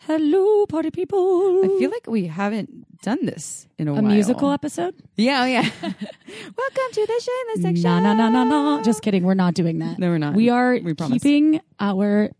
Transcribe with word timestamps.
Hello, 0.00 0.66
party 0.66 0.90
people. 0.90 1.62
I 1.64 1.68
feel 1.78 1.90
like 1.90 2.06
we 2.06 2.26
haven't 2.26 3.00
done 3.02 3.24
this 3.26 3.66
in 3.78 3.88
a, 3.88 3.92
while. 3.92 4.00
a 4.00 4.02
while. 4.04 4.12
musical 4.12 4.52
episode? 4.52 4.94
Yeah, 5.16 5.42
oh, 5.42 5.46
yeah. 5.46 5.62
Welcome 5.82 6.90
to 6.92 7.06
the 7.06 7.20
Shameless 7.54 7.62
Sex 7.62 7.82
No, 7.82 7.98
no, 8.00 8.14
no, 8.14 8.28
no, 8.28 8.44
no. 8.44 8.82
Just 8.84 9.02
kidding. 9.02 9.24
We're 9.24 9.34
not 9.34 9.54
doing 9.54 9.78
that. 9.80 9.98
No, 9.98 10.08
we're 10.08 10.18
not. 10.18 10.34
We 10.34 10.48
are 10.48 10.78
We 10.78 10.94
promise. 10.94 11.22
keeping 11.22 11.60
our 11.80 12.30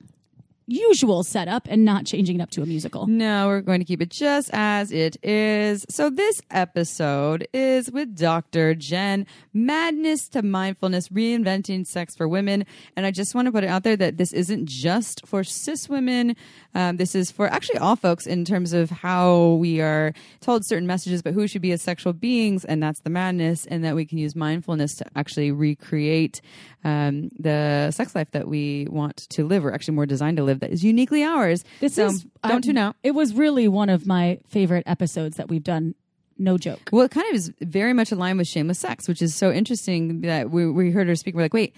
usual 0.67 1.23
setup 1.23 1.67
and 1.71 1.85
not 1.85 2.05
changing 2.05 2.41
it 2.41 2.43
up 2.43 2.51
to 2.51 2.63
a 2.63 2.67
musical. 2.67 3.07
No, 3.07 3.47
we're 3.47 3.61
going 3.61 3.81
to 3.81 3.85
keep 3.85 4.03
it 4.03 4.11
just 4.11 4.51
as 4.53 4.91
it 4.93 5.17
is. 5.25 5.87
So, 5.89 6.11
this 6.11 6.41
episode 6.51 7.47
is 7.53 7.91
with 7.91 8.17
Dr. 8.17 8.75
Jenn, 8.75 9.27
Madness 9.55 10.29
to 10.31 10.43
Mindfulness, 10.43 11.09
Reinventing 11.09 11.87
Sex 11.87 12.17
for 12.17 12.27
Women. 12.27 12.67
And 12.97 13.07
I 13.07 13.11
just 13.11 13.35
want 13.35 13.47
to 13.47 13.53
put 13.53 13.65
it 13.65 13.69
out 13.69 13.85
there 13.85 13.97
that 13.97 14.17
this 14.17 14.33
isn't 14.33 14.67
just 14.67 15.27
for 15.27 15.45
cis 15.45 15.89
women. 15.89 16.37
Um, 16.75 16.97
this 16.97 17.15
is 17.15 17.31
for 17.31 17.49
actually 17.49 17.79
all 17.79 17.97
folks 17.97 18.27
in 18.27 18.45
terms 18.45 18.73
of 18.73 18.91
how 18.91 19.53
we 19.55 19.81
are 19.81 20.13
told 20.41 20.67
certain 20.67 20.87
messages 20.87 21.23
but 21.23 21.33
who 21.33 21.47
should 21.47 21.63
be 21.63 21.73
as 21.73 21.83
sexual 21.83 22.13
beings. 22.13 22.65
And 22.65 22.83
that's 22.83 23.01
the 23.01 23.11
madness. 23.11 23.67
And 23.67 23.85
that 23.85 23.95
we 23.95 24.05
can 24.05 24.19
use 24.19 24.35
mindfulness 24.35 24.95
to 24.97 25.07
actually 25.15 25.53
recreate 25.53 26.41
um, 26.87 27.31
the 27.39 27.91
sex 27.91 28.15
life 28.15 28.31
that 28.31 28.47
we 28.47 28.87
want 28.89 29.17
to 29.31 29.45
live, 29.45 29.65
or 29.67 29.75
actually 29.75 29.95
more 29.95 30.07
designed 30.07 30.37
to 30.37 30.45
live, 30.45 30.61
that 30.61 30.71
is 30.71 30.85
uniquely 30.85 31.23
ours. 31.25 31.65
This 31.81 31.95
So, 31.95 32.07
is 32.07 32.25
don't 32.45 32.57
um, 32.57 32.63
tune 32.63 32.79
out. 32.79 32.95
It 33.03 33.11
was 33.13 33.35
really 33.35 33.67
one 33.67 33.89
of 33.89 34.07
my 34.07 34.39
favorite 34.49 34.85
episodes 34.87 35.37
that 35.37 35.49
we've 35.49 35.65
done. 35.65 35.95
No 36.39 36.59
joke. 36.59 36.91
Well, 36.93 37.07
it 37.07 37.11
kind 37.11 37.27
of 37.31 37.35
is 37.35 37.51
very 37.63 37.95
much 37.95 38.13
aligned 38.13 38.39
with 38.39 38.47
shameless 38.47 38.79
sex, 38.79 39.09
which 39.09 39.23
is 39.23 39.35
so 39.35 39.51
interesting 39.51 40.21
that 40.21 40.51
we, 40.51 40.71
we 40.71 40.91
heard 40.91 41.09
her 41.09 41.17
speak. 41.17 41.35
We're 41.35 41.43
like, 41.43 41.55
wait, 41.55 41.75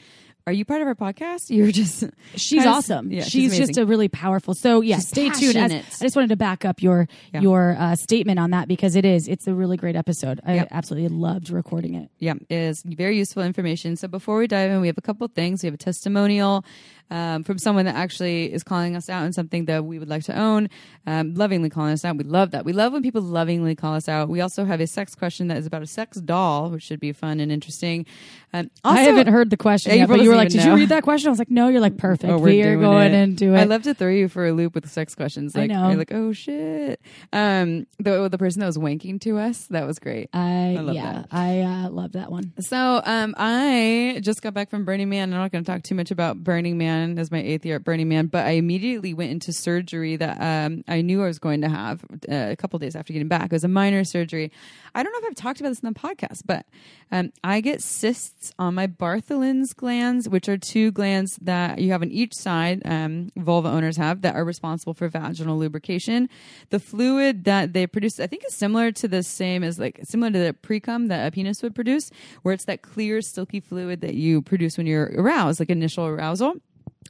are 0.49 0.53
you 0.53 0.65
part 0.65 0.81
of 0.83 0.89
our 0.89 0.95
podcast? 0.95 1.51
You're 1.55 1.71
just 1.71 2.05
She's 2.37 2.65
awesome. 2.67 3.11
Yeah, 3.13 3.23
she's 3.23 3.57
just 3.57 3.77
a 3.77 3.85
really 3.87 4.09
powerful. 4.09 4.55
So 4.55 4.81
yeah, 4.81 4.97
She's 4.97 5.09
stay 5.09 5.31
tuned. 5.31 5.57
As- 5.57 6.01
I 6.01 6.05
just 6.07 6.17
wanted 6.17 6.31
to 6.31 6.37
back 6.37 6.65
up 6.65 6.83
your 6.83 7.07
Yeah. 7.33 7.41
your 7.41 7.77
uh, 7.79 7.95
statement 7.97 8.39
on 8.39 8.51
that 8.53 8.67
because 8.69 8.97
it 8.97 9.05
is. 9.05 9.29
It's 9.29 9.47
a 9.47 9.55
really 9.55 9.77
great 9.77 9.97
episode. 9.97 10.41
I 10.45 10.55
Yep. 10.57 10.69
absolutely 10.71 11.09
loved 11.17 11.51
recording 11.51 11.95
it. 11.95 12.11
yeah, 12.19 12.35
it 12.49 12.57
is 12.57 12.83
very 12.85 13.17
useful 13.19 13.43
information. 13.43 13.97
So 13.97 14.09
before 14.09 14.39
we 14.39 14.47
dive 14.47 14.71
in, 14.71 14.81
we 14.81 14.87
have 14.87 14.99
a 14.99 15.03
couple 15.03 15.29
things. 15.29 15.63
We 15.63 15.67
have 15.67 15.75
a 15.75 15.79
testimonial 15.79 16.65
um, 17.11 17.45
from 17.45 17.59
someone 17.59 17.85
that 17.87 17.95
actually 17.95 18.53
is 18.53 18.63
calling 18.63 18.97
us 18.97 19.09
out 19.09 19.23
on 19.25 19.33
something 19.33 19.65
that 19.67 19.85
we 19.85 19.99
would 19.99 20.09
like 20.09 20.25
to 20.25 20.39
own, 20.39 20.69
um, 21.07 21.35
lovingly 21.35 21.71
calling 21.71 21.93
us 21.93 22.05
out. 22.05 22.17
We 22.17 22.25
love 22.25 22.51
that. 22.53 22.65
We 22.65 22.73
love 22.73 22.93
when 22.93 23.03
people 23.03 23.23
lovingly 23.23 23.75
call 23.75 23.95
us 23.95 24.09
out. 24.09 24.29
We 24.29 24.41
also 24.41 24.65
have 24.65 24.81
a 24.81 24.87
sex 24.87 25.15
question 25.15 25.49
that 25.49 25.57
is 25.57 25.67
about 25.67 25.83
a 25.83 25.87
sex 25.87 26.19
doll, 26.21 26.71
which 26.71 26.83
should 26.83 27.01
be 27.01 27.13
fun 27.13 27.41
and 27.41 27.51
interesting. 27.51 28.07
Um, 28.53 28.71
also, 28.85 28.99
I 28.99 29.03
haven't 29.03 29.29
heard 29.29 29.51
the 29.51 29.57
question 29.57 29.95
yet, 29.95 30.05
April 30.05 30.19
but 30.19 30.25
you 30.25 30.31
were 30.31 30.37
like, 30.37 30.49
"Did 30.49 30.65
know. 30.65 30.71
you 30.71 30.75
read 30.77 30.89
that 30.89 31.03
question?" 31.03 31.29
I 31.29 31.31
was 31.31 31.39
like, 31.39 31.51
"No." 31.51 31.69
You're 31.69 31.81
like, 31.81 31.99
"Perfect. 31.99 32.33
Oh, 32.33 32.39
we 32.39 32.63
are 32.63 32.77
going 32.77 33.13
it. 33.13 33.23
into 33.23 33.55
it." 33.55 33.59
I 33.59 33.65
love 33.65 33.83
to 33.83 33.95
throw 33.95 34.11
you 34.11 34.29
for 34.29 34.47
a 34.47 34.53
loop 34.53 34.75
with 34.75 34.89
sex 34.91 35.15
questions. 35.15 35.55
I 35.55 35.61
Like, 35.61 35.71
know. 35.71 35.89
you're 35.89 35.99
like, 35.99 36.13
oh 36.13 36.33
shit. 36.33 37.01
Um, 37.33 37.87
the 37.99 38.29
the 38.29 38.39
person 38.39 38.61
that 38.61 38.67
was 38.67 38.79
wanking 38.79 39.21
to 39.23 39.39
us, 39.39 39.67
that 39.67 39.87
was 39.87 39.99
great. 39.99 40.31
I, 40.33 40.77
I 40.79 40.81
love 40.81 40.95
yeah, 40.95 41.13
that. 41.13 41.29
I 41.31 41.61
uh, 41.61 41.91
love 41.91 42.13
that 42.13 42.31
one. 42.31 42.53
So, 42.61 43.03
um, 43.05 43.35
I 43.37 44.21
just 44.23 44.43
got 44.43 44.55
back 44.55 44.71
from 44.71 44.85
Burning 44.85 45.09
Man. 45.09 45.33
I'm 45.33 45.39
not 45.39 45.53
going 45.53 45.63
to 45.65 45.71
talk 45.71 45.83
too 45.83 45.95
much 45.95 46.11
about 46.11 46.43
Burning 46.43 46.79
Man 46.79 46.98
as 47.19 47.31
my 47.31 47.41
eighth 47.41 47.65
year 47.65 47.77
at 47.77 47.85
Burning 47.85 48.09
Man, 48.09 48.27
but 48.27 48.47
I 48.47 48.51
immediately 48.51 49.15
went 49.15 49.31
into 49.31 49.53
surgery 49.53 50.17
that 50.17 50.41
um, 50.41 50.85
I 50.89 51.01
knew 51.01 51.23
I 51.23 51.27
was 51.27 51.39
going 51.39 51.61
to 51.63 51.69
have 51.69 52.05
uh, 52.31 52.49
a 52.51 52.57
couple 52.57 52.79
days 52.79 52.97
after 52.97 53.13
getting 53.13 53.29
back. 53.29 53.47
It 53.47 53.53
was 53.53 53.65
a 53.65 53.69
minor 53.69 54.05
surgery. 54.05 54.51
I 54.95 55.03
don't 55.03 55.13
know 55.13 55.19
if 55.21 55.25
I've 55.27 55.35
talked 55.35 55.61
about 55.61 55.71
this 55.71 55.81
in 55.81 55.93
the 55.93 55.99
podcast, 55.99 56.43
but 56.45 56.67
um, 57.11 57.33
I 57.45 57.61
get 57.61 57.83
cysts 57.83 58.53
on 58.59 58.75
my 58.75 58.87
Bartholin's 58.87 59.73
glands, 59.73 60.29
which 60.29 60.49
are 60.49 60.59
two 60.59 60.91
glands 60.91 61.39
that 61.43 61.79
you 61.79 61.93
have 61.93 62.03
on 62.03 62.11
each 62.11 62.35
side, 62.35 62.83
um, 62.85 63.31
vulva 63.37 63.69
owners 63.69 63.97
have, 63.97 64.23
that 64.23 64.35
are 64.35 64.45
responsible 64.45 64.95
for 64.95 65.09
vaginal 65.09 65.59
lubrication. 65.59 66.29
The 66.71 66.81
fluid 66.81 67.45
that 67.45 67.73
they 67.73 67.87
produce, 67.87 68.21
I 68.21 68.27
think, 68.27 68.45
is 68.47 68.55
similar 68.55 68.93
to 68.93 69.09
the 69.09 69.23
same 69.23 69.63
as 69.63 69.79
like 69.79 70.01
similar 70.05 70.33
to 70.33 70.39
the 70.39 70.53
precum 70.53 71.09
that 71.09 71.27
a 71.27 71.31
penis 71.31 71.63
would 71.63 71.75
produce, 71.75 72.11
where 72.43 72.55
it's 72.55 72.65
that 72.65 72.83
clear, 72.83 73.23
silky 73.23 73.61
fluid 73.61 74.01
that 74.01 74.15
you 74.15 74.43
produce 74.43 74.77
when 74.77 74.87
you're 74.87 75.13
aroused, 75.17 75.61
like 75.61 75.71
initial 75.71 76.07
arousal. 76.07 76.55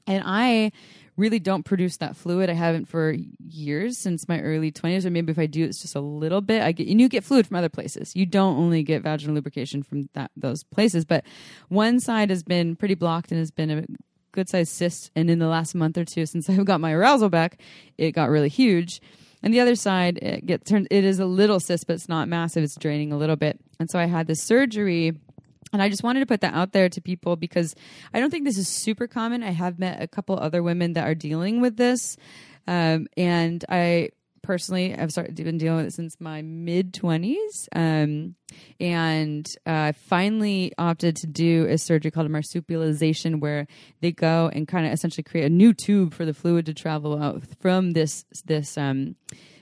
And 0.07 0.23
I 0.27 0.73
really 1.17 1.41
don't 1.41 1.65
produce 1.65 1.97
that 1.99 2.17
fluid. 2.17 2.49
I 2.49 2.55
haven't 2.55 2.87
for 2.87 3.17
years 3.47 3.99
since 3.99 4.29
my 4.29 4.41
early 4.41 4.71
20s, 4.71 5.05
or 5.05 5.11
maybe 5.11 5.33
if 5.33 5.39
I 5.39 5.47
do, 5.47 5.65
it's 5.65 5.83
just 5.83 5.97
a 5.97 6.01
little 6.01 6.41
bit. 6.41 6.63
I 6.63 6.73
get 6.73 6.89
and 6.89 7.01
you 7.01 7.09
get 7.09 7.25
fluid 7.25 7.47
from 7.47 7.57
other 7.57 7.69
places. 7.69 8.15
You 8.15 8.25
don't 8.25 8.57
only 8.57 8.83
get 8.83 9.03
vaginal 9.03 9.35
lubrication 9.35 9.83
from 9.83 10.09
that 10.15 10.31
those 10.37 10.63
places, 10.63 11.05
but 11.05 11.25
one 11.69 12.01
side 12.01 12.31
has 12.31 12.43
been 12.43 12.77
pretty 12.77 12.95
blocked 12.95 13.33
and 13.33 13.39
has 13.41 13.51
been 13.51 13.71
a 13.71 13.85
good 14.33 14.49
sized 14.49 14.73
cyst. 14.73 15.11
And 15.17 15.29
in 15.29 15.41
the 15.41 15.49
last 15.49 15.75
month 15.75 15.99
or 15.99 16.05
two, 16.05 16.25
since 16.25 16.49
I've 16.51 16.65
got 16.65 16.81
my 16.81 16.93
arousal 16.93 17.29
back, 17.29 17.61
it 17.99 18.13
got 18.13 18.31
really 18.31 18.49
huge. 18.49 19.01
And 19.43 19.55
the 19.55 19.61
other 19.61 19.77
side, 19.77 20.19
it 20.19 20.47
gets 20.47 20.69
turned. 20.69 20.89
It 20.91 21.05
is 21.05 21.21
a 21.21 21.27
little 21.27 21.61
cyst, 21.61 21.87
but 21.87 21.95
it's 21.95 22.09
not 22.09 22.29
massive. 22.29 22.65
It's 22.65 22.77
draining 22.77 23.13
a 23.13 23.19
little 23.19 23.37
bit. 23.37 23.61
And 23.79 23.89
so 23.91 23.99
I 23.99 24.07
had 24.07 24.27
this 24.27 24.43
surgery. 24.43 25.19
And 25.73 25.83
I 25.83 25.89
just 25.89 26.03
wanted 26.03 26.21
to 26.21 26.27
put 26.27 26.41
that 26.41 26.55
out 26.55 26.73
there 26.73 26.89
to 26.89 27.01
people 27.01 27.37
because 27.37 27.75
I 28.13 28.21
don't 28.21 28.31
think 28.31 28.45
this 28.45 28.59
is 28.59 28.69
super 28.69 29.07
common. 29.07 29.43
I 29.43 29.51
have 29.51 29.79
met 29.79 30.03
a 30.03 30.09
couple 30.09 30.39
other 30.39 30.63
women 30.63 30.95
that 30.95 31.07
are 31.07 31.15
dealing 31.15 31.61
with 31.61 31.77
this. 31.77 32.17
Um, 32.67 33.07
and 33.17 33.65
I 33.69 34.11
personally 34.43 34.91
have 34.91 35.11
started 35.11 35.35
been 35.35 35.59
dealing 35.59 35.79
with 35.79 35.87
it 35.89 35.93
since 35.93 36.17
my 36.21 36.43
mid 36.43 36.95
20s. 36.95 37.69
Um, 37.75 38.35
and 38.81 39.47
uh, 39.67 39.71
I 39.71 39.93
finally 39.93 40.73
opted 40.79 41.17
to 41.17 41.27
do 41.27 41.67
a 41.67 41.77
surgery 41.77 42.11
called 42.11 42.27
a 42.27 42.31
marsupialization 42.31 43.41
where 43.41 43.67
they 44.01 44.13
go 44.13 44.51
and 44.53 44.67
kind 44.67 44.87
of 44.87 44.93
essentially 44.93 45.23
create 45.23 45.45
a 45.45 45.51
new 45.51 45.75
tube 45.75 46.15
for 46.15 46.25
the 46.25 46.35
fluid 46.35 46.67
to 46.67 46.75
travel 46.75 47.23
out 47.23 47.43
from 47.61 47.93
this, 47.93 48.25
this, 48.47 48.79
um, 48.79 49.17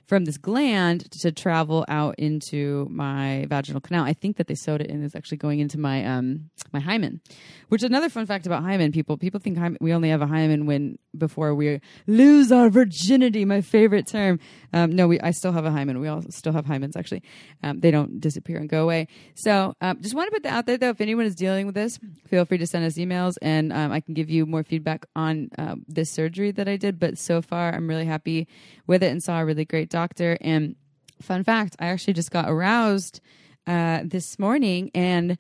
from 0.07 0.25
this 0.25 0.39
gland 0.39 1.11
to 1.11 1.33
travel 1.33 1.85
out 1.89 2.15
into 2.19 2.87
my 2.91 3.47
vaginal 3.49 3.81
canal. 3.81 4.05
I 4.05 4.13
think 4.13 4.37
that 4.37 4.47
they 4.47 4.55
sewed 4.55 4.81
it 4.81 4.89
in. 4.89 5.05
It's 5.05 5.17
actually 5.17 5.39
going 5.39 5.59
into 5.59 5.79
my 5.79 6.05
um 6.05 6.51
my 6.73 6.81
hymen, 6.81 7.21
which 7.69 7.83
is 7.83 7.87
another 7.87 8.09
fun 8.09 8.27
fact 8.27 8.47
about 8.47 8.63
hymen. 8.63 8.93
People 8.93 9.17
people 9.17 9.41
think 9.41 9.59
hymen, 9.59 9.79
we 9.81 9.93
only 9.93 10.11
have 10.11 10.23
a 10.23 10.27
hymen 10.27 10.67
when 10.67 10.99
before 11.17 11.55
we 11.55 11.81
lose 12.07 12.53
our 12.53 12.71
virginity. 12.71 13.45
My 13.45 13.61
favorite 13.61 14.07
term. 14.07 14.39
Um, 14.73 14.95
no, 14.95 15.09
we 15.09 15.21
I 15.21 15.33
still 15.33 15.53
have 15.53 15.65
a 15.65 15.71
hymen. 15.71 16.01
We 16.01 16.09
all 16.09 16.23
still 16.31 16.53
have 16.53 16.67
hymens. 16.67 16.97
Actually, 16.97 17.23
um, 17.63 17.81
they 17.81 17.91
don't 17.91 18.21
disappear 18.21 18.59
and 18.59 18.69
go 18.69 18.83
away. 18.85 19.09
So 19.35 19.75
um, 19.81 20.01
just 20.01 20.15
want 20.15 20.29
to 20.29 20.33
put 20.33 20.45
that 20.45 20.53
out 20.53 20.67
there 20.67 20.79
though. 20.79 20.91
If 20.91 21.01
anyone 21.01 21.27
is 21.27 21.35
dealing 21.35 21.67
with 21.67 21.75
this, 21.75 21.99
feel 22.29 22.45
free 22.45 22.59
to 22.59 22.67
send 22.67 22.85
us 22.85 22.95
emails 22.95 23.35
and 23.43 23.73
um, 23.73 23.93
I 23.93 24.01
can 24.01 24.15
give 24.15 24.31
you 24.31 24.47
more 24.47 24.63
feedback 24.63 25.07
on 25.17 25.49
um, 25.59 25.85
this 25.89 26.11
surgery 26.11 26.53
that 26.53 26.69
I 26.69 26.77
did. 26.77 26.99
But 26.99 27.19
so 27.19 27.43
far, 27.43 27.75
I'm 27.75 27.89
really 27.89 28.07
happy 28.07 28.47
with 28.87 29.03
it 29.03 29.11
and 29.11 29.23
saw 29.23 29.41
a 29.41 29.45
really 29.45 29.65
great 29.65 29.91
doctor. 29.97 30.37
And 30.43 30.77
fun 31.23 31.43
fact, 31.43 31.75
I 31.81 31.87
actually 31.87 32.13
just 32.13 32.31
got 32.31 32.51
aroused 32.51 33.21
uh, 33.67 34.01
this 34.05 34.39
morning 34.39 34.91
and 34.95 35.39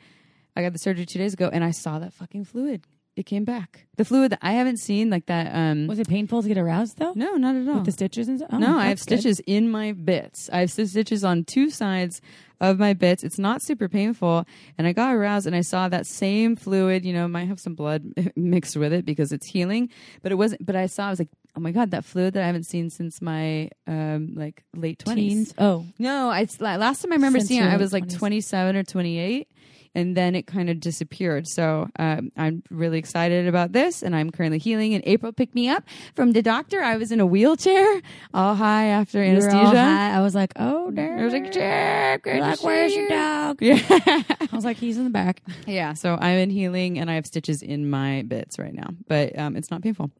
I 0.56 0.62
got 0.62 0.72
the 0.72 0.78
surgery 0.78 1.04
two 1.04 1.18
days 1.18 1.34
ago 1.34 1.50
and 1.52 1.62
I 1.62 1.72
saw 1.72 1.98
that 1.98 2.14
fucking 2.14 2.46
fluid 2.46 2.82
it 3.16 3.24
came 3.24 3.44
back. 3.44 3.86
The 3.96 4.04
fluid 4.04 4.32
that 4.32 4.38
I 4.42 4.52
haven't 4.52 4.76
seen 4.76 5.08
like 5.10 5.26
that. 5.26 5.54
Um, 5.54 5.86
Was 5.86 5.98
it 5.98 6.06
painful 6.08 6.42
to 6.42 6.48
get 6.48 6.58
aroused 6.58 6.98
though? 6.98 7.12
no, 7.14 7.36
not 7.36 7.56
at 7.56 7.66
all. 7.66 7.76
With 7.76 7.84
the 7.86 7.92
stitches 7.92 8.28
and 8.28 8.38
stuff? 8.38 8.50
Oh, 8.52 8.58
no, 8.58 8.76
I 8.78 8.86
have 8.86 8.98
that's 8.98 9.04
good. 9.06 9.20
stitches 9.20 9.40
in 9.46 9.70
my 9.70 9.92
bits. 9.92 10.50
I 10.52 10.58
have 10.60 10.70
stitches 10.70 11.24
on 11.24 11.44
two 11.44 11.70
sides 11.70 12.20
of 12.60 12.78
my 12.78 12.92
bits. 12.94 13.24
It's 13.24 13.38
not 13.38 13.62
super 13.62 13.88
painful, 13.88 14.44
and 14.78 14.86
I 14.86 14.92
got 14.92 15.14
aroused 15.14 15.46
and 15.46 15.56
I 15.56 15.62
saw 15.62 15.88
that 15.88 16.06
same 16.06 16.56
fluid. 16.56 17.04
You 17.04 17.12
know, 17.14 17.26
might 17.28 17.48
have 17.48 17.60
some 17.60 17.74
blood 17.74 18.04
mixed 18.36 18.76
with 18.76 18.92
it 18.92 19.04
because 19.06 19.32
it's 19.32 19.46
healing, 19.46 19.88
but 20.22 20.30
it 20.32 20.36
wasn't. 20.36 20.64
But 20.64 20.76
I 20.76 20.86
saw, 20.86 21.06
I 21.06 21.10
was 21.10 21.18
like, 21.18 21.28
oh 21.56 21.60
my 21.60 21.72
god, 21.72 21.90
that 21.92 22.04
fluid 22.04 22.34
that 22.34 22.42
I 22.42 22.46
haven't 22.46 22.64
seen 22.64 22.90
since 22.90 23.22
my 23.22 23.70
um 23.86 24.34
like 24.34 24.62
late 24.74 24.98
twenties. 24.98 25.54
Oh, 25.58 25.86
No, 25.98 26.28
I 26.28 26.46
last 26.60 27.02
time 27.02 27.12
I 27.12 27.16
remember 27.16 27.38
Since 27.40 27.48
seeing 27.48 27.62
it, 27.62 27.66
I 27.72 27.76
was 27.78 27.92
like 27.94 28.08
27 28.10 28.76
or 28.76 28.84
28, 28.84 29.48
and 29.96 30.16
then 30.16 30.34
it 30.36 30.46
kind 30.46 30.68
of 30.70 30.78
disappeared. 30.78 31.48
So 31.48 31.88
um, 31.98 32.30
I'm 32.36 32.62
really 32.70 32.98
excited 32.98 33.48
about 33.48 33.72
this, 33.72 34.02
and 34.02 34.14
I'm 34.14 34.30
currently 34.30 34.58
healing. 34.58 34.94
And 34.94 35.02
April 35.06 35.32
picked 35.32 35.54
me 35.54 35.68
up 35.68 35.82
from 36.14 36.32
the 36.32 36.42
doctor. 36.42 36.82
I 36.82 36.96
was 36.96 37.10
in 37.10 37.18
a 37.20 37.26
wheelchair, 37.26 38.00
all 38.34 38.54
high 38.54 38.86
after 38.86 39.18
You 39.24 39.30
anesthesia. 39.30 39.56
high. 39.82 40.12
I 40.16 40.20
was 40.20 40.34
like, 40.34 40.52
oh, 40.56 40.90
damn. 40.90 41.18
I 41.18 41.24
was 41.24 41.32
like, 41.32 41.50
Jack, 41.50 42.22
great 42.22 42.36
You're 42.36 42.44
to 42.44 42.50
like, 42.50 42.62
where's 42.62 42.92
you." 42.94 43.00
your 43.00 43.08
dog? 43.08 43.62
Yeah, 43.62 43.78
I 43.88 44.48
was 44.52 44.64
like, 44.64 44.76
he's 44.76 44.98
in 44.98 45.04
the 45.04 45.10
back. 45.10 45.42
yeah. 45.66 45.94
So 45.94 46.14
I'm 46.20 46.36
in 46.38 46.50
healing, 46.50 46.98
and 46.98 47.10
I 47.10 47.14
have 47.14 47.26
stitches 47.26 47.62
in 47.62 47.88
my 47.90 48.22
bits 48.22 48.58
right 48.58 48.74
now, 48.74 48.90
but 49.08 49.36
um, 49.38 49.56
it's 49.56 49.70
not 49.70 49.82
painful. 49.82 50.10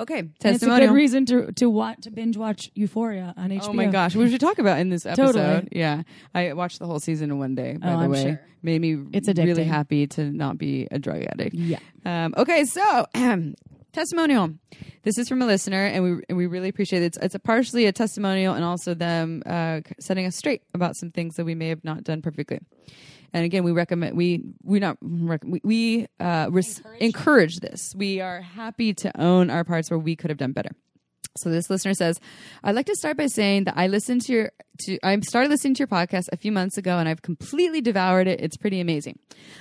Okay, 0.00 0.18
And 0.18 0.32
it's 0.42 0.62
a 0.62 0.66
good 0.66 0.90
reason 0.90 1.24
to 1.26 1.52
to 1.52 1.70
watch 1.70 2.00
to 2.02 2.10
binge 2.10 2.36
watch 2.36 2.68
Euphoria 2.74 3.32
on 3.36 3.50
HBO. 3.50 3.68
Oh 3.68 3.72
my 3.72 3.86
gosh, 3.86 4.16
we 4.16 4.28
should 4.28 4.40
talk 4.40 4.58
about 4.58 4.80
in 4.80 4.88
this 4.88 5.06
episode. 5.06 5.32
Totally. 5.38 5.68
Yeah, 5.70 6.02
I 6.34 6.52
watched 6.54 6.80
the 6.80 6.86
whole 6.86 6.98
season 6.98 7.30
in 7.30 7.38
one 7.38 7.54
day. 7.54 7.76
By 7.76 7.92
Oh, 7.92 7.98
the 7.98 8.04
I'm 8.04 8.10
way, 8.10 8.22
sure. 8.22 8.40
Made 8.64 8.80
me 8.80 8.98
It's 9.12 9.28
really 9.28 9.64
happy 9.64 10.06
to 10.08 10.30
not 10.30 10.58
be 10.58 10.88
a 10.90 10.98
drug 10.98 11.22
addict. 11.22 11.54
Yeah. 11.54 11.78
Um, 12.04 12.34
okay, 12.36 12.64
so 12.64 13.06
testimonial. 13.92 14.54
This 15.02 15.18
is 15.18 15.28
from 15.28 15.42
a 15.42 15.46
listener, 15.46 15.84
and 15.84 16.02
we 16.02 16.22
and 16.28 16.38
we 16.38 16.46
really 16.46 16.68
appreciate 16.68 17.02
it. 17.02 17.06
It's, 17.06 17.18
it's 17.18 17.34
a 17.34 17.38
partially 17.38 17.86
a 17.86 17.92
testimonial, 17.92 18.54
and 18.54 18.64
also 18.64 18.94
them 18.94 19.42
uh, 19.46 19.80
setting 20.00 20.26
us 20.26 20.34
straight 20.36 20.62
about 20.72 20.96
some 20.96 21.10
things 21.10 21.36
that 21.36 21.44
we 21.44 21.54
may 21.54 21.68
have 21.68 21.84
not 21.84 22.04
done 22.04 22.22
perfectly. 22.22 22.58
And 23.32 23.44
again, 23.44 23.64
we 23.64 23.72
recommend 23.72 24.16
we 24.16 24.42
we 24.62 24.80
not 24.80 24.96
rec- 25.02 25.44
we, 25.44 25.60
we 25.64 26.06
uh, 26.20 26.48
res- 26.50 26.82
encourage 27.00 27.60
this. 27.60 27.94
We 27.96 28.20
are 28.20 28.40
happy 28.40 28.94
to 28.94 29.20
own 29.20 29.50
our 29.50 29.64
parts 29.64 29.90
where 29.90 29.98
we 29.98 30.16
could 30.16 30.30
have 30.30 30.38
done 30.38 30.52
better. 30.52 30.70
So 31.36 31.50
this 31.50 31.68
listener 31.68 31.94
says, 31.94 32.20
"I'd 32.62 32.74
like 32.74 32.86
to 32.86 32.94
start 32.94 33.16
by 33.16 33.26
saying 33.26 33.64
that 33.64 33.76
I 33.76 33.88
listened 33.88 34.22
to 34.22 34.32
your 34.32 34.52
to 34.80 34.98
I 35.02 35.18
started 35.20 35.50
listening 35.50 35.74
to 35.74 35.78
your 35.80 35.88
podcast 35.88 36.28
a 36.32 36.36
few 36.36 36.52
months 36.52 36.76
ago 36.76 36.98
and 36.98 37.08
I've 37.08 37.22
completely 37.22 37.80
devoured 37.80 38.26
it. 38.26 38.40
It's 38.40 38.56
pretty 38.56 38.80
amazing. 38.80 39.18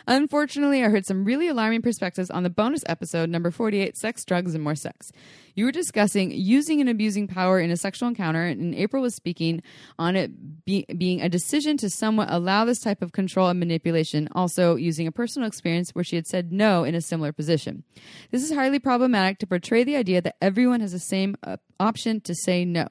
Unfortunately, 0.08 0.84
I 0.84 0.90
heard 0.90 1.06
some 1.06 1.24
really 1.26 1.48
alarming 1.48 1.82
perspectives 1.82 2.30
on 2.30 2.44
the 2.44 2.50
bonus 2.50 2.82
episode 2.88 3.30
number 3.30 3.52
48, 3.52 3.98
Sex, 3.98 4.26
Drugs 4.26 4.56
and 4.56 4.64
More 4.64 4.76
Sex. 4.76 5.12
You 5.56 5.66
were 5.66 5.72
discussing 5.72 6.32
using 6.32 6.80
and 6.80 6.90
abusing 6.90 7.28
power 7.28 7.60
in 7.60 7.70
a 7.72 7.78
sexual 7.78 8.10
encounter 8.10 8.44
and 8.44 8.74
April 8.76 9.02
was 9.02 9.16
speaking 9.16 9.62
on 10.00 10.16
it 10.16 10.66
be, 10.66 10.86
being 10.98 11.22
a 11.22 11.30
decision 11.30 11.78
to 11.78 11.90
somewhat 11.90 12.30
allow 12.32 12.66
this 12.66 12.80
type 12.80 13.02
of 13.02 13.12
control 13.12 13.50
and 13.50 13.60
manipulation, 13.60 14.28
also 14.34 14.76
using 14.76 15.08
a 15.08 15.12
personal 15.12 15.48
experience 15.48 15.92
where 15.92 16.04
she 16.04 16.16
had 16.16 16.28
said 16.28 16.52
no 16.52 16.84
in 16.84 16.96
a 16.96 17.02
similar 17.02 17.32
position. 17.32 17.84
This 18.32 18.44
is 18.44 18.52
highly 18.52 18.80
problematic 18.80 19.40
to 19.40 19.48
portray 19.48 19.84
the 19.84 19.96
idea 19.96 20.22
that 20.22 20.38
everyone 20.42 20.82
has 20.82 20.92
the 20.92 21.00
same 21.00 21.36
uh, 21.44 21.58
option 21.80 22.22
to 22.22 22.34
say 22.34 22.66
no. 22.66 22.88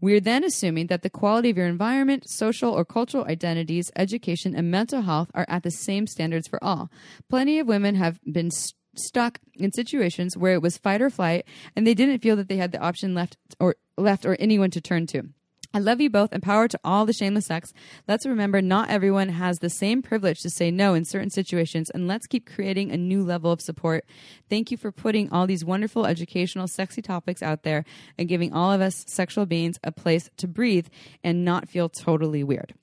We 0.00 0.14
are 0.16 0.20
then 0.20 0.42
assuming 0.42 0.88
that 0.88 1.02
the 1.02 1.10
quality 1.10 1.50
of 1.50 1.56
your 1.56 1.68
environment, 1.68 2.28
social 2.28 2.72
or 2.72 2.84
cultural 2.84 3.24
identities, 3.26 3.92
education, 3.94 4.56
and 4.56 4.68
mental 4.68 5.02
health 5.02 5.30
are 5.32 5.46
at 5.48 5.62
the 5.62 5.70
same 5.70 6.08
standards 6.08 6.48
for 6.48 6.62
all. 6.62 6.90
Plenty 7.30 7.60
of 7.60 7.68
women 7.68 7.94
have 7.94 8.18
been 8.24 8.50
st- 8.50 8.74
stuck 8.94 9.40
in 9.54 9.72
situations 9.72 10.36
where 10.36 10.54
it 10.54 10.62
was 10.62 10.78
fight 10.78 11.02
or 11.02 11.10
flight, 11.10 11.46
and 11.76 11.86
they 11.86 11.94
didn't 11.94 12.20
feel 12.20 12.36
that 12.36 12.48
they 12.48 12.56
had 12.56 12.72
the 12.72 12.78
option 12.78 13.14
left 13.14 13.36
or 13.58 13.76
left 13.96 14.24
or 14.24 14.36
anyone 14.36 14.70
to 14.70 14.80
turn 14.80 15.06
to. 15.08 15.24
I 15.74 15.78
love 15.78 16.02
you 16.02 16.10
both 16.10 16.32
and 16.32 16.42
power 16.42 16.68
to 16.68 16.78
all 16.84 17.06
the 17.06 17.14
shameless 17.14 17.46
sex. 17.46 17.72
Let's 18.06 18.26
remember 18.26 18.60
not 18.60 18.90
everyone 18.90 19.30
has 19.30 19.58
the 19.58 19.70
same 19.70 20.02
privilege 20.02 20.40
to 20.40 20.50
say 20.50 20.70
no 20.70 20.92
in 20.92 21.06
certain 21.06 21.30
situations, 21.30 21.88
and 21.88 22.06
let's 22.06 22.26
keep 22.26 22.44
creating 22.46 22.90
a 22.90 22.98
new 22.98 23.22
level 23.24 23.50
of 23.50 23.62
support. 23.62 24.04
Thank 24.50 24.70
you 24.70 24.76
for 24.76 24.92
putting 24.92 25.32
all 25.32 25.46
these 25.46 25.64
wonderful, 25.64 26.04
educational, 26.04 26.68
sexy 26.68 27.00
topics 27.00 27.42
out 27.42 27.62
there 27.62 27.86
and 28.18 28.28
giving 28.28 28.52
all 28.52 28.70
of 28.70 28.82
us 28.82 29.06
sexual 29.08 29.46
beings 29.46 29.78
a 29.82 29.92
place 29.92 30.28
to 30.36 30.46
breathe 30.46 30.88
and 31.24 31.42
not 31.42 31.70
feel 31.70 31.88
totally 31.88 32.44
weird. 32.44 32.74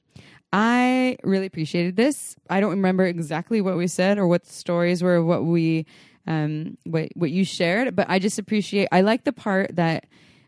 I 0.52 1.18
really 1.24 1.46
appreciated 1.46 1.96
this. 1.96 2.36
I 2.50 2.60
don't 2.60 2.72
remember 2.72 3.06
exactly 3.06 3.62
what 3.62 3.78
we 3.78 3.88
said 3.88 4.18
or 4.18 4.28
what 4.28 4.46
the 4.46 4.54
stories 4.54 5.04
were, 5.04 5.24
what 5.24 5.46
we, 5.46 5.86
um, 6.26 6.78
what 6.86 7.10
what 7.16 7.32
you 7.32 7.46
shared, 7.46 7.96
but 7.96 8.10
I 8.10 8.20
just 8.20 8.40
appreciate. 8.40 8.88
I 8.92 9.02
like 9.02 9.24
the 9.24 9.34
part 9.34 9.76
that, 9.76 10.06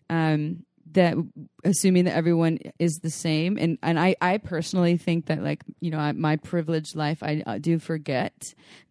um, 0.10 0.64
that 0.94 1.16
assuming 1.64 2.06
that 2.06 2.16
everyone 2.16 2.58
is 2.80 3.00
the 3.04 3.10
same, 3.10 3.58
and 3.58 3.78
and 3.82 4.00
I 4.00 4.16
I 4.22 4.38
personally 4.38 4.98
think 4.98 5.28
that 5.28 5.44
like 5.44 5.64
you 5.80 5.92
know 5.92 6.00
I, 6.00 6.12
my 6.12 6.36
privileged 6.38 6.96
life, 6.96 7.22
I 7.24 7.44
uh, 7.46 7.58
do 7.58 7.80
forget 7.80 8.34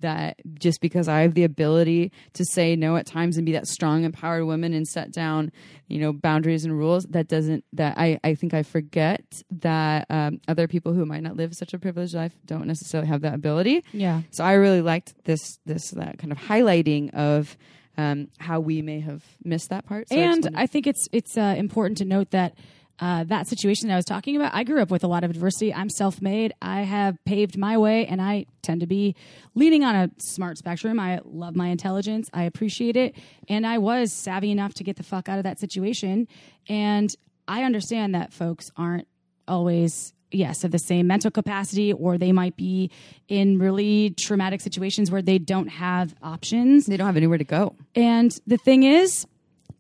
that 0.00 0.38
just 0.54 0.80
because 0.80 1.08
I 1.08 1.20
have 1.20 1.34
the 1.34 1.44
ability 1.44 2.12
to 2.34 2.44
say 2.44 2.76
no 2.76 2.96
at 2.96 3.06
times 3.06 3.36
and 3.36 3.44
be 3.46 3.52
that 3.52 3.66
strong, 3.66 4.04
empowered 4.04 4.44
woman 4.44 4.72
and 4.72 4.86
set 4.86 5.12
down 5.12 5.52
you 5.88 5.98
know 5.98 6.12
boundaries 6.12 6.64
and 6.64 6.76
rules 6.78 7.04
that 7.06 7.26
doesn't 7.26 7.64
that 7.72 7.98
i 7.98 8.16
i 8.22 8.32
think 8.32 8.54
i 8.54 8.62
forget 8.62 9.42
that 9.50 10.06
um, 10.08 10.40
other 10.46 10.68
people 10.68 10.92
who 10.94 11.04
might 11.04 11.20
not 11.20 11.36
live 11.36 11.52
such 11.52 11.74
a 11.74 11.80
privileged 11.80 12.14
life 12.14 12.32
don't 12.46 12.68
necessarily 12.68 13.08
have 13.08 13.22
that 13.22 13.34
ability 13.34 13.82
Yeah. 13.92 14.22
so 14.30 14.44
i 14.44 14.52
really 14.52 14.82
liked 14.82 15.14
this 15.24 15.58
this 15.66 15.90
that 15.90 16.16
kind 16.18 16.30
of 16.30 16.38
highlighting 16.38 17.12
of 17.12 17.56
um, 18.00 18.28
how 18.38 18.60
we 18.60 18.82
may 18.82 19.00
have 19.00 19.22
missed 19.44 19.68
that 19.70 19.84
part 19.86 20.08
so 20.08 20.16
and 20.16 20.44
wanted- 20.44 20.54
I 20.56 20.66
think 20.66 20.86
it's 20.86 21.08
it's 21.12 21.36
uh, 21.36 21.54
important 21.56 21.98
to 21.98 22.04
note 22.04 22.30
that 22.30 22.54
uh, 22.98 23.24
that 23.24 23.46
situation 23.46 23.88
that 23.88 23.94
I 23.94 23.96
was 23.96 24.04
talking 24.04 24.36
about, 24.36 24.54
I 24.54 24.62
grew 24.62 24.82
up 24.82 24.90
with 24.90 25.02
a 25.04 25.06
lot 25.06 25.24
of 25.24 25.30
adversity. 25.30 25.72
I'm 25.72 25.88
self 25.88 26.20
made. 26.20 26.52
I 26.60 26.82
have 26.82 27.16
paved 27.24 27.56
my 27.56 27.78
way, 27.78 28.06
and 28.06 28.20
I 28.20 28.44
tend 28.60 28.82
to 28.82 28.86
be 28.86 29.16
leaning 29.54 29.84
on 29.84 29.94
a 29.96 30.10
smart 30.18 30.58
spectrum. 30.58 31.00
I 31.00 31.20
love 31.24 31.56
my 31.56 31.68
intelligence. 31.68 32.28
I 32.34 32.42
appreciate 32.44 32.96
it, 32.96 33.14
and 33.48 33.66
I 33.66 33.78
was 33.78 34.12
savvy 34.12 34.50
enough 34.50 34.74
to 34.74 34.84
get 34.84 34.96
the 34.96 35.02
fuck 35.02 35.30
out 35.30 35.38
of 35.38 35.44
that 35.44 35.58
situation. 35.58 36.28
And 36.68 37.08
I 37.48 37.64
understand 37.64 38.14
that 38.14 38.34
folks 38.34 38.70
aren't 38.76 39.08
always 39.48 40.12
yes 40.30 40.64
of 40.64 40.70
the 40.70 40.78
same 40.78 41.06
mental 41.06 41.30
capacity 41.30 41.92
or 41.92 42.18
they 42.18 42.32
might 42.32 42.56
be 42.56 42.90
in 43.28 43.58
really 43.58 44.14
traumatic 44.18 44.60
situations 44.60 45.10
where 45.10 45.22
they 45.22 45.38
don't 45.38 45.68
have 45.68 46.14
options 46.22 46.86
they 46.86 46.96
don't 46.96 47.06
have 47.06 47.16
anywhere 47.16 47.38
to 47.38 47.44
go 47.44 47.74
and 47.94 48.38
the 48.46 48.56
thing 48.56 48.82
is, 48.82 49.26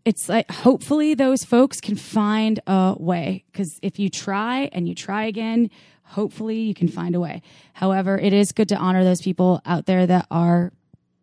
it's 0.04 0.28
like 0.28 0.50
hopefully 0.50 1.14
those 1.14 1.44
folks 1.44 1.80
can 1.80 1.96
find 1.96 2.60
a 2.66 2.96
way 2.98 3.44
because 3.52 3.78
if 3.82 3.98
you 3.98 4.08
try 4.08 4.70
and 4.72 4.88
you 4.88 4.94
try 4.94 5.24
again, 5.24 5.70
hopefully 6.04 6.60
you 6.60 6.74
can 6.74 6.88
find 6.88 7.14
a 7.14 7.20
way. 7.20 7.42
However, 7.74 8.18
it 8.18 8.32
is 8.32 8.52
good 8.52 8.68
to 8.70 8.76
honor 8.76 9.04
those 9.04 9.20
people 9.20 9.60
out 9.64 9.86
there 9.86 10.06
that 10.06 10.26
are 10.30 10.72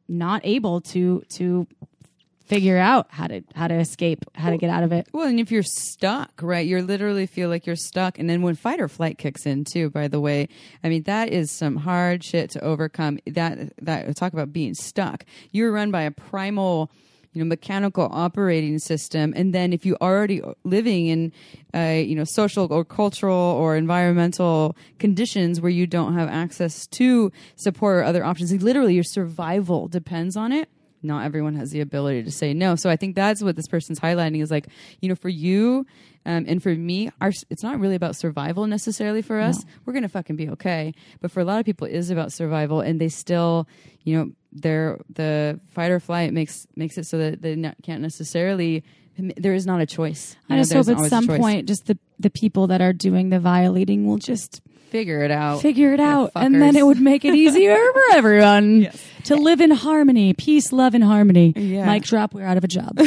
not 0.07 0.41
able 0.45 0.81
to 0.81 1.23
to 1.29 1.67
figure 2.47 2.77
out 2.77 3.07
how 3.09 3.27
to 3.27 3.43
how 3.55 3.67
to 3.67 3.75
escape, 3.75 4.23
how 4.33 4.49
to 4.49 4.57
get 4.57 4.69
out 4.69 4.83
of 4.83 4.91
it. 4.91 5.07
Well, 5.11 5.27
and 5.27 5.39
if 5.39 5.51
you're 5.51 5.63
stuck, 5.63 6.31
right, 6.41 6.65
you 6.65 6.81
literally 6.81 7.27
feel 7.27 7.49
like 7.49 7.65
you're 7.65 7.75
stuck. 7.75 8.17
And 8.17 8.29
then 8.29 8.41
when 8.41 8.55
fight 8.55 8.79
or 8.79 8.87
flight 8.87 9.17
kicks 9.17 9.45
in, 9.45 9.65
too, 9.65 9.89
by 9.89 10.07
the 10.07 10.19
way, 10.19 10.47
I 10.83 10.89
mean, 10.89 11.03
that 11.03 11.29
is 11.29 11.51
some 11.51 11.75
hard 11.75 12.23
shit 12.23 12.49
to 12.51 12.63
overcome. 12.63 13.19
That, 13.27 13.73
that, 13.83 14.15
talk 14.15 14.33
about 14.33 14.53
being 14.53 14.73
stuck. 14.73 15.25
You're 15.51 15.71
run 15.71 15.91
by 15.91 16.03
a 16.03 16.11
primal, 16.11 16.89
you 17.33 17.43
know, 17.43 17.47
mechanical 17.47 18.07
operating 18.11 18.79
system. 18.79 19.33
And 19.35 19.53
then 19.53 19.73
if 19.73 19.85
you're 19.85 19.97
already 20.01 20.41
living 20.63 21.07
in, 21.07 21.33
uh, 21.75 22.01
you 22.01 22.15
know, 22.15 22.23
social 22.23 22.71
or 22.71 22.85
cultural 22.85 23.35
or 23.35 23.75
environmental 23.75 24.77
conditions 24.99 25.59
where 25.59 25.71
you 25.71 25.85
don't 25.85 26.13
have 26.13 26.29
access 26.29 26.87
to 26.87 27.31
support 27.57 27.97
or 27.97 28.03
other 28.03 28.23
options, 28.23 28.51
literally 28.63 28.95
your 28.95 29.03
survival 29.03 29.87
depends 29.87 30.37
on 30.37 30.53
it 30.53 30.69
not 31.03 31.25
everyone 31.25 31.55
has 31.55 31.71
the 31.71 31.81
ability 31.81 32.23
to 32.23 32.31
say 32.31 32.53
no. 32.53 32.75
So 32.75 32.89
I 32.89 32.95
think 32.95 33.15
that's 33.15 33.43
what 33.43 33.55
this 33.55 33.67
person's 33.67 33.99
highlighting 33.99 34.41
is 34.41 34.51
like, 34.51 34.67
you 35.01 35.09
know, 35.09 35.15
for 35.15 35.29
you 35.29 35.85
um, 36.27 36.43
and 36.45 36.61
for 36.61 36.75
me, 36.75 37.09
our 37.21 37.31
it's 37.49 37.63
not 37.63 37.79
really 37.79 37.95
about 37.95 38.17
survival 38.17 38.67
necessarily 38.67 39.21
for 39.21 39.39
us. 39.39 39.63
We're 39.85 39.93
gonna 39.93 40.09
fucking 40.09 40.35
be 40.35 40.49
okay, 40.49 40.93
but 41.21 41.31
for 41.31 41.39
a 41.39 41.45
lot 41.45 41.59
of 41.59 41.65
people, 41.65 41.87
it 41.87 41.93
is 41.93 42.09
about 42.09 42.33
survival, 42.33 42.81
and 42.81 42.99
they 42.99 43.07
still, 43.07 43.65
you 44.03 44.17
know, 44.17 44.31
their 44.51 44.99
the 45.09 45.61
fight 45.69 45.89
or 45.89 46.01
flight 46.01 46.33
makes 46.33 46.67
makes 46.75 46.97
it 46.97 47.05
so 47.05 47.17
that 47.17 47.41
they 47.41 47.55
not, 47.55 47.77
can't 47.81 48.01
necessarily. 48.01 48.83
There 49.17 49.55
is 49.55 49.65
not 49.65 49.79
a 49.81 49.85
choice. 49.87 50.35
You 50.47 50.55
I 50.55 50.57
know, 50.57 50.63
just 50.63 50.89
hope 50.89 50.99
at 50.99 51.09
some 51.09 51.27
point 51.27 51.67
just 51.67 51.87
the 51.87 51.97
the 52.19 52.29
people 52.29 52.67
that 52.67 52.81
are 52.81 52.93
doing 52.93 53.29
the 53.29 53.39
violating 53.39 54.05
will 54.05 54.17
just 54.17 54.61
figure 54.89 55.21
it 55.23 55.31
out. 55.31 55.61
figure 55.61 55.93
it 55.93 55.99
out 55.99 56.31
and 56.35 56.61
then 56.61 56.75
it 56.75 56.85
would 56.85 56.99
make 56.99 57.25
it 57.25 57.35
easier 57.43 57.75
for 57.93 58.01
everyone 58.13 58.81
Yes. 58.81 59.03
to 59.25 59.35
live 59.35 59.61
in 59.61 59.71
harmony 59.71 60.33
peace 60.33 60.71
love 60.71 60.93
and 60.95 61.03
harmony 61.03 61.53
Yeah. 61.55 61.85
mic 61.85 62.03
drop 62.03 62.33
we're 62.33 62.45
out 62.45 62.57
of 62.57 62.63
a 62.63 62.67
job 62.67 62.97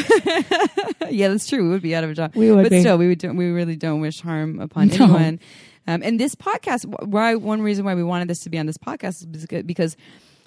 yeah, 1.11 1.29
that's 1.29 1.49
true. 1.49 1.65
We 1.65 1.69
would 1.71 1.83
be 1.83 1.95
out 1.95 2.05
of 2.05 2.11
a 2.11 2.15
job. 2.15 2.35
We 2.37 2.53
would 2.53 2.65
but 2.65 2.71
be. 2.71 2.81
still, 2.81 2.97
we 2.99 3.09
would. 3.09 3.19
Do, 3.19 3.33
we 3.33 3.47
really 3.51 3.75
don't 3.77 4.01
wish 4.01 4.21
harm 4.21 4.61
upon 4.61 4.89
No. 4.89 4.95
anyone. 5.05 5.41
Um, 5.89 6.03
and 6.05 6.21
this 6.21 6.35
podcast, 6.37 6.85
why 7.07 7.35
one 7.35 7.63
reason 7.63 7.85
why 7.85 7.95
we 7.95 8.05
wanted 8.05 8.29
this 8.29 8.41
to 8.41 8.51
be 8.51 8.59
on 8.59 8.67
this 8.67 8.79
podcast 8.79 9.23
is 9.35 9.47
because- 9.47 9.65
because 9.65 9.97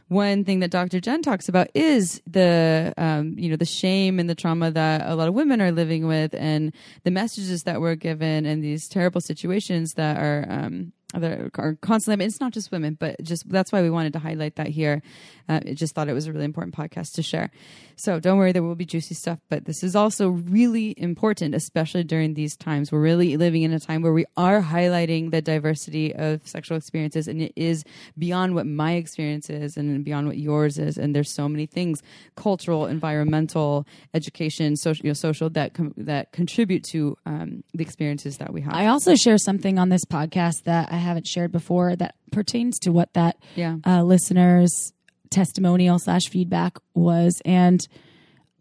one 0.08 0.44
thing 0.46 0.60
that 0.60 0.70
Dr. 0.72 1.00
Jenn 1.02 1.22
talks 1.22 1.50
about 1.50 1.68
is 1.74 2.22
the 2.30 2.94
um, 2.98 3.36
you 3.38 3.50
know 3.50 3.56
the 3.58 3.66
shame 3.66 4.20
and 4.20 4.30
the 4.30 4.36
trauma 4.36 4.70
that 4.72 5.02
a 5.10 5.16
lot 5.16 5.28
of 5.28 5.34
women 5.34 5.62
are 5.62 5.72
living 5.72 6.08
with, 6.08 6.34
and 6.36 6.72
the 7.04 7.12
messages 7.12 7.64
that 7.64 7.82
we're 7.82 7.96
given, 7.96 8.46
and 8.46 8.64
these 8.64 8.88
terrible 8.88 9.22
situations 9.22 9.94
that 9.96 10.18
are. 10.18 10.46
Um, 10.50 10.94
that 11.14 11.52
are 11.58 11.78
constantly. 11.82 12.26
It's 12.26 12.40
not 12.40 12.54
just 12.54 12.72
women, 12.72 12.98
but 13.00 13.22
just 13.24 13.50
that's 13.50 13.72
why 13.72 13.82
we 13.82 13.90
wanted 13.90 14.14
to 14.14 14.20
highlight 14.20 14.56
that 14.56 14.68
here. 14.68 15.02
Uh, 15.48 15.60
I 15.66 15.74
just 15.74 15.94
thought 15.94 16.08
it 16.08 16.14
was 16.14 16.28
a 16.28 16.34
really 16.34 16.46
important 16.46 16.76
podcast 16.76 17.14
to 17.14 17.24
share. 17.24 17.52
So 17.96 18.20
don't 18.20 18.38
worry, 18.38 18.52
there 18.52 18.64
will 18.64 18.76
be 18.76 18.86
juicy 18.86 19.14
stuff, 19.14 19.40
but 19.50 19.66
this 19.66 19.84
is 19.84 19.96
also 19.96 20.30
really 20.30 20.96
important, 20.98 21.54
especially 21.54 22.04
during 22.04 22.34
these 22.34 22.56
times. 22.56 22.92
We're 22.92 23.02
really 23.02 23.38
living 23.38 23.64
in 23.64 23.74
a 23.74 23.80
time 23.80 24.02
where 24.02 24.14
we 24.14 24.26
are 24.36 24.62
highlighting 24.62 25.32
the 25.32 25.42
diversity 25.42 26.14
of 26.16 26.48
sexual 26.48 26.78
experiences, 26.78 27.28
and 27.28 27.42
it 27.42 27.54
is 27.56 27.84
beyond 28.18 28.56
what 28.56 28.66
my 28.66 28.94
experience 28.94 29.50
is 29.50 29.78
and 29.78 30.04
beyond 30.04 30.28
what 30.28 30.38
yours 30.38 30.80
is. 30.80 30.98
And 30.98 31.16
there's 31.16 31.34
so 31.34 31.48
many 31.48 31.66
things 31.66 32.02
cultural, 32.36 32.88
environmental, 32.88 33.86
education, 34.14 34.76
social, 34.76 35.06
you 35.06 35.10
know, 35.10 35.14
social 35.14 35.50
that, 35.52 35.74
com- 35.74 35.94
that 35.98 36.32
contribute 36.32 36.84
to 36.86 37.18
um, 37.26 37.64
the 37.74 37.84
experiences 37.84 38.38
that 38.38 38.54
we 38.54 38.62
have. 38.62 38.74
I 38.74 38.88
also 38.88 39.16
share 39.16 39.38
something 39.38 39.78
on 39.78 39.90
this 39.90 40.06
podcast 40.06 40.64
that 40.64 40.92
I 40.92 40.98
haven't 41.04 41.28
shared 41.28 41.52
before 41.52 41.96
that 41.96 42.16
pertains 42.32 42.80
to 42.80 42.92
what 42.92 43.14
that 43.14 43.38
Yeah. 43.56 43.78
uh, 43.86 44.02
listeners 44.04 44.92
testimonial 45.30 45.98
slash 46.00 46.24
feedback 46.30 46.78
was 46.94 47.42
and 47.46 47.88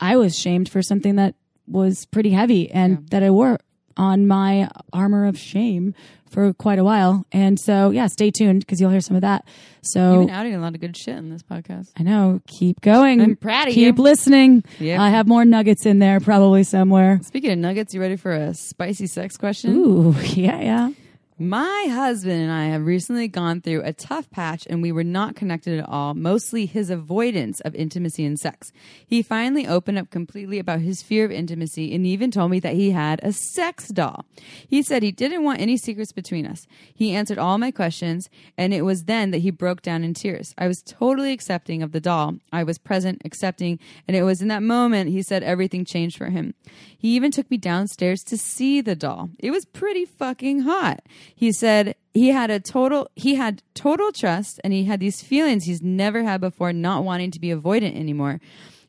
i 0.01 0.17
was 0.17 0.39
shamed 0.39 0.69
for 0.71 0.81
something 0.83 1.17
that 1.17 1.35
was 1.67 2.07
pretty 2.07 2.31
heavy 2.31 2.71
and 2.71 3.07
that 3.11 3.23
i 3.23 3.29
wore 3.31 3.59
on 3.99 4.27
my 4.27 4.71
armor 4.91 5.27
of 5.27 5.37
shame 5.39 5.95
for 6.31 6.55
quite 6.55 6.79
a 6.79 6.85
while 6.85 7.27
and 7.31 7.61
so 7.61 7.91
yeah 7.91 8.07
stay 8.07 8.31
tuned 8.31 8.61
because 8.61 8.81
you'll 8.81 8.89
hear 8.91 9.03
some 9.03 9.17
of 9.17 9.21
that 9.21 9.45
so 9.83 10.15
You've 10.15 10.27
been 10.29 10.35
outing 10.35 10.55
a 10.55 10.61
lot 10.61 10.75
of 10.75 10.81
good 10.81 10.97
shit 10.97 11.15
in 11.19 11.29
this 11.29 11.43
podcast. 11.43 11.91
i 11.99 12.03
know 12.03 12.41
keep 12.47 12.81
going 12.81 13.21
I'm 13.21 13.37
proud 13.37 13.69
of 13.69 13.75
keep 13.75 13.99
you. 13.99 14.03
listening 14.03 14.65
Yep. 14.81 14.99
i 14.99 15.11
have 15.11 15.29
more 15.29 15.45
nuggets 15.45 15.85
in 15.85 15.99
there 15.99 16.21
probably 16.21 16.65
somewhere 16.65 17.21
Speaking 17.23 17.51
of 17.53 17.59
nuggets, 17.59 17.93
you 17.93 18.01
ready 18.01 18.17
for 18.17 18.33
a 18.33 18.55
spicy 18.55 19.07
sex 19.09 19.37
question? 19.37 19.77
ooh 19.77 20.13
yeah 20.23 20.59
yeah 20.59 20.91
My 21.39 21.87
husband 21.89 22.43
and 22.43 22.53
I 22.53 22.67
have 22.67 22.85
recently 22.85 23.27
gone 23.27 23.63
through 23.63 23.83
a 23.85 23.95
tough 23.95 24.31
patch 24.31 24.67
and 24.69 24.83
we 24.83 24.93
were 24.93 25.03
not 25.03 25.35
connected 25.35 25.79
at 25.79 25.89
all, 25.89 26.13
mostly 26.13 26.67
his 26.67 26.91
avoidance 26.91 27.61
of 27.61 27.75
intimacy 27.75 28.27
and 28.27 28.39
sex. 28.39 28.71
He 29.07 29.23
finally 29.23 29.67
opened 29.67 29.97
up 29.97 30.11
completely 30.11 30.59
about 30.59 30.81
his 30.81 31.03
fear 31.03 31.25
of 31.25 31.31
intimacy 31.31 31.95
and 31.95 32.05
even 32.05 32.31
told 32.31 32.51
me 32.51 32.61
that 32.61 32.75
he 32.75 32.91
had 32.91 33.19
a 33.23 33.33
sex 33.33 33.89
doll. 33.89 34.27
He 34.69 34.83
said 34.83 35.03
he 35.03 35.11
didn't 35.11 35.43
want 35.43 35.63
any 35.63 35.79
secrets 35.79 36.13
between 36.13 36.47
us. 36.47 36.67
He 36.93 37.15
answered 37.15 37.39
all 37.39 37.57
my 37.57 37.71
questions 37.71 38.29
and 38.59 38.75
it 38.75 38.83
was 38.83 39.05
then 39.05 39.31
that 39.31 39.39
he 39.39 39.51
broke 39.51 39.81
down 39.81 40.05
in 40.05 40.13
tears. 40.13 40.55
I 40.59 40.69
was 40.69 40.83
totally 40.83 41.33
accepting 41.33 41.83
of 41.83 41.93
the 41.93 42.01
doll. 42.01 42.35
I 42.53 42.63
was 42.63 42.77
present, 42.77 43.23
accepting, 43.25 43.79
and 44.07 44.15
it 44.15 44.25
was 44.25 44.43
in 44.43 44.49
that 44.49 44.63
moment 44.63 45.09
he 45.09 45.23
said 45.23 45.43
everything 45.43 45.87
changed 45.87 46.19
for 46.19 46.27
him. 46.27 46.53
He 46.99 47.17
even 47.17 47.31
took 47.31 47.51
me 47.51 47.57
downstairs 47.57 48.23
to 48.25 48.37
see 48.37 48.83
the 48.83 48.95
doll. 48.95 49.31
It 49.39 49.51
was 49.51 49.65
pretty 49.65 50.05
fucking 50.05 50.61
hot. 50.61 51.01
He 51.35 51.53
said 51.53 51.95
he 52.13 52.29
had 52.29 52.51
a 52.51 52.61
total 52.61 53.11
he 53.15 53.35
had 53.37 53.63
total 53.75 54.13
trust 54.13 54.61
and 54.63 54.73
he 54.73 54.85
had 54.85 55.01
these 55.01 55.23
feelings 55.23 55.65
he's 55.65 55.83
never 55.83 56.23
had 56.23 56.41
before 56.41 56.73
not 56.73 57.05
wanting 57.05 57.31
to 57.33 57.41
be 57.41 57.49
avoidant 57.49 57.97
anymore. 57.97 58.41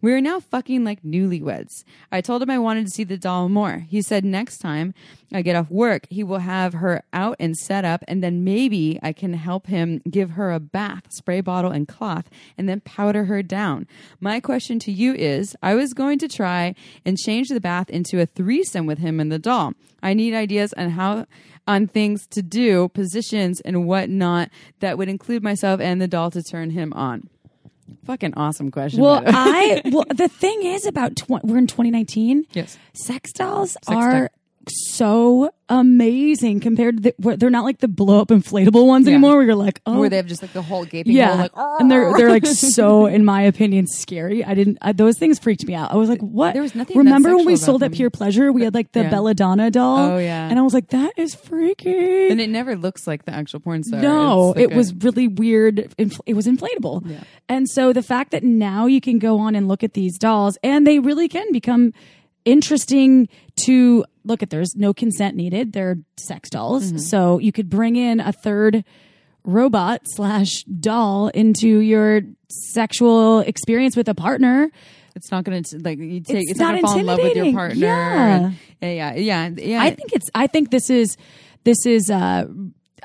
We 0.03 0.12
are 0.12 0.19
now 0.19 0.41
fucking 0.41 0.83
like 0.83 1.01
newlyweds. 1.01 1.85
I 2.12 2.19
told 2.19 2.41
him 2.41 2.50
I 2.50 2.59
wanted 2.59 2.88
to 2.88 2.91
see 2.91 3.05
the 3.05 3.17
doll 3.17 3.47
more. 3.47 3.85
He 3.88 4.01
said 4.01 4.25
next 4.25 4.57
time 4.57 4.93
I 5.31 5.41
get 5.41 5.55
off 5.55 5.71
work, 5.71 6.07
he 6.09 6.25
will 6.25 6.39
have 6.39 6.73
her 6.73 7.03
out 7.13 7.38
and 7.39 7.55
set 7.55 7.85
up, 7.85 8.03
and 8.05 8.21
then 8.21 8.43
maybe 8.43 9.00
I 9.01 9.13
can 9.13 9.31
help 9.31 9.67
him 9.67 10.01
give 10.12 10.31
her 10.31 10.51
a 10.51 10.59
bath, 10.59 11.13
spray 11.13 11.39
bottle, 11.39 11.71
and 11.71 11.88
cloth, 11.88 12.29
and 12.57 12.67
then 12.67 12.81
powder 12.81 13.23
her 13.25 13.41
down. 13.41 13.88
My 14.19 14.41
question 14.41 14.77
to 14.79 14.91
you 14.91 15.13
is 15.13 15.55
I 15.63 15.73
was 15.73 15.93
going 15.93 16.19
to 16.19 16.27
try 16.27 16.75
and 17.05 17.17
change 17.17 17.47
the 17.47 17.62
bath 17.62 17.89
into 17.89 18.19
a 18.19 18.25
threesome 18.25 18.85
with 18.85 18.97
him 18.97 19.21
and 19.21 19.31
the 19.31 19.39
doll. 19.39 19.71
I 20.01 20.13
need 20.13 20.33
ideas 20.33 20.73
on 20.73 20.89
how 20.89 21.27
on 21.67 21.88
things 21.88 22.27
to 22.27 22.41
do, 22.41 22.89
positions 22.89 23.62
and 23.62 23.88
whatnot 23.88 24.50
that 24.79 24.98
would 24.98 25.10
include 25.10 25.43
myself 25.43 25.79
and 25.79 26.01
the 26.01 26.08
doll 26.08 26.32
to 26.32 26.43
turn 26.43 26.70
him 26.72 26.93
on. 26.93 27.29
Fucking 28.05 28.34
awesome 28.36 28.70
question. 28.72 29.01
well 29.01 29.22
by 29.22 29.32
the 29.32 29.38
way. 29.38 29.82
i 29.86 29.89
well 29.91 30.05
the 30.13 30.27
thing 30.27 30.63
is 30.63 30.86
about 30.86 31.15
tw- 31.15 31.43
we're 31.43 31.58
in 31.58 31.67
2019 31.67 32.46
yes. 32.51 32.77
sex 32.93 33.32
dolls 33.32 33.72
Sex 33.72 33.88
are. 33.89 34.29
So 34.70 35.51
amazing 35.70 36.60
compared 36.60 36.98
to 36.98 37.03
the, 37.03 37.15
where 37.17 37.36
they're 37.36 37.50
not 37.50 37.63
like 37.63 37.79
the 37.79 37.88
blow 37.88 38.20
up 38.22 38.27
inflatable 38.27 38.86
ones 38.86 39.08
Yeah. 39.08 39.13
anymore 39.13 39.38
where 39.38 39.46
you're 39.46 39.55
like 39.55 39.82
oh 39.86 40.00
Where 40.00 40.10
they 40.10 40.17
have 40.17 40.27
just 40.27 40.41
like 40.41 40.53
the 40.53 40.62
whole 40.62 40.86
gaping 40.86 41.13
yeah 41.13 41.29
hole, 41.29 41.38
like, 41.38 41.51
"Oh." 41.55 41.77
and 41.79 41.89
they're 41.89 42.13
they're 42.15 42.29
like 42.29 42.46
so 42.75 43.05
in 43.08 43.25
my 43.25 43.41
opinion 43.41 43.88
scary 43.88 44.43
i 44.46 44.53
didn't 44.53 44.77
I, 44.82 44.91
those 44.91 45.17
things 45.17 45.39
freaked 45.39 45.65
me 45.65 45.74
out 45.74 45.91
i 45.91 45.96
was 45.96 46.10
like 46.10 46.22
what 46.22 46.53
There 46.53 46.62
was 46.62 46.75
nothing 46.75 46.98
remember 46.98 47.36
when 47.36 47.46
we 47.46 47.55
sold 47.55 47.82
about 47.82 47.91
at 47.91 47.96
pure 47.98 48.10
pleasure 48.10 48.51
we 48.51 48.63
had 48.63 48.74
like 48.74 48.91
the 48.91 49.01
Yeah. 49.03 49.10
belladonna 49.10 49.72
doll 49.72 50.12
Oh, 50.12 50.17
yeah. 50.17 50.48
and 50.50 50.60
i 50.60 50.62
was 50.62 50.74
like 50.74 50.89
that 50.89 51.13
is 51.17 51.34
freaky 51.34 52.27
and 52.29 52.39
it 52.39 52.50
never 52.50 52.75
looks 52.75 53.08
like 53.08 53.25
the 53.25 53.34
actual 53.34 53.60
porn 53.62 53.84
star. 53.84 54.01
no, 54.01 54.48
like 54.50 54.58
it 54.60 54.72
a- 54.74 54.75
was 54.75 54.93
really 54.93 55.27
weird. 55.27 55.93
Infl- 55.98 56.22
it 56.25 56.34
was 56.36 56.46
inflatable. 56.48 57.01
Yeah. 57.10 57.24
And 57.50 57.70
so 57.70 57.93
the 57.93 58.01
fact 58.03 58.32
that 58.32 58.43
now 58.43 58.86
you 58.86 59.01
can 59.01 59.20
go 59.20 59.39
on 59.39 59.55
and 59.55 59.67
look 59.67 59.84
at 59.84 59.93
these 59.93 60.17
dolls 60.17 60.58
and 60.63 60.86
they 60.86 61.00
really 61.00 61.27
can 61.27 61.51
become 61.51 61.93
interesting 62.46 63.27
to 63.62 64.05
look 64.24 64.43
at. 64.43 64.50
There's 64.50 64.75
no 64.75 64.93
consent 64.93 65.36
needed. 65.36 65.74
They're 65.74 65.98
sex 66.17 66.50
dolls. 66.50 66.88
Mm-hmm. 66.88 66.98
So 66.98 67.39
you 67.39 67.51
could 67.51 67.69
bring 67.69 67.95
in 67.95 68.19
a 68.19 68.31
third 68.31 68.83
robot 69.43 70.01
slash 70.05 70.63
doll 70.63 71.27
into 71.29 71.67
your 71.79 72.22
sexual 72.50 73.39
experience 73.41 73.95
with 73.95 74.07
a 74.10 74.15
partner. 74.15 74.72
It's 75.15 75.31
not 75.31 75.43
going 75.43 75.62
to 75.63 75.79
like 75.79 76.00
you 76.00 76.22
take. 76.22 76.38
It's 76.43 76.51
It's, 76.51 76.60
not, 76.60 76.74
not 76.74 76.81
to 76.81 76.88
fall 76.88 77.00
in 77.00 77.05
love 77.05 77.19
with 77.19 77.36
your 77.36 77.53
partner. 77.53 77.86
Yeah. 77.86 78.36
and- 78.45 78.55
yeah, 78.81 78.89
yeah, 78.89 79.13
yeah, 79.13 79.50
yeah. 79.57 79.81
I 79.81 79.91
think 79.91 80.13
it's. 80.13 80.29
I 80.33 80.48
think 80.48 80.72
this 80.72 80.89
is. 80.89 81.15
This 81.63 81.86
is. 81.86 82.10
Uh, 82.10 82.45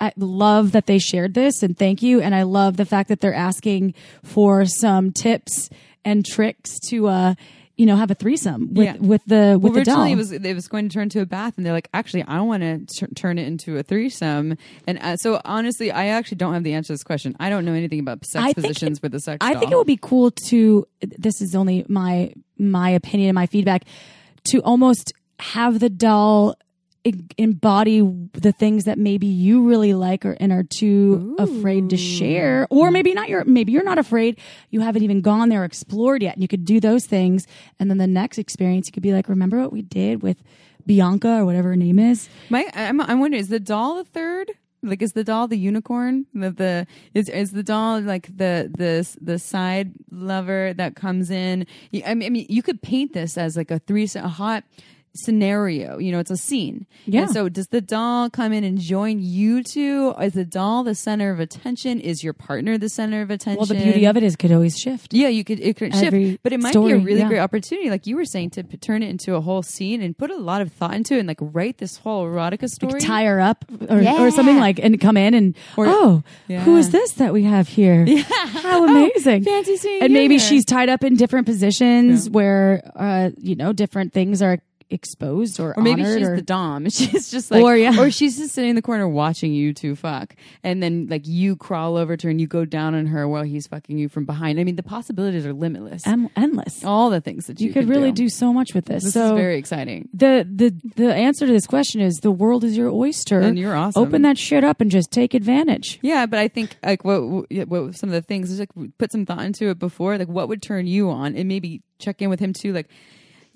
I 0.01 0.13
love 0.17 0.73
that 0.73 0.87
they 0.87 0.99
shared 0.99 1.35
this 1.35 1.63
and 1.63 1.77
thank 1.77 2.03
you. 2.03 2.21
And 2.21 2.35
I 2.35 2.43
love 2.43 2.77
the 2.77 2.85
fact 2.85 3.09
that 3.09 3.21
they're 3.21 3.35
asking 3.35 3.95
for 4.23 4.65
some 4.65 5.11
tips 5.11 5.69
and 6.05 6.25
tricks 6.25 6.79
to, 6.89 7.09
uh, 7.09 7.35
you 7.79 7.87
know, 7.87 7.97
have 7.97 8.11
a 8.11 8.15
threesome 8.15 8.75
with 8.75 8.85
Yeah. 8.87 8.97
with 8.99 9.23
the 9.27 9.57
with 9.59 9.73
well, 9.73 9.73
the 9.73 9.85
doll. 9.85 9.95
originally 10.03 10.13
it 10.13 10.17
was 10.17 10.33
it 10.33 10.55
was 10.55 10.69
going 10.69 10.89
to 10.89 10.93
turn 10.93 11.09
to 11.11 11.21
a 11.21 11.27
bath, 11.27 11.55
and 11.57 11.65
they're 11.65 11.73
like, 11.73 11.89
actually, 11.95 12.25
I 12.25 12.41
want 12.41 12.63
to 12.63 12.85
t- 13.07 13.15
turn 13.15 13.39
it 13.39 13.47
into 13.47 13.79
a 13.79 13.83
threesome. 13.85 14.57
And 14.87 14.99
uh, 14.99 15.17
so, 15.17 15.41
honestly, 15.45 15.91
I 15.93 16.09
actually 16.09 16.37
don't 16.37 16.53
have 16.55 16.65
the 16.65 16.75
answer 16.75 16.89
to 16.89 16.93
this 16.95 17.05
question. 17.05 17.37
I 17.41 17.49
don't 17.49 17.65
know 17.65 17.73
anything 17.73 18.01
about 18.01 18.27
sex 18.27 18.45
I 18.45 18.53
positions 18.53 18.99
it- 18.99 19.03
with 19.03 19.13
the 19.13 19.21
sex. 19.21 19.39
Doll. 19.39 19.49
I 19.49 19.59
think 19.59 19.71
it 19.73 19.77
would 19.77 19.87
be 19.87 19.97
cool 20.01 20.33
to. 20.49 20.87
This 21.01 21.41
is 21.41 21.55
only 21.55 21.87
my 21.89 22.33
my 22.59 22.91
opinion 22.91 23.29
and 23.31 23.35
my 23.37 23.47
feedback 23.47 23.85
to 24.51 24.59
almost 24.63 25.13
have 25.39 25.79
the 25.79 25.89
doll 25.89 26.57
embody 27.37 28.01
the 28.33 28.53
things 28.53 28.85
that 28.85 28.99
maybe 28.99 29.27
you 29.27 29.69
really 29.69 29.95
like 29.95 30.25
or 30.27 30.37
and 30.41 30.53
are 30.53 30.63
too 30.63 31.37
afraid 31.39 31.91
to 31.91 31.97
share 31.97 32.67
or 32.71 32.91
maybe 32.91 33.13
not 33.15 33.29
you're 33.29 33.45
maybe 33.45 33.73
you're 33.73 33.85
not 33.85 33.99
afraid 33.99 34.39
you 34.71 34.81
haven't 34.81 35.03
even 35.03 35.21
gone 35.21 35.49
there 35.49 35.63
or 35.63 35.65
explored 35.65 36.23
yet 36.23 36.35
and 36.35 36.43
you 36.43 36.49
could 36.49 36.65
do 36.65 36.81
those 36.81 37.07
things 37.07 37.47
and 37.79 37.91
then 37.91 37.99
the 37.99 38.07
next 38.07 38.39
experience 38.39 38.87
you 38.89 38.93
could 38.93 39.03
be 39.03 39.13
like 39.13 39.29
remember 39.29 39.59
what 39.61 39.73
we 39.73 39.83
did 39.83 40.23
with 40.23 40.37
Bianca 40.87 41.39
or 41.41 41.45
whatever 41.45 41.69
her 41.71 41.77
name 41.77 41.99
is 41.99 42.29
My, 42.49 42.67
I'm, 42.75 43.01
I'm 43.01 43.21
wondering, 43.21 43.41
is 43.41 43.49
the 43.49 43.61
doll 43.61 43.97
the 43.97 44.05
third? 44.05 44.53
Like, 44.81 45.03
is 45.03 45.13
the 45.13 45.25
doll 45.25 45.49
the 45.49 45.59
unicorn? 45.59 46.25
The, 46.33 46.51
the 46.51 46.87
is 47.13 47.29
is 47.29 47.51
the 47.51 47.65
doll 47.65 48.01
like 48.01 48.29
the 48.29 48.71
the 48.79 49.07
the 49.21 49.39
side 49.41 49.91
lover 50.13 50.73
that 50.75 50.95
comes 50.95 51.31
in? 51.31 51.67
You- 51.91 52.05
I 52.07 52.15
mean, 52.15 52.27
I 52.27 52.31
mean, 52.31 52.47
you 52.49 52.63
could 52.63 52.81
paint 52.81 53.13
this 53.13 53.37
as 53.37 53.57
like 53.57 53.73
a 53.73 53.81
three 53.81 54.09
a 54.15 54.29
hot 54.29 54.63
scenario. 55.19 55.99
You 55.99 56.13
know, 56.13 56.19
it's 56.19 56.31
a 56.31 56.37
scene. 56.37 56.87
Yeah. 57.07 57.23
And 57.23 57.31
so, 57.31 57.49
does 57.49 57.69
the 57.69 57.81
doll 57.81 58.31
come 58.31 58.53
in 58.53 58.65
and 58.65 58.79
join 58.81 59.19
you 59.21 59.63
two? 59.63 60.15
Is 60.21 60.33
the 60.35 60.45
doll 60.45 60.85
the 60.85 60.95
center 60.95 61.31
of 61.31 61.41
attention? 61.41 62.01
Is 62.01 62.23
your 62.25 62.33
partner 62.33 62.79
the 62.79 62.89
center 62.89 63.23
of 63.23 63.31
attention? 63.31 63.59
well 63.59 63.67
the 63.67 63.75
beauty 63.75 64.05
of 64.07 64.17
it 64.17 64.23
is 64.23 64.35
it 64.35 64.39
could 64.39 64.53
always 64.53 64.79
shift 64.79 65.15
Yeah, 65.15 65.29
you 65.29 65.45
could 65.45 65.61
it 65.61 65.77
could 65.77 65.95
Every 65.95 66.31
shift, 66.31 66.43
but 66.43 66.53
it 66.53 66.61
might 66.61 66.73
be 66.75 66.79
a 66.93 66.97
really 66.99 67.21
yeah. 67.21 67.29
great 67.29 67.39
opportunity, 67.41 67.91
like 67.91 68.07
you 68.07 68.17
were 68.17 68.25
saying, 68.25 68.51
to 68.51 68.65
p- 68.65 68.77
turn 68.77 69.03
it 69.03 69.09
into 69.11 69.35
a 69.35 69.41
whole 69.41 69.63
scene 69.63 70.03
and 70.03 70.17
put 70.17 70.31
a 70.31 70.37
lot 70.37 70.61
of 70.63 70.73
thought 70.73 70.95
into 70.95 71.15
it, 71.15 71.21
and 71.21 71.29
like 71.29 71.39
write 71.41 71.79
this 71.79 71.97
whole 71.99 72.25
erotica 72.27 72.69
story. 72.69 72.93
like 72.95 73.03
tie 73.03 73.25
her 73.25 73.41
up 73.41 73.65
or, 73.89 74.01
Yeah. 74.01 74.23
or 74.23 74.31
something 74.31 74.59
like 74.59 74.79
and 74.79 75.01
come 75.01 75.17
in 75.17 75.35
and 75.35 75.55
oh 75.77 76.23
Yeah. 76.47 76.61
who 76.61 76.77
is 76.77 76.91
this 76.91 77.13
that 77.13 77.33
we 77.33 77.43
have 77.45 77.69
here 77.69 78.07
how 78.35 78.85
amazing 78.87 79.45
fancy 79.45 79.77
seeing 79.77 80.03
and 80.03 80.13
maybe 80.13 80.39
here. 80.39 80.47
she's 80.49 80.65
tied 80.65 80.89
up 80.89 81.03
in 81.05 81.17
different 81.17 81.47
positions 81.47 82.29
where 82.31 82.83
uh 82.97 83.31
you 83.39 83.55
know 83.57 83.73
different 83.73 84.13
things 84.13 84.43
are 84.43 84.59
exposed 84.91 85.61
or 85.61 85.77
Or 85.77 85.83
maybe 85.83 86.03
she's 86.05 86.27
or, 86.29 86.37
the 86.37 86.43
dom. 86.43 86.89
She's 86.91 87.31
just 87.31 87.51
like, 87.51 87.63
Or, 87.63 87.77
yeah. 87.77 87.99
or 88.01 88.11
she's 88.11 88.39
just 88.39 88.55
sitting 88.55 88.71
in 88.71 88.77
the 88.77 88.83
corner 88.83 89.09
watching 89.09 89.53
you 89.53 89.73
two 89.75 89.95
fuck, 89.95 90.35
and 90.63 90.83
then 90.83 91.07
like 91.09 91.27
you 91.27 91.57
crawl 91.57 91.97
over 91.97 92.17
to 92.17 92.27
her 92.27 92.31
and 92.31 92.41
you 92.41 92.47
go 92.47 92.65
down 92.65 92.95
on 92.95 93.07
her 93.07 93.29
while 93.29 93.43
he's 93.43 93.67
fucking 93.67 93.99
you 93.99 94.09
from 94.09 94.25
behind. 94.25 94.59
I 94.59 94.65
mean, 94.65 94.77
the 94.77 94.83
possibilities 94.83 95.45
are 95.47 95.53
limitless. 95.53 96.07
em- 96.07 96.31
endless. 96.37 96.85
All 96.85 97.11
the 97.11 97.21
things 97.21 97.47
that 97.47 97.61
you, 97.61 97.69
you 97.69 97.73
could 97.75 97.89
really 97.89 98.13
do. 98.13 98.29
so 98.29 98.53
much 98.53 98.75
with 98.75 98.87
this. 98.87 99.05
This 99.05 99.13
so 99.15 99.35
is 99.35 99.41
very 99.41 99.59
exciting. 99.59 100.09
the 100.15 100.47
the 100.51 100.75
the 100.97 101.15
answer 101.15 101.47
to 101.47 101.53
this 101.53 101.67
question 101.67 102.01
is 102.01 102.17
the 102.17 102.31
world 102.31 102.65
is 102.65 102.77
your 102.77 102.91
oyster. 102.91 103.41
And 103.41 103.59
you're 103.59 103.75
awesome. 103.75 104.03
Open 104.03 104.23
that 104.23 104.39
shit 104.39 104.65
up 104.65 104.81
and 104.81 104.91
just 104.91 105.11
take 105.11 105.35
advantage. 105.35 105.99
Yeah, 106.03 106.27
but 106.27 106.39
I 106.39 106.49
think 106.49 106.77
like 106.83 107.05
what 107.05 107.21
what 107.69 107.95
some 107.97 108.09
of 108.11 108.15
the 108.15 108.23
things 108.23 108.51
is 108.51 108.59
like 108.59 108.71
put 108.99 109.13
some 109.13 109.27
thought 109.27 109.45
into 109.45 109.69
it 109.69 109.79
before. 109.79 110.17
Like 110.19 110.29
what 110.29 110.49
would 110.49 110.63
turn 110.63 110.87
you 110.87 111.11
on, 111.11 111.35
and 111.37 111.47
maybe 111.49 111.83
check 111.99 112.23
in 112.23 112.31
with 112.31 112.41
him 112.41 112.53
too. 112.53 112.73
Like 112.73 112.89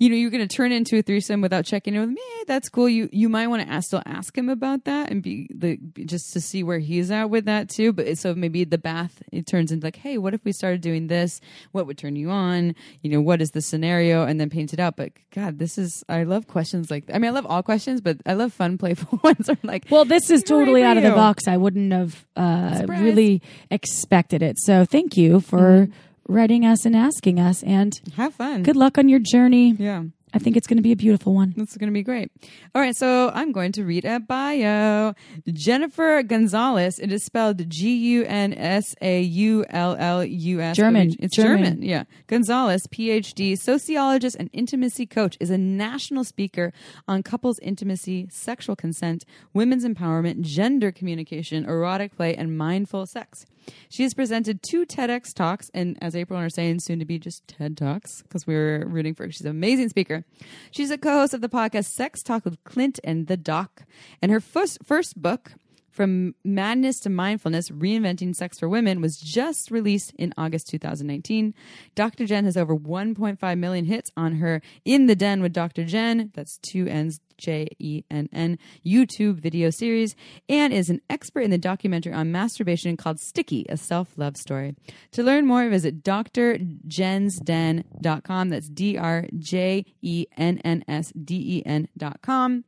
you 0.03 0.09
know, 0.09 0.17
you're 0.17 0.31
going 0.31 0.45
to 0.45 0.53
turn 0.53 0.73
into 0.73 0.97
a 0.97 1.01
threesome 1.01 1.39
without 1.39 1.63
checking 1.63 1.95
in 1.95 2.01
with 2.01 2.09
me. 2.09 2.19
Eh, 2.41 2.43
that's 2.45 2.67
cool. 2.67 2.89
You 2.89 3.07
you 3.13 3.29
might 3.29 3.47
want 3.47 3.61
to 3.61 3.69
ask, 3.69 3.87
still 3.87 4.03
ask 4.05 4.37
him 4.37 4.49
about 4.49 4.83
that 4.83 5.09
and 5.09 5.23
be 5.23 5.47
the 5.49 5.77
just 6.05 6.33
to 6.33 6.41
see 6.41 6.61
where 6.61 6.79
he's 6.79 7.09
at 7.09 7.29
with 7.29 7.45
that 7.45 7.69
too. 7.69 7.93
But 7.93 8.17
so 8.17 8.35
maybe 8.35 8.65
the 8.65 8.77
bath 8.77 9.23
it 9.31 9.47
turns 9.47 9.71
into 9.71 9.87
like, 9.87 9.95
hey, 9.95 10.17
what 10.17 10.33
if 10.33 10.43
we 10.43 10.51
started 10.51 10.81
doing 10.81 11.07
this? 11.07 11.39
What 11.71 11.87
would 11.87 11.97
turn 11.97 12.17
you 12.17 12.31
on? 12.31 12.75
You 13.01 13.11
know, 13.11 13.21
what 13.21 13.41
is 13.41 13.51
the 13.51 13.61
scenario? 13.61 14.25
And 14.25 14.41
then 14.41 14.49
paint 14.49 14.73
it 14.73 14.79
out. 14.81 14.97
But 14.97 15.13
God, 15.31 15.57
this 15.57 15.77
is 15.77 16.03
I 16.09 16.23
love 16.23 16.47
questions 16.47 16.91
like 16.91 17.05
I 17.07 17.17
mean, 17.17 17.29
I 17.29 17.33
love 17.33 17.45
all 17.45 17.63
questions, 17.63 18.01
but 18.01 18.17
I 18.25 18.33
love 18.33 18.51
fun, 18.51 18.77
playful 18.83 19.21
ones. 19.23 19.47
Are 19.47 19.57
like, 19.63 19.85
Well, 19.89 20.03
this 20.03 20.29
is 20.29 20.43
totally 20.43 20.83
out 20.83 20.97
of 20.97 21.03
the 21.03 21.11
box. 21.11 21.47
I 21.47 21.55
wouldn't 21.55 21.93
have 21.93 22.25
uh, 22.35 22.83
really 22.89 23.41
expected 23.71 24.41
it. 24.43 24.57
So 24.59 24.83
thank 24.83 25.15
you 25.15 25.39
for 25.39 25.63
Mm-hmm. 25.63 25.93
Writing 26.27 26.65
us 26.65 26.85
and 26.85 26.95
asking 26.95 27.39
us. 27.39 27.63
And 27.63 27.99
have 28.15 28.33
fun. 28.35 28.63
good 28.63 28.75
luck 28.75 28.97
on 28.97 29.09
your 29.09 29.19
journey. 29.19 29.75
Yeah. 29.77 30.03
I 30.35 30.39
think 30.39 30.57
it's 30.57 30.65
going 30.65 30.77
to 30.77 30.83
be 30.83 30.91
a 30.91 30.95
beautiful 30.95 31.35
one. 31.35 31.53
It's 31.57 31.77
going 31.77 31.89
to 31.89 31.93
be 31.93 32.01
great. 32.01 32.31
All 32.73 32.81
right, 32.81 32.95
so 32.95 33.29
I'm 33.35 33.51
going 33.51 33.71
to 33.73 33.83
read 33.83 34.03
a 34.03 34.19
bio. 34.19 35.13
Jennifer 35.47 36.23
Gunsaullus. 36.23 36.99
It 36.99 37.11
is 37.11 37.23
spelled 37.23 37.69
G 37.69 37.95
U 37.95 38.25
N 38.25 38.51
S 38.53 38.95
A 38.99 39.21
U 39.21 39.63
L 39.69 39.95
L 39.99 40.25
U 40.25 40.59
S. 40.59 40.75
German. 40.75 41.13
It's 41.19 41.35
German. 41.35 41.63
German. 41.63 41.81
Yeah. 41.83 42.05
Gunsaullus, 42.27 42.87
PhD, 42.87 43.55
sociologist 43.55 44.35
and 44.39 44.49
intimacy 44.53 45.05
coach, 45.05 45.37
is 45.39 45.51
a 45.51 45.57
national 45.57 46.23
speaker 46.23 46.73
on 47.07 47.21
couples 47.21 47.59
intimacy, 47.59 48.27
sexual 48.31 48.75
consent, 48.75 49.25
women's 49.53 49.85
empowerment, 49.85 50.41
gender 50.41 50.91
communication, 50.91 51.65
erotic 51.65 52.15
play, 52.15 52.35
and 52.35 52.57
mindful 52.57 53.05
sex. 53.05 53.45
She 53.89 54.03
has 54.03 54.13
presented 54.13 54.61
two 54.61 54.85
TEDx 54.85 55.33
talks, 55.33 55.69
and 55.73 55.97
as 56.01 56.15
April 56.15 56.37
and 56.37 56.43
I 56.43 56.47
are 56.47 56.49
saying, 56.49 56.79
soon 56.79 56.99
to 56.99 57.05
be 57.05 57.19
just 57.19 57.47
TED 57.47 57.77
Talks 57.77 58.21
because 58.21 58.45
we're 58.47 58.85
rooting 58.85 59.13
for 59.13 59.25
her. 59.25 59.31
She's 59.31 59.41
an 59.41 59.51
amazing 59.51 59.89
speaker. 59.89 60.25
She's 60.71 60.91
a 60.91 60.97
co-host 60.97 61.33
of 61.33 61.41
the 61.41 61.49
podcast 61.49 61.85
Sex 61.85 62.23
Talk 62.23 62.45
with 62.45 62.63
Clint 62.63 62.99
and 63.03 63.27
the 63.27 63.37
Doc, 63.37 63.83
and 64.21 64.31
her 64.31 64.39
first 64.39 64.79
first 64.83 65.21
book. 65.21 65.53
From 65.89 66.33
Madness 66.43 66.99
to 67.01 67.11
Mindfulness, 67.11 67.69
Reinventing 67.69 68.35
Sex 68.35 68.57
for 68.57 68.67
Women 68.67 68.99
was 68.99 69.19
just 69.19 69.69
released 69.69 70.11
in 70.17 70.33
August 70.35 70.67
2019. 70.69 71.53
Dr. 71.93 72.25
Jenn 72.25 72.45
has 72.45 72.57
over 72.57 72.75
1.5 72.75 73.59
million 73.59 73.85
hits 73.85 74.09
on 74.17 74.37
her 74.37 74.63
In 74.85 75.05
the 75.05 75.15
Den 75.15 75.43
with 75.43 75.53
Dr. 75.53 75.83
Jenn, 75.83 76.31
that's 76.33 76.57
two 76.57 76.87
N's, 76.87 77.19
J 77.37 77.67
E 77.79 78.03
N 78.09 78.29
N, 78.31 78.57
YouTube 78.85 79.39
video 79.39 79.69
series, 79.69 80.15
and 80.49 80.73
is 80.73 80.89
an 80.89 81.01
expert 81.09 81.41
in 81.41 81.51
the 81.51 81.57
documentary 81.57 82.13
on 82.13 82.31
masturbation 82.31 82.95
called 82.97 83.19
Sticky, 83.19 83.65
a 83.69 83.77
self 83.77 84.17
love 84.17 84.37
story. 84.37 84.75
To 85.11 85.23
learn 85.23 85.45
more, 85.45 85.69
visit 85.69 86.03
drjennsden.com. 86.03 88.49
That's 88.49 88.69
D 88.69 88.97
R 88.97 89.27
J 89.37 89.85
E 90.01 90.25
N 90.37 90.57
N 90.59 90.83
S 90.87 91.11
D 91.11 91.35
E 91.35 91.63
N.com. 91.65 92.63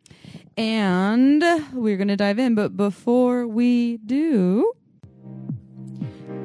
And 0.57 1.43
we're 1.73 1.97
going 1.97 2.07
to 2.07 2.15
dive 2.15 2.39
in, 2.39 2.55
but 2.55 2.77
before 2.77 3.45
we 3.45 3.97
do, 3.97 4.71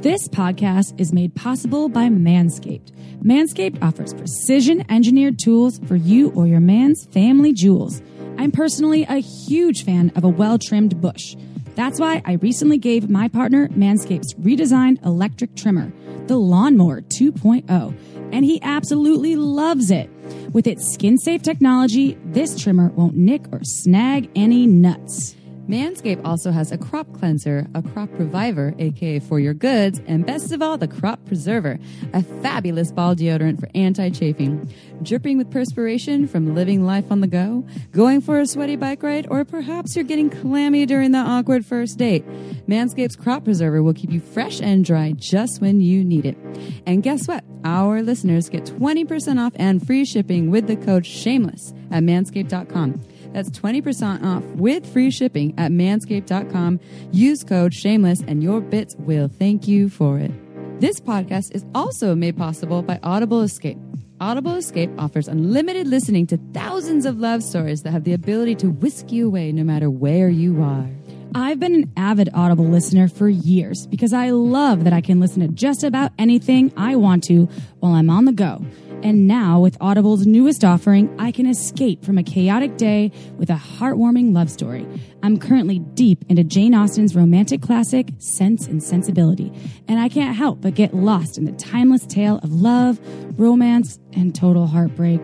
This 0.03 0.29
podcast 0.29 0.99
is 0.99 1.13
made 1.13 1.35
possible 1.35 1.91
by 1.91 2.09
Manscaped. 2.09 2.91
Manscaped 3.23 3.83
offers 3.83 4.15
precision 4.15 4.83
engineered 4.91 5.39
tools 5.39 5.79
for 5.81 5.95
you 5.95 6.31
or 6.31 6.47
your 6.47 6.59
man's 6.59 7.05
family 7.13 7.53
jewels. 7.53 8.01
I'm 8.39 8.51
personally 8.51 9.03
a 9.03 9.17
huge 9.17 9.85
fan 9.85 10.11
of 10.17 10.25
a 10.25 10.29
well 10.29 10.59
trimmed 10.59 11.03
bush. 11.03 11.37
That's 11.75 12.01
why 12.01 12.23
I 12.25 12.37
recently 12.37 12.79
gave 12.79 13.11
my 13.11 13.29
partner 13.29 13.69
Manscaped's 13.69 14.33
redesigned 14.37 15.05
electric 15.05 15.55
trimmer, 15.55 15.93
the 16.29 16.39
Lawnmower 16.39 17.03
2.0, 17.03 17.95
and 18.33 18.43
he 18.43 18.59
absolutely 18.63 19.37
loves 19.37 19.91
it. 19.91 20.09
With 20.55 20.67
its 20.67 20.95
skin 20.95 21.19
safe 21.19 21.43
technology, 21.43 22.17
this 22.25 22.59
trimmer 22.59 22.89
won't 22.89 23.17
nick 23.17 23.53
or 23.53 23.61
snag 23.65 24.31
any 24.35 24.67
nuts. 24.67 25.37
Manscaped 25.71 26.21
also 26.25 26.51
has 26.51 26.73
a 26.73 26.79
crop 26.79 27.07
cleanser, 27.17 27.65
a 27.77 27.83
crop 27.83 28.09
reviver, 28.15 28.75
aka 28.81 29.21
for 29.21 29.39
your 29.39 29.55
goods, 29.55 30.01
and 30.09 30.27
best 30.27 30.51
of 30.51 30.61
all, 30.61 30.77
the 30.77 30.89
crop 30.89 31.25
preserver, 31.27 31.79
a 32.13 32.25
fabulous 32.43 32.91
ball 32.91 33.15
deodorant 33.15 33.61
for 33.61 33.69
anti 33.73 34.11
chafing. 34.11 34.69
Dripping 35.05 35.39
with 35.39 35.49
perspiration 35.49 36.27
from 36.27 36.57
living 36.57 36.85
life 36.85 37.13
on 37.13 37.21
the 37.21 37.29
go, 37.29 37.65
going 37.93 38.21
for 38.21 38.41
a 38.41 38.49
sweaty 38.49 38.75
bike 38.75 39.05
ride, 39.05 39.29
or 39.31 39.45
perhaps 39.45 39.95
you're 39.95 40.05
getting 40.05 40.29
clammy 40.29 40.87
during 40.87 41.13
the 41.13 41.19
awkward 41.19 41.65
first 41.65 41.99
date. 41.99 42.27
Manscaped's 42.67 43.15
crop 43.15 43.45
preserver 43.45 43.81
will 43.81 43.95
keep 43.95 44.11
you 44.11 44.21
fresh 44.21 44.61
and 44.61 44.85
dry 44.85 45.13
just 45.13 45.61
when 45.61 45.81
you 45.81 46.03
need 46.03 46.27
it. 46.27 46.37
And 46.85 47.01
guess 47.01 47.29
what? 47.29 47.45
Our 47.65 48.03
listeners 48.03 48.49
get 48.49 48.65
20% 48.65 49.39
off 49.39 49.53
and 49.55 49.87
free 49.87 50.05
shipping 50.05 50.51
with 50.51 50.67
the 50.67 50.75
code 50.75 51.07
SHAMELESS 51.07 51.73
at 51.93 52.03
manscaped.com. 52.03 53.01
That's 53.33 53.51
20% 53.51 54.25
off 54.25 54.45
with 54.57 54.91
free 54.93 55.11
shipping 55.11 55.55
at 55.59 55.71
manscaped.com. 55.71 56.81
Use 57.13 57.45
code 57.45 57.75
shameless 57.75 58.21
and 58.27 58.43
your 58.43 58.61
bits 58.61 58.97
will 58.99 59.29
thank 59.29 59.69
you 59.69 59.89
for 59.89 60.19
it. 60.19 60.33
This 60.81 61.01
podcast 61.01 61.55
is 61.55 61.65
also 61.75 62.15
made 62.15 62.37
possible 62.37 62.83
by 62.83 62.99
Audible 63.03 63.43
Escape. 63.43 63.79
Audible 64.21 64.55
Escape 64.55 64.91
offers 64.99 65.29
unlimited 65.29 65.87
listening 65.87 66.27
to 66.27 66.39
thousands 66.53 67.07
of 67.07 67.19
love 67.19 67.43
stories 67.43 67.83
that 67.83 67.91
have 67.91 68.05
the 68.05 68.13
ability 68.13 68.55
to 68.57 68.71
whisk 68.71 69.13
you 69.13 69.27
away 69.27 69.53
no 69.53 69.65
matter 69.65 69.89
where 69.89 70.29
you 70.29 70.63
are. 70.63 70.87
I've 71.35 71.61
been 71.61 71.75
an 71.75 71.93
avid 71.97 72.29
Audible 72.35 72.65
listener 72.67 73.09
for 73.09 73.29
years 73.29 73.87
because 73.87 74.13
I 74.13 74.31
love 74.31 74.85
that 74.85 74.93
I 74.93 75.01
can 75.01 75.21
listen 75.21 75.43
to 75.43 75.49
just 75.49 75.85
about 75.85 76.13
anything 76.19 76.73
I 76.77 76.97
want 76.97 77.25
to 77.25 77.49
while 77.79 77.93
I'm 77.93 78.11
on 78.11 78.25
the 78.25 78.33
go. 78.33 78.65
And 79.03 79.27
now, 79.27 79.61
with 79.61 79.79
Audible's 79.81 80.27
newest 80.27 80.63
offering, 80.63 81.15
I 81.19 81.33
can 81.33 81.47
escape 81.47 82.05
from 82.05 82.19
a 82.19 82.23
chaotic 82.23 82.77
day 82.77 83.11
with 83.39 83.49
a 83.49 83.55
heartwarming 83.55 84.35
love 84.35 84.51
story. 84.51 84.87
I'm 85.23 85.39
currently 85.39 85.79
deep 85.79 86.25
into 86.29 86.45
Jane 86.45 86.75
Austen's 86.75 87.17
romantic 87.17 87.63
classic, 87.63 88.09
Sense 88.19 88.67
and 88.67 88.83
Sensibility, 88.83 89.53
and 89.89 89.99
I 89.99 90.11
can't 90.11 90.37
help 90.37 90.61
but 90.61 90.75
get 90.75 90.95
lost 90.95 91.39
in 91.39 91.45
the 91.45 91.53
timeless 91.53 92.05
tale 92.05 92.41
of 92.43 92.53
love, 92.53 93.01
romance, 93.39 93.99
and 94.13 94.35
total 94.35 94.67
heartbreak. 94.67 95.23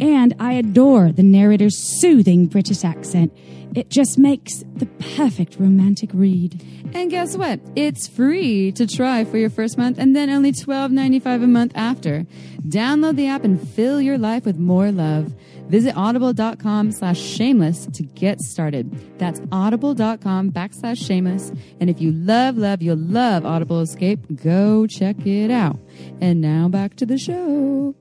And 0.00 0.34
I 0.38 0.52
adore 0.52 1.12
the 1.12 1.22
narrator's 1.22 1.76
soothing 2.00 2.46
British 2.46 2.84
accent. 2.84 3.32
It 3.74 3.90
just 3.90 4.18
makes 4.18 4.64
the 4.76 4.86
perfect 5.16 5.56
romantic 5.58 6.10
read. 6.14 6.64
And 6.94 7.10
guess 7.10 7.36
what? 7.36 7.60
It's 7.76 8.08
free 8.08 8.72
to 8.72 8.86
try 8.86 9.24
for 9.24 9.36
your 9.36 9.50
first 9.50 9.76
month 9.76 9.98
and 9.98 10.16
then 10.16 10.30
only 10.30 10.52
$12.95 10.52 11.44
a 11.44 11.46
month 11.46 11.72
after. 11.74 12.26
Download 12.66 13.16
the 13.16 13.26
app 13.26 13.44
and 13.44 13.60
fill 13.60 14.00
your 14.00 14.18
life 14.18 14.44
with 14.44 14.58
more 14.58 14.90
love. 14.90 15.34
Visit 15.68 15.94
audible.com 15.96 16.92
slash 16.92 17.20
shameless 17.20 17.86
to 17.92 18.02
get 18.02 18.40
started. 18.40 18.90
That's 19.18 19.40
audible.com 19.52 20.50
backslash 20.50 21.04
shameless. 21.04 21.52
And 21.78 21.90
if 21.90 22.00
you 22.00 22.12
love, 22.12 22.56
love, 22.56 22.80
you'll 22.80 22.96
love 22.96 23.44
Audible 23.44 23.80
Escape, 23.80 24.20
go 24.42 24.86
check 24.86 25.26
it 25.26 25.50
out. 25.50 25.78
And 26.22 26.40
now 26.40 26.68
back 26.68 26.96
to 26.96 27.06
the 27.06 27.18
show. 27.18 27.94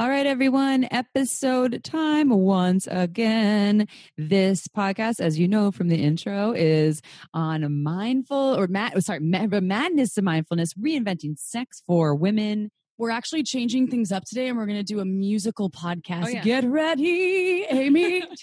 All 0.00 0.08
right, 0.08 0.26
everyone, 0.26 0.88
episode 0.90 1.84
time 1.84 2.30
once 2.30 2.88
again. 2.90 3.86
This 4.18 4.66
podcast, 4.66 5.20
as 5.20 5.38
you 5.38 5.46
know 5.46 5.70
from 5.70 5.86
the 5.86 5.94
intro, 5.94 6.50
is 6.50 7.00
on 7.32 7.84
mindful 7.84 8.58
or 8.58 8.66
mad, 8.66 9.00
sorry, 9.04 9.20
ma- 9.20 9.46
madness 9.46 10.14
to 10.14 10.22
mindfulness, 10.22 10.74
reinventing 10.74 11.38
sex 11.38 11.80
for 11.86 12.12
women. 12.16 12.72
We're 12.98 13.12
actually 13.12 13.44
changing 13.44 13.86
things 13.86 14.10
up 14.10 14.24
today 14.24 14.48
and 14.48 14.58
we're 14.58 14.66
going 14.66 14.80
to 14.80 14.82
do 14.82 14.98
a 14.98 15.04
musical 15.04 15.70
podcast. 15.70 16.24
Oh, 16.24 16.28
yeah. 16.28 16.42
Get 16.42 16.64
ready, 16.64 17.64
Amy. 17.70 18.24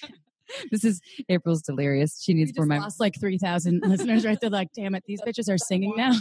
This 0.69 0.83
is 0.83 0.99
April's 1.29 1.61
delirious. 1.61 2.21
She 2.21 2.33
needs 2.33 2.51
more 2.57 2.65
my. 2.65 2.79
lost 2.79 2.99
like 2.99 3.17
3,000 3.17 3.83
listeners 3.85 4.25
right 4.25 4.37
there. 4.41 4.49
Like, 4.49 4.67
damn 4.75 4.95
it, 4.95 5.03
these 5.07 5.21
bitches 5.21 5.49
are 5.49 5.57
singing 5.57 5.93
now. 5.95 6.11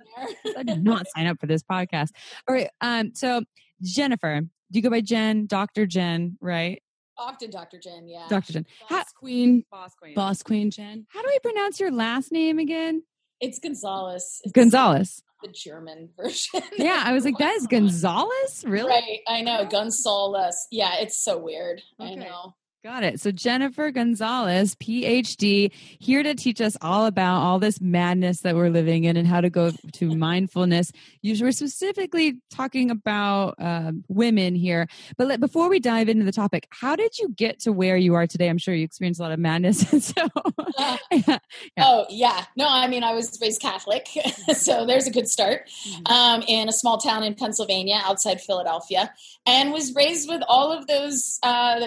I 0.56 0.62
did 0.62 0.82
not 0.82 1.04
sign 1.14 1.26
up 1.26 1.38
for 1.38 1.46
this 1.46 1.62
podcast. 1.62 2.08
All 2.48 2.54
right. 2.54 2.70
Um. 2.80 3.10
So 3.14 3.42
Jennifer, 3.82 4.40
do 4.74 4.78
you 4.78 4.82
go 4.82 4.90
by 4.90 5.00
Jenn, 5.00 5.46
Doctor 5.46 5.86
Jenn, 5.86 6.36
right? 6.40 6.82
Often 7.16 7.50
Dr. 7.52 7.78
Jenn, 7.78 8.08
yeah. 8.08 8.26
Doctor 8.28 8.54
Jenn. 8.54 8.66
How, 8.88 8.96
Boss 8.98 9.12
Queen, 9.12 9.64
Boss 9.70 9.94
Queen. 9.94 10.14
Boss 10.16 10.42
Queen 10.42 10.68
Jenn. 10.72 11.06
How 11.10 11.22
do 11.22 11.28
we 11.28 11.38
pronounce 11.38 11.78
your 11.78 11.92
last 11.92 12.32
name 12.32 12.58
again? 12.58 13.04
It's 13.40 13.60
Gunsaullus. 13.60 14.40
It's- 14.44 14.50
Gunsaullus. 14.52 15.22
the 15.44 15.48
German 15.52 16.08
version. 16.20 16.60
Yeah, 16.76 17.00
I 17.06 17.12
was 17.12 17.24
like, 17.24 17.38
that 17.38 17.54
is 17.54 17.66
Gonzalez? 17.70 18.64
Really? 18.66 18.88
Right. 18.90 19.20
I 19.28 19.42
know. 19.42 19.64
Gunsaullus. 19.64 20.54
Yeah, 20.72 20.96
it's 20.98 21.22
so 21.22 21.38
weird. 21.38 21.82
I 22.00 22.16
know. 22.16 22.56
Got 22.84 23.02
it. 23.02 23.18
So 23.18 23.30
Jennifer 23.30 23.90
Gunsaullus, 23.90 24.76
PhD, 24.76 25.72
here 25.72 26.22
to 26.22 26.34
teach 26.34 26.60
us 26.60 26.76
all 26.82 27.06
about 27.06 27.40
all 27.40 27.58
this 27.58 27.80
madness 27.80 28.42
that 28.42 28.54
we're 28.54 28.68
living 28.68 29.04
in 29.04 29.16
and 29.16 29.26
how 29.26 29.40
to 29.40 29.48
go 29.48 29.70
to 29.94 30.14
mindfulness. 30.14 30.92
You 31.22 31.42
were 31.42 31.50
specifically 31.50 32.42
talking 32.50 32.90
about 32.90 33.54
uh, 33.58 33.92
women 34.08 34.54
here, 34.54 34.86
but 35.16 35.28
let, 35.28 35.40
before 35.40 35.70
we 35.70 35.80
dive 35.80 36.10
into 36.10 36.26
the 36.26 36.32
topic, 36.32 36.68
how 36.68 36.94
did 36.94 37.18
you 37.18 37.30
get 37.30 37.58
to 37.60 37.72
where 37.72 37.96
you 37.96 38.16
are 38.16 38.26
today? 38.26 38.50
I'm 38.50 38.58
sure 38.58 38.74
you 38.74 38.84
experienced 38.84 39.18
a 39.18 39.22
lot 39.22 39.32
of 39.32 39.38
madness. 39.38 39.88
so, 40.14 40.28
Uh, 40.76 40.98
yeah. 41.10 41.38
Oh 41.78 42.04
yeah, 42.10 42.44
no. 42.54 42.66
I 42.68 42.88
mean, 42.88 43.02
I 43.02 43.14
was 43.14 43.38
raised 43.40 43.62
Catholic, 43.62 44.08
so 44.52 44.84
there's 44.84 45.06
a 45.06 45.10
good 45.10 45.28
start. 45.28 45.70
Um, 46.04 46.42
in 46.46 46.68
a 46.68 46.72
small 46.72 46.98
town 46.98 47.22
in 47.22 47.34
Pennsylvania, 47.34 48.00
outside 48.04 48.42
Philadelphia, 48.42 49.14
and 49.46 49.72
was 49.72 49.94
raised 49.94 50.28
with 50.28 50.42
all 50.48 50.70
of 50.70 50.86
those. 50.86 51.38
Uh, 51.42 51.86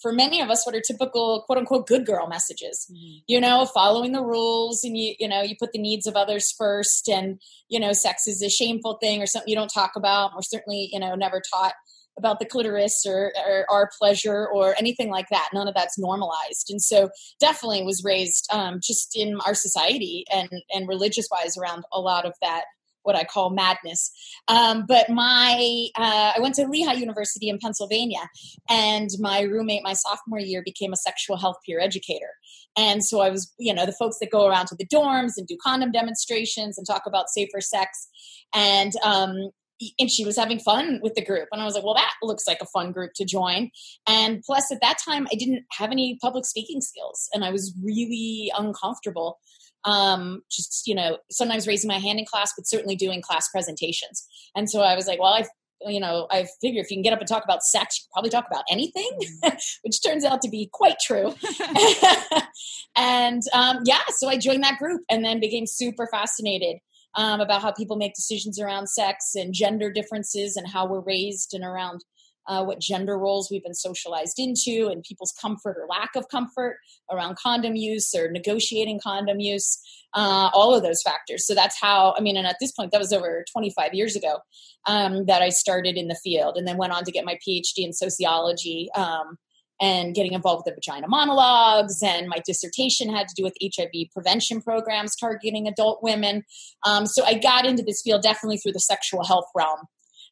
for 0.00 0.12
many 0.12 0.40
of 0.40 0.50
us, 0.50 0.64
what 0.64 0.74
are 0.74 0.80
typical 0.80 1.42
"quote 1.46 1.58
unquote" 1.58 1.86
good 1.86 2.06
girl 2.06 2.26
messages. 2.28 2.90
You 3.26 3.40
know, 3.40 3.66
following 3.66 4.12
the 4.12 4.22
rules, 4.22 4.84
and 4.84 4.96
you 4.96 5.14
you 5.18 5.28
know 5.28 5.42
you 5.42 5.56
put 5.58 5.72
the 5.72 5.78
needs 5.78 6.06
of 6.06 6.16
others 6.16 6.52
first, 6.56 7.08
and 7.08 7.40
you 7.68 7.80
know, 7.80 7.92
sex 7.92 8.26
is 8.26 8.42
a 8.42 8.50
shameful 8.50 8.98
thing 9.00 9.22
or 9.22 9.26
something 9.26 9.48
you 9.48 9.56
don't 9.56 9.72
talk 9.72 9.92
about. 9.96 10.32
We're 10.34 10.42
certainly 10.42 10.88
you 10.92 11.00
know 11.00 11.14
never 11.14 11.40
taught 11.52 11.74
about 12.18 12.38
the 12.38 12.44
clitoris 12.44 13.04
or, 13.06 13.32
or 13.48 13.64
our 13.70 13.90
pleasure 13.98 14.46
or 14.46 14.74
anything 14.78 15.08
like 15.08 15.28
that. 15.30 15.48
None 15.54 15.66
of 15.66 15.74
that's 15.74 15.98
normalized, 15.98 16.68
and 16.68 16.82
so 16.82 17.10
definitely 17.40 17.82
was 17.82 18.02
raised 18.04 18.46
um, 18.52 18.80
just 18.82 19.16
in 19.16 19.38
our 19.46 19.54
society 19.54 20.24
and 20.32 20.50
and 20.70 20.88
religious 20.88 21.28
wise 21.30 21.56
around 21.56 21.84
a 21.92 22.00
lot 22.00 22.26
of 22.26 22.34
that 22.42 22.64
what 23.02 23.16
I 23.16 23.24
call 23.24 23.50
madness. 23.50 24.12
Um, 24.48 24.84
but 24.86 25.10
my 25.10 25.88
uh, 25.96 26.32
I 26.36 26.40
went 26.40 26.54
to 26.56 26.66
Lehigh 26.66 26.94
University 26.94 27.48
in 27.48 27.58
Pennsylvania, 27.58 28.28
and 28.68 29.10
my 29.18 29.42
roommate 29.42 29.82
my 29.82 29.94
sophomore 29.94 30.40
year 30.40 30.62
became 30.64 30.92
a 30.92 30.96
sexual 30.96 31.36
health 31.36 31.56
peer 31.66 31.80
educator. 31.80 32.30
And 32.76 33.04
so 33.04 33.20
I 33.20 33.30
was, 33.30 33.52
you 33.58 33.74
know, 33.74 33.84
the 33.84 33.92
folks 33.92 34.18
that 34.20 34.30
go 34.30 34.46
around 34.46 34.66
to 34.68 34.76
the 34.76 34.86
dorms 34.86 35.32
and 35.36 35.46
do 35.46 35.56
condom 35.62 35.92
demonstrations 35.92 36.78
and 36.78 36.86
talk 36.86 37.02
about 37.06 37.28
safer 37.28 37.60
sex. 37.60 38.08
And 38.54 38.92
um, 39.04 39.50
and 39.98 40.10
she 40.10 40.24
was 40.24 40.36
having 40.36 40.58
fun 40.58 41.00
with 41.02 41.14
the 41.14 41.24
group. 41.24 41.48
And 41.52 41.60
I 41.60 41.64
was 41.64 41.74
like, 41.74 41.84
well, 41.84 41.94
that 41.94 42.14
looks 42.22 42.46
like 42.46 42.58
a 42.60 42.66
fun 42.66 42.92
group 42.92 43.12
to 43.16 43.24
join. 43.24 43.70
And 44.06 44.42
plus, 44.44 44.70
at 44.70 44.80
that 44.80 44.98
time, 45.04 45.26
I 45.32 45.36
didn't 45.36 45.64
have 45.72 45.90
any 45.90 46.18
public 46.20 46.46
speaking 46.46 46.80
skills 46.80 47.28
and 47.34 47.44
I 47.44 47.50
was 47.50 47.74
really 47.82 48.52
uncomfortable. 48.56 49.38
Um, 49.84 50.42
just, 50.50 50.86
you 50.86 50.94
know, 50.94 51.18
sometimes 51.30 51.66
raising 51.66 51.88
my 51.88 51.98
hand 51.98 52.18
in 52.18 52.24
class, 52.24 52.52
but 52.56 52.68
certainly 52.68 52.94
doing 52.94 53.20
class 53.20 53.48
presentations. 53.48 54.24
And 54.54 54.70
so 54.70 54.80
I 54.80 54.94
was 54.94 55.06
like, 55.06 55.18
well, 55.18 55.34
I, 55.34 55.44
you 55.90 56.00
know, 56.00 56.26
I 56.30 56.46
figure 56.60 56.80
if 56.80 56.90
you 56.90 56.96
can 56.96 57.02
get 57.02 57.12
up 57.12 57.18
and 57.18 57.28
talk 57.28 57.44
about 57.44 57.62
sex, 57.62 57.98
you 57.98 58.04
can 58.04 58.12
probably 58.12 58.30
talk 58.30 58.46
about 58.50 58.64
anything, 58.70 59.10
which 59.82 60.02
turns 60.02 60.24
out 60.24 60.40
to 60.42 60.48
be 60.48 60.68
quite 60.72 60.96
true. 61.04 61.34
and 62.96 63.42
um, 63.52 63.80
yeah, 63.84 64.02
so 64.16 64.28
I 64.28 64.36
joined 64.36 64.62
that 64.62 64.78
group 64.78 65.02
and 65.10 65.24
then 65.24 65.40
became 65.40 65.66
super 65.66 66.06
fascinated 66.10 66.76
um, 67.14 67.40
about 67.40 67.62
how 67.62 67.72
people 67.72 67.96
make 67.96 68.14
decisions 68.14 68.60
around 68.60 68.88
sex 68.88 69.32
and 69.34 69.52
gender 69.52 69.90
differences 69.90 70.56
and 70.56 70.66
how 70.68 70.86
we're 70.86 71.00
raised 71.00 71.54
and 71.54 71.64
around 71.64 72.04
uh, 72.46 72.64
what 72.64 72.80
gender 72.80 73.18
roles 73.18 73.48
we've 73.50 73.62
been 73.62 73.74
socialized 73.74 74.38
into 74.38 74.88
and 74.90 75.02
people's 75.02 75.32
comfort 75.40 75.76
or 75.78 75.86
lack 75.88 76.10
of 76.16 76.28
comfort 76.28 76.78
around 77.10 77.36
condom 77.36 77.76
use 77.76 78.14
or 78.14 78.30
negotiating 78.30 79.00
condom 79.02 79.40
use, 79.40 79.78
uh, 80.14 80.50
all 80.52 80.74
of 80.74 80.82
those 80.82 81.02
factors. 81.02 81.46
So 81.46 81.54
that's 81.54 81.80
how, 81.80 82.14
I 82.16 82.20
mean, 82.20 82.36
and 82.36 82.46
at 82.46 82.56
this 82.60 82.72
point, 82.72 82.92
that 82.92 83.00
was 83.00 83.12
over 83.12 83.44
25 83.52 83.94
years 83.94 84.16
ago 84.16 84.38
um, 84.86 85.26
that 85.26 85.42
I 85.42 85.50
started 85.50 85.96
in 85.96 86.08
the 86.08 86.18
field 86.22 86.56
and 86.56 86.66
then 86.66 86.76
went 86.76 86.92
on 86.92 87.04
to 87.04 87.12
get 87.12 87.24
my 87.24 87.38
PhD 87.46 87.78
in 87.78 87.92
sociology. 87.92 88.88
Um, 88.94 89.38
and 89.80 90.14
getting 90.14 90.32
involved 90.32 90.62
with 90.64 90.72
the 90.72 90.80
vagina 90.80 91.08
monologues. 91.08 92.02
And 92.04 92.28
my 92.28 92.38
dissertation 92.46 93.12
had 93.12 93.26
to 93.26 93.34
do 93.34 93.42
with 93.42 93.54
HIV 93.60 94.12
prevention 94.12 94.62
programs 94.62 95.16
targeting 95.16 95.66
adult 95.66 96.04
women. 96.04 96.44
Um, 96.86 97.04
so 97.04 97.24
I 97.24 97.34
got 97.34 97.66
into 97.66 97.82
this 97.82 98.00
field 98.00 98.22
definitely 98.22 98.58
through 98.58 98.72
the 98.72 98.80
sexual 98.80 99.24
health 99.24 99.46
realm. 99.56 99.80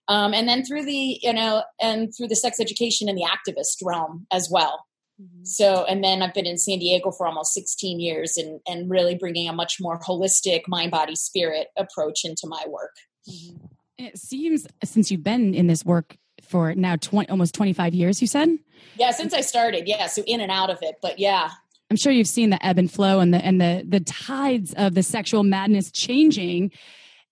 Um, 0.09 0.35
and 0.35 0.49
then 0.49 0.65
through 0.65 0.85
the, 0.85 1.19
you 1.23 1.33
know, 1.33 1.63
and 1.81 2.13
through 2.17 2.29
the 2.29 2.37
sex 2.37 2.59
education 2.59 3.09
and 3.09 3.17
the 3.17 3.25
activist 3.25 3.77
realm 3.85 4.27
as 4.33 4.49
well. 4.51 4.87
So, 5.43 5.85
and 5.85 6.03
then 6.03 6.23
I've 6.23 6.33
been 6.33 6.47
in 6.47 6.57
San 6.57 6.79
Diego 6.79 7.11
for 7.11 7.27
almost 7.27 7.53
16 7.53 8.01
years 8.01 8.37
and, 8.37 8.61
and 8.67 8.89
really 8.89 9.15
bringing 9.15 9.49
a 9.49 9.53
much 9.53 9.77
more 9.81 9.99
holistic 10.01 10.63
mind, 10.67 10.91
body, 10.91 11.15
spirit 11.15 11.69
approach 11.77 12.25
into 12.25 12.47
my 12.47 12.65
work. 12.69 12.97
It 13.99 14.17
seems 14.19 14.67
since 14.83 15.11
you've 15.11 15.23
been 15.23 15.55
in 15.55 15.67
this 15.67 15.85
work 15.85 16.17
for 16.43 16.75
now 16.75 16.97
20, 16.97 17.29
almost 17.29 17.55
25 17.55 17.95
years, 17.95 18.23
you 18.23 18.27
said? 18.27 18.49
Yeah, 18.97 19.11
since 19.11 19.35
I 19.35 19.43
started, 19.43 19.87
yeah, 19.87 20.07
so 20.07 20.23
in 20.27 20.41
and 20.41 20.51
out 20.51 20.71
of 20.71 20.79
it, 20.81 20.97
but 21.03 21.19
yeah, 21.19 21.51
I'm 21.91 21.97
sure 21.97 22.13
you've 22.13 22.29
seen 22.29 22.51
the 22.51 22.65
ebb 22.65 22.79
and 22.79 22.91
flow 22.91 23.19
and 23.19 23.35
the 23.35 23.45
and 23.45 23.61
the 23.61 23.85
the 23.87 23.99
tides 23.99 24.73
of 24.75 24.95
the 24.95 25.03
sexual 25.03 25.43
madness 25.43 25.91
changing. 25.91 26.71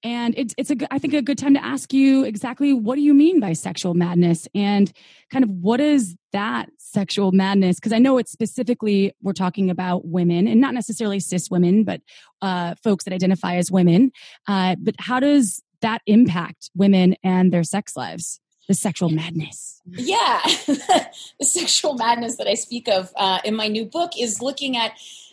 And 0.02 0.34
it's 0.36 0.54
it's 0.56 0.70
a 0.70 0.76
I 0.92 0.98
think 0.98 1.14
a 1.14 1.22
good 1.22 1.38
time 1.38 1.54
to 1.54 1.64
ask 1.64 1.92
you 1.92 2.24
exactly 2.24 2.72
what 2.72 2.94
do 2.94 3.00
you 3.00 3.14
mean 3.14 3.40
by 3.40 3.52
sexual 3.52 3.94
madness 3.94 4.46
and 4.54 4.92
kind 5.30 5.44
of 5.44 5.50
what 5.50 5.80
is 5.80 6.14
that 6.32 6.68
sexual 6.78 7.32
madness? 7.32 7.76
Because 7.76 7.92
I 7.92 7.98
know 7.98 8.18
it's 8.18 8.30
specifically 8.30 9.12
we're 9.22 9.32
talking 9.32 9.70
about 9.70 10.06
women 10.06 10.46
and 10.46 10.60
not 10.60 10.74
necessarily 10.74 11.20
cis 11.20 11.50
women, 11.50 11.84
but 11.84 12.00
uh, 12.42 12.74
folks 12.82 13.04
that 13.04 13.12
identify 13.12 13.56
as 13.56 13.70
women. 13.70 14.12
Uh, 14.46 14.76
but 14.78 14.94
how 14.98 15.18
does 15.18 15.62
that 15.80 16.02
impact 16.06 16.70
women 16.76 17.16
and 17.24 17.52
their 17.52 17.64
sex 17.64 17.96
lives? 17.96 18.40
The 18.68 18.74
sexual 18.74 19.08
madness. 19.08 19.80
yeah 19.86 20.42
the 20.66 21.08
sexual 21.40 21.94
madness 21.94 22.36
that 22.36 22.46
i 22.46 22.52
speak 22.52 22.86
of 22.86 23.10
uh, 23.16 23.38
in 23.42 23.56
my 23.56 23.66
new 23.66 23.86
book 23.86 24.10
is 24.20 24.42
looking 24.42 24.76
at 24.76 24.92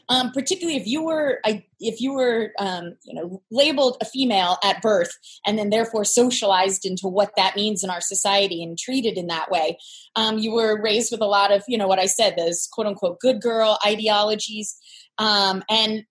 um, 0.09 0.31
particularly 0.31 0.77
if 0.77 0.87
you 0.87 1.03
were 1.03 1.39
if 1.79 2.01
you 2.01 2.13
were 2.13 2.51
um, 2.59 2.95
you 3.03 3.13
know 3.13 3.41
labeled 3.51 3.97
a 4.01 4.05
female 4.05 4.57
at 4.63 4.81
birth 4.81 5.17
and 5.45 5.57
then 5.57 5.69
therefore 5.69 6.03
socialized 6.03 6.85
into 6.85 7.07
what 7.07 7.31
that 7.37 7.55
means 7.55 7.83
in 7.83 7.89
our 7.89 8.01
society 8.01 8.63
and 8.63 8.77
treated 8.77 9.17
in 9.17 9.27
that 9.27 9.49
way 9.51 9.77
um, 10.15 10.37
you 10.37 10.51
were 10.51 10.81
raised 10.81 11.11
with 11.11 11.21
a 11.21 11.25
lot 11.25 11.51
of 11.51 11.63
you 11.67 11.77
know 11.77 11.87
what 11.87 11.99
i 11.99 12.05
said 12.05 12.35
those 12.37 12.67
quote 12.71 12.87
unquote 12.87 13.19
good 13.19 13.41
girl 13.41 13.79
ideologies. 13.85 14.77
Um, 15.17 15.63
and 15.69 16.03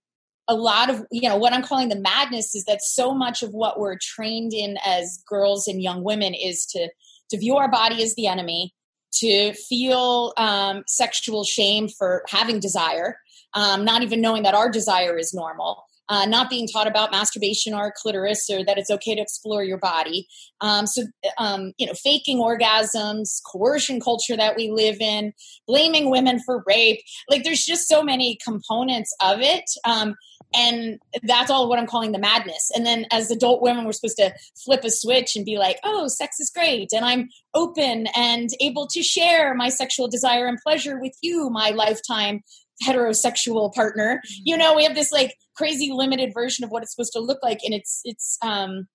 a 0.49 0.55
lot 0.55 0.91
of 0.91 1.05
you 1.11 1.29
know 1.29 1.37
what 1.37 1.53
i'm 1.53 1.63
calling 1.63 1.89
the 1.89 1.99
madness 1.99 2.55
is 2.55 2.65
that 2.65 2.83
so 2.83 3.15
much 3.15 3.43
of 3.43 3.51
what 3.51 3.79
we're 3.79 3.99
trained 4.01 4.53
in 4.53 4.77
as 4.85 5.23
girls 5.29 5.67
and 5.67 5.83
young 5.83 6.05
women 6.05 6.35
is 6.35 6.67
to 6.67 6.89
to 7.31 7.39
view 7.39 7.57
our 7.57 7.71
body 7.71 8.03
as 8.03 8.15
the 8.15 8.27
enemy 8.27 8.75
to 9.15 9.55
feel 9.55 10.33
um, 10.37 10.83
sexual 10.87 11.45
shame 11.45 11.89
for 11.89 12.25
having 12.29 12.61
desire, 12.61 13.19
um, 13.55 13.85
not 13.85 14.03
even 14.03 14.21
knowing 14.21 14.43
that 14.43 14.55
our 14.55 14.71
desire 14.71 15.17
is 15.17 15.33
normal, 15.33 15.85
uh, 16.09 16.27
not 16.27 16.51
being 16.51 16.69
taught 16.69 16.87
about 16.87 17.11
masturbation 17.11 17.73
or 17.75 17.93
clitoris 17.97 18.49
or 18.51 18.65
that 18.65 18.79
it's 18.79 18.91
okay 18.91 19.15
to 19.15 19.23
explore 19.23 19.65
your 19.65 19.79
body. 19.79 20.27
Um, 20.61 20.87
so, 20.87 21.05
um, 21.39 21.73
you 21.79 21.87
know, 21.87 21.95
faking 21.95 22.39
orgasms, 22.39 23.41
coercion 23.51 24.01
culture 24.01 24.37
that 24.37 24.57
we 24.57 24.71
live 24.71 25.01
in, 25.01 25.33
blaming 25.67 26.11
women 26.11 26.41
for 26.45 26.63
rape. 26.67 27.01
Like, 27.31 27.45
there's 27.45 27.65
just 27.65 27.89
so 27.89 28.03
many 28.03 28.39
components 28.45 29.15
of 29.21 29.41
it. 29.41 29.65
Um, 29.87 30.15
and 30.55 31.01
that's 31.25 31.51
all 31.51 31.69
what 31.69 31.79
I'm 31.79 31.87
calling 31.87 32.13
the 32.13 32.19
madness. 32.19 32.71
And 32.75 32.87
then 32.87 33.07
as 33.11 33.31
adult 33.31 33.61
women, 33.61 33.85
we're 33.85 33.93
supposed 33.93 34.19
to 34.19 34.33
flip 34.65 34.85
a 34.85 34.91
switch 34.91 35.35
and 35.35 35.45
be 35.45 35.59
like, 35.59 35.79
oh, 35.83 36.07
sex 36.07 36.39
is 36.39 36.51
great. 36.51 36.91
And 36.93 37.05
I'm 37.05 37.29
open 37.55 38.07
and 38.15 38.51
able 38.61 38.87
to 38.89 39.03
share 39.03 39.55
my 39.55 39.69
sexual 39.69 40.07
desire 40.07 40.47
and 40.47 40.59
pleasure 40.65 41.01
with 41.01 41.15
you, 41.23 41.51
my 41.51 41.71
lifetime 41.71 42.43
heterosexual 42.87 43.73
partner. 43.73 44.21
You 44.43 44.57
know, 44.57 44.75
we 44.75 44.85
have 44.85 44.95
this 44.95 45.13
like 45.13 45.35
crazy 45.57 45.91
limited 45.93 46.33
version 46.35 46.65
of 46.65 46.71
what 46.71 46.83
it's 46.83 46.95
supposed 46.95 47.13
to 47.13 47.21
look 47.21 47.39
like. 47.43 47.61
And 47.65 47.75
it's, 47.75 48.01
it's, 48.05 48.39
um, 48.43 48.87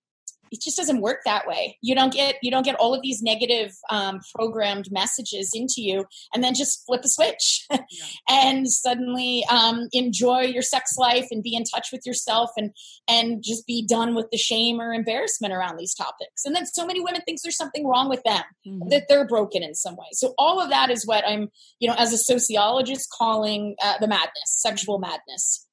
it 0.50 0.60
just 0.60 0.76
doesn't 0.76 1.00
work 1.00 1.20
that 1.24 1.46
way. 1.46 1.78
You 1.82 1.94
don't 1.94 2.12
get 2.12 2.36
you 2.42 2.50
don't 2.50 2.64
get 2.64 2.76
all 2.76 2.94
of 2.94 3.02
these 3.02 3.22
negative 3.22 3.72
um, 3.90 4.20
programmed 4.34 4.88
messages 4.90 5.50
into 5.54 5.76
you, 5.78 6.04
and 6.34 6.42
then 6.42 6.54
just 6.54 6.84
flip 6.86 7.02
a 7.04 7.08
switch, 7.08 7.66
and 8.28 8.68
suddenly 8.68 9.44
um, 9.50 9.88
enjoy 9.92 10.40
your 10.42 10.62
sex 10.62 10.96
life 10.96 11.26
and 11.30 11.42
be 11.42 11.54
in 11.54 11.64
touch 11.64 11.88
with 11.92 12.02
yourself, 12.04 12.50
and 12.56 12.70
and 13.08 13.42
just 13.42 13.66
be 13.66 13.86
done 13.86 14.14
with 14.14 14.26
the 14.30 14.38
shame 14.38 14.80
or 14.80 14.92
embarrassment 14.92 15.52
around 15.54 15.78
these 15.78 15.94
topics. 15.94 16.44
And 16.44 16.54
then 16.54 16.66
so 16.66 16.86
many 16.86 17.00
women 17.00 17.22
think 17.22 17.40
there's 17.42 17.56
something 17.56 17.86
wrong 17.86 18.08
with 18.08 18.22
them, 18.24 18.42
that 18.88 19.04
they're 19.08 19.26
broken 19.26 19.62
in 19.62 19.74
some 19.74 19.96
way. 19.96 20.06
So 20.12 20.34
all 20.38 20.60
of 20.60 20.70
that 20.70 20.90
is 20.90 21.06
what 21.06 21.26
I'm, 21.26 21.48
you 21.78 21.88
know, 21.88 21.96
as 21.98 22.12
a 22.12 22.18
sociologist, 22.18 23.08
calling 23.16 23.76
uh, 23.82 23.98
the 24.00 24.08
madness, 24.08 24.30
sexual 24.46 24.98
madness. 24.98 25.66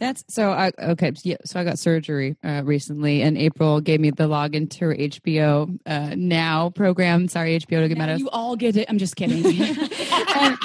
That's 0.00 0.24
so. 0.28 0.50
I, 0.50 0.72
okay, 0.78 1.12
yeah. 1.22 1.36
So 1.44 1.60
I 1.60 1.64
got 1.64 1.78
surgery 1.78 2.34
uh, 2.42 2.62
recently, 2.64 3.20
and 3.20 3.36
April 3.36 3.82
gave 3.82 4.00
me 4.00 4.10
the 4.10 4.24
login 4.24 4.68
to 4.70 4.86
her 4.86 4.94
HBO 4.94 5.78
uh, 5.84 6.14
Now 6.16 6.70
program. 6.70 7.28
Sorry, 7.28 7.58
HBO 7.58 7.82
to 7.82 7.88
get 7.88 7.98
mad 7.98 8.08
at 8.08 8.14
us. 8.14 8.20
you 8.20 8.30
all 8.30 8.56
get 8.56 8.76
it. 8.76 8.88
I'm 8.88 8.96
just 8.96 9.14
kidding. 9.14 9.44
and, 9.46 10.58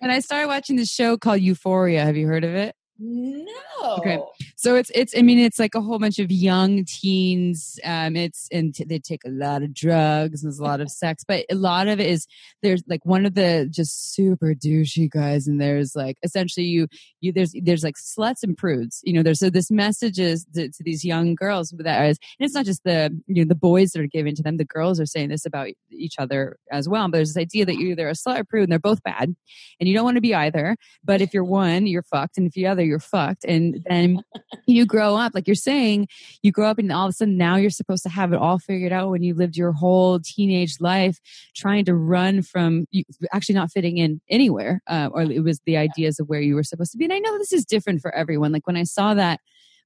and 0.00 0.10
I 0.10 0.20
started 0.20 0.48
watching 0.48 0.76
this 0.76 0.88
show 0.88 1.18
called 1.18 1.40
Euphoria. 1.40 2.04
Have 2.04 2.16
you 2.16 2.26
heard 2.26 2.42
of 2.42 2.54
it? 2.54 2.74
No. 3.02 3.96
Okay. 3.98 4.18
So 4.56 4.76
it's 4.76 4.90
it's 4.94 5.16
I 5.16 5.22
mean 5.22 5.38
it's 5.38 5.58
like 5.58 5.74
a 5.74 5.80
whole 5.80 5.98
bunch 5.98 6.18
of 6.18 6.30
young 6.30 6.84
teens. 6.84 7.80
Um, 7.82 8.14
it's 8.14 8.46
and 8.52 8.74
t- 8.74 8.84
they 8.84 8.98
take 8.98 9.22
a 9.24 9.30
lot 9.30 9.62
of 9.62 9.72
drugs. 9.72 10.42
And 10.42 10.52
there's 10.52 10.58
a 10.58 10.62
lot 10.62 10.82
of 10.82 10.90
sex, 10.90 11.24
but 11.26 11.46
a 11.50 11.54
lot 11.54 11.88
of 11.88 11.98
it 11.98 12.06
is 12.06 12.26
there's 12.62 12.82
like 12.86 13.06
one 13.06 13.24
of 13.24 13.34
the 13.34 13.66
just 13.70 14.12
super 14.14 14.52
douchey 14.52 15.10
guys, 15.10 15.48
and 15.48 15.58
there's 15.58 15.96
like 15.96 16.18
essentially 16.22 16.66
you 16.66 16.88
you 17.22 17.32
there's 17.32 17.54
there's 17.62 17.82
like 17.82 17.94
sluts 17.96 18.42
and 18.42 18.54
prudes. 18.54 19.00
You 19.02 19.14
know, 19.14 19.22
there's 19.22 19.38
so 19.38 19.48
this 19.48 19.70
message 19.70 20.18
is 20.18 20.44
to, 20.54 20.68
to 20.68 20.82
these 20.84 21.02
young 21.02 21.34
girls 21.34 21.72
that 21.78 22.10
is, 22.10 22.18
and 22.38 22.44
it's 22.44 22.54
not 22.54 22.66
just 22.66 22.84
the 22.84 23.18
you 23.28 23.42
know 23.42 23.48
the 23.48 23.54
boys 23.54 23.92
that 23.92 24.02
are 24.02 24.06
giving 24.06 24.34
to 24.34 24.42
them. 24.42 24.58
The 24.58 24.66
girls 24.66 25.00
are 25.00 25.06
saying 25.06 25.30
this 25.30 25.46
about 25.46 25.68
each 25.90 26.16
other 26.18 26.58
as 26.70 26.86
well. 26.86 27.08
But 27.08 27.16
there's 27.16 27.32
this 27.32 27.40
idea 27.40 27.64
that 27.64 27.76
you're 27.76 27.92
either 27.92 28.10
a 28.10 28.12
slut 28.12 28.40
or 28.40 28.44
prude, 28.44 28.64
and 28.64 28.72
they're 28.72 28.78
both 28.78 29.02
bad, 29.02 29.34
and 29.80 29.88
you 29.88 29.94
don't 29.94 30.04
want 30.04 30.16
to 30.16 30.20
be 30.20 30.34
either. 30.34 30.76
But 31.02 31.22
if 31.22 31.32
you're 31.32 31.44
one, 31.44 31.86
you're 31.86 32.02
fucked, 32.02 32.36
and 32.36 32.46
if 32.46 32.58
you're 32.58 32.70
other, 32.70 32.89
you're 32.90 32.98
fucked. 32.98 33.44
And 33.44 33.82
then 33.88 34.22
you 34.66 34.84
grow 34.84 35.16
up, 35.16 35.32
like 35.34 35.46
you're 35.46 35.54
saying, 35.54 36.08
you 36.42 36.52
grow 36.52 36.68
up 36.68 36.78
and 36.78 36.92
all 36.92 37.06
of 37.06 37.10
a 37.10 37.12
sudden 37.12 37.38
now 37.38 37.56
you're 37.56 37.70
supposed 37.70 38.02
to 38.02 38.08
have 38.08 38.32
it 38.32 38.38
all 38.38 38.58
figured 38.58 38.92
out 38.92 39.10
when 39.10 39.22
you 39.22 39.34
lived 39.34 39.56
your 39.56 39.72
whole 39.72 40.20
teenage 40.20 40.76
life 40.80 41.18
trying 41.56 41.84
to 41.86 41.94
run 41.94 42.42
from 42.42 42.86
you 42.90 43.04
actually 43.32 43.54
not 43.54 43.70
fitting 43.70 43.96
in 43.98 44.20
anywhere. 44.28 44.82
Uh, 44.86 45.08
or 45.12 45.22
it 45.22 45.42
was 45.42 45.60
the 45.64 45.76
ideas 45.76 46.20
of 46.20 46.28
where 46.28 46.40
you 46.40 46.54
were 46.54 46.62
supposed 46.62 46.92
to 46.92 46.98
be. 46.98 47.04
And 47.04 47.14
I 47.14 47.18
know 47.18 47.38
this 47.38 47.52
is 47.52 47.64
different 47.64 48.02
for 48.02 48.14
everyone. 48.14 48.52
Like 48.52 48.66
when 48.66 48.76
I 48.76 48.84
saw 48.84 49.14
that, 49.14 49.40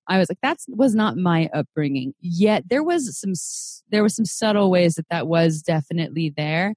I 0.08 0.18
was 0.18 0.28
like, 0.28 0.40
that 0.42 0.58
was 0.68 0.94
not 0.94 1.16
my 1.16 1.48
upbringing. 1.54 2.14
Yet 2.20 2.64
there 2.68 2.82
was 2.82 3.18
some, 3.18 3.32
there 3.90 4.02
was 4.02 4.14
some 4.14 4.26
subtle 4.26 4.70
ways 4.70 4.94
that 4.94 5.08
that 5.10 5.26
was 5.26 5.62
definitely 5.62 6.32
there. 6.36 6.74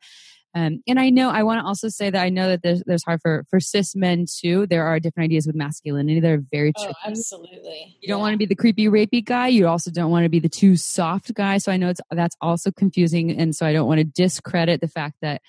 Um, 0.56 0.82
and 0.88 1.00
I 1.00 1.10
know 1.10 1.30
I 1.30 1.44
want 1.44 1.60
to 1.62 1.66
also 1.66 1.88
say 1.90 2.10
that 2.10 2.22
I 2.22 2.30
know 2.30 2.48
that 2.50 2.62
there's, 2.64 2.82
there's 2.86 3.04
hard 3.04 3.22
for 3.22 3.46
for 3.50 3.60
cis 3.60 3.96
men 3.96 4.26
too. 4.28 4.66
There 4.68 4.86
are 4.86 5.00
different 5.00 5.26
ideas 5.26 5.46
with 5.46 5.56
masculinity. 5.56 6.20
They're 6.20 6.42
very 6.52 6.74
Oh, 6.78 6.84
tricky. 6.84 6.96
absolutely. 7.06 7.98
You 8.02 8.08
don't 8.08 8.22
want 8.22 8.34
to 8.34 8.38
be 8.38 8.46
the 8.46 8.56
creepy, 8.56 8.86
rapey 8.86 9.24
guy. 9.24 9.48
You 9.50 9.68
also 9.68 9.92
don't 9.92 10.10
want 10.12 10.24
to 10.24 10.30
be 10.30 10.40
the 10.40 10.50
too 10.50 10.76
soft 10.78 11.34
guy. 11.34 11.58
So 11.58 11.72
I 11.72 11.78
know 11.78 11.90
it's 11.90 12.02
that's 12.12 12.36
also 12.42 12.72
confusing, 12.72 13.32
and 13.32 13.56
so 13.56 13.66
I 13.66 13.74
don't 13.74 13.88
want 13.88 14.00
to 14.00 14.04
discredit 14.06 14.82
the 14.82 14.88
fact 14.88 15.16
that, 15.22 15.42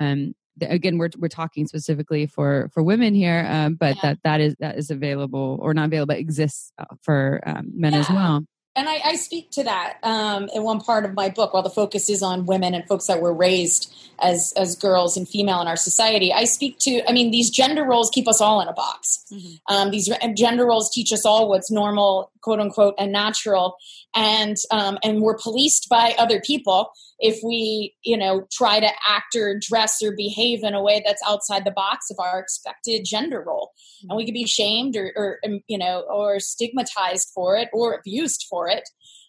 um, 0.00 0.34
again, 0.60 0.98
we're 0.98 1.10
we're 1.18 1.28
talking 1.28 1.66
specifically 1.66 2.26
for 2.26 2.70
for 2.72 2.82
women 2.82 3.14
here, 3.14 3.46
um, 3.48 3.74
but 3.74 3.96
Yeah. 3.96 4.00
that 4.02 4.18
that 4.24 4.40
is 4.40 4.56
that 4.60 4.78
is 4.78 4.90
available 4.90 5.58
or 5.60 5.74
not 5.74 5.86
available, 5.86 6.14
but 6.14 6.18
exists 6.18 6.72
uh, 6.78 6.86
for 7.02 7.40
um, 7.46 7.70
men 7.74 7.94
as 7.94 8.08
well. 8.10 8.44
And 8.76 8.88
I, 8.88 9.00
I 9.04 9.16
speak 9.16 9.50
to 9.52 9.64
that 9.64 9.98
um, 10.02 10.48
in 10.54 10.62
one 10.62 10.80
part 10.80 11.04
of 11.04 11.14
my 11.14 11.30
book. 11.30 11.54
While 11.54 11.62
the 11.62 11.70
focus 11.70 12.10
is 12.10 12.22
on 12.22 12.46
women 12.46 12.74
and 12.74 12.86
folks 12.86 13.06
that 13.06 13.20
were 13.20 13.32
raised 13.32 13.92
as 14.20 14.52
as 14.56 14.76
girls 14.76 15.16
and 15.16 15.28
female 15.28 15.60
in 15.62 15.66
our 15.66 15.76
society, 15.76 16.32
I 16.32 16.44
speak 16.44 16.78
to. 16.80 17.02
I 17.08 17.12
mean, 17.12 17.30
these 17.30 17.50
gender 17.50 17.84
roles 17.84 18.10
keep 18.12 18.28
us 18.28 18.40
all 18.40 18.60
in 18.60 18.68
a 18.68 18.72
box. 18.72 19.24
Um, 19.66 19.90
these 19.90 20.10
gender 20.36 20.66
roles 20.66 20.90
teach 20.92 21.12
us 21.12 21.24
all 21.24 21.48
what's 21.48 21.70
normal, 21.70 22.30
quote 22.42 22.60
unquote, 22.60 22.94
and 22.98 23.10
natural, 23.10 23.76
and 24.14 24.56
um, 24.70 24.98
and 25.02 25.22
we're 25.22 25.38
policed 25.38 25.88
by 25.88 26.14
other 26.18 26.40
people 26.40 26.92
if 27.18 27.38
we, 27.42 27.94
you 28.02 28.16
know, 28.16 28.46
try 28.52 28.80
to 28.80 28.90
act 29.06 29.36
or 29.36 29.58
dress 29.58 30.02
or 30.02 30.14
behave 30.16 30.62
in 30.62 30.74
a 30.74 30.82
way 30.82 31.02
that's 31.04 31.22
outside 31.26 31.64
the 31.64 31.70
box 31.70 32.10
of 32.10 32.16
our 32.18 32.38
expected 32.38 33.04
gender 33.04 33.42
role. 33.46 33.70
And 34.08 34.16
we 34.16 34.24
could 34.24 34.34
be 34.34 34.46
shamed 34.46 34.96
or, 34.96 35.12
or 35.16 35.38
um, 35.44 35.60
you 35.68 35.78
know 35.78 36.04
or 36.12 36.40
stigmatized 36.40 37.30
for 37.34 37.56
it 37.56 37.68
or 37.72 37.94
abused 37.94 38.46
for 38.50 38.68
it. 38.68 38.88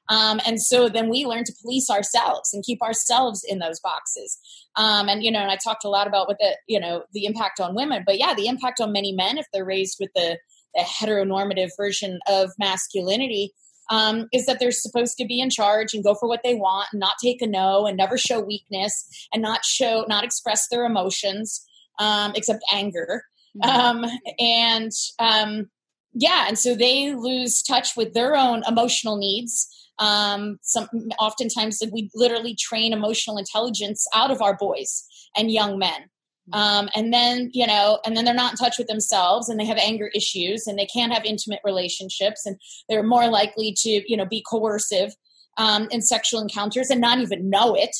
Um, 0.10 0.40
and 0.46 0.62
so 0.62 0.88
then 0.88 1.10
we 1.10 1.26
learn 1.26 1.44
to 1.44 1.54
police 1.62 1.90
ourselves 1.90 2.54
and 2.54 2.64
keep 2.64 2.82
ourselves 2.82 3.44
in 3.46 3.60
those 3.60 3.80
boxes. 3.82 4.38
Um, 4.78 5.10
and 5.10 5.24
you 5.24 5.32
know 5.32 5.40
and 5.40 5.52
i 5.52 5.58
talked 5.64 5.86
a 5.86 5.90
lot 5.90 6.08
about 6.08 6.28
what 6.28 6.38
the 6.40 6.56
you 6.68 6.80
know 6.80 7.04
the 7.14 7.26
impact 7.26 7.60
on 7.60 7.76
women 7.76 8.04
but 8.06 8.20
yeah 8.20 8.34
the 8.36 8.48
impact 8.48 8.80
on 8.80 8.92
many 8.92 9.12
men 9.12 9.38
if 9.38 9.48
they're 9.52 9.66
raised 9.66 9.98
with 10.00 10.12
the, 10.14 10.38
the 10.76 10.82
heteronormative 10.82 11.72
version 11.78 12.20
of 12.28 12.52
masculinity 12.60 13.54
um, 13.90 14.28
is 14.34 14.46
that 14.46 14.60
they're 14.60 14.72
supposed 14.72 15.18
to 15.18 15.26
be 15.26 15.40
in 15.40 15.50
charge 15.50 15.94
and 15.94 16.04
go 16.04 16.14
for 16.14 16.28
what 16.28 16.42
they 16.44 16.56
want 16.56 16.88
and 16.92 17.00
not 17.00 17.14
take 17.24 17.42
a 17.42 17.48
no 17.48 17.86
and 17.86 17.98
never 17.98 18.18
show 18.18 18.40
weakness 18.40 19.08
and 19.34 19.42
not 19.42 19.64
show 19.64 20.06
not 20.08 20.24
express 20.24 20.68
their 20.70 20.86
emotions 20.86 21.66
um, 22.00 22.34
except 22.36 22.64
anger 22.72 23.24
um, 23.64 24.06
and 24.40 24.92
um, 25.20 25.70
yeah, 26.14 26.46
and 26.48 26.58
so 26.58 26.76
they 26.76 27.14
lose 27.14 27.62
touch 27.62 27.96
with 27.96 28.14
their 28.14 28.36
own 28.36 28.64
emotional 28.68 29.18
needs. 29.18 29.68
Um, 30.00 30.60
some 30.62 30.88
oftentimes 31.20 31.82
we 31.92 32.10
literally 32.14 32.56
train 32.56 32.94
emotional 32.94 33.38
intelligence 33.38 34.06
out 34.14 34.32
of 34.32 34.42
our 34.42 34.56
boys 34.56 35.06
and 35.36 35.52
young 35.52 35.78
men. 35.78 36.10
Um, 36.54 36.90
and 36.96 37.14
then 37.14 37.50
you 37.54 37.68
know, 37.68 38.00
and 38.06 38.16
then 38.16 38.26
they're 38.26 38.34
not 38.34 38.54
in 38.54 38.58
touch 38.58 38.78
with 38.78 38.88
themselves, 38.88 39.50
and 39.50 39.60
they 39.60 39.66
have 39.66 39.78
anger 39.78 40.10
issues, 40.16 40.68
and 40.68 40.78
they 40.78 40.86
can't 40.86 41.14
have 41.14 41.26
intimate 41.26 41.60
relationships, 41.64 42.46
and 42.46 42.58
they're 42.88 43.04
more 43.04 43.28
likely 43.28 43.74
to 43.80 44.04
you 44.08 44.18
know 44.18 44.26
be 44.26 44.44
coercive 44.50 45.14
um, 45.58 45.88
in 45.92 46.02
sexual 46.02 46.42
encounters 46.42 46.90
and 46.90 47.02
not 47.02 47.20
even 47.20 47.50
know 47.50 47.76
it, 47.76 47.96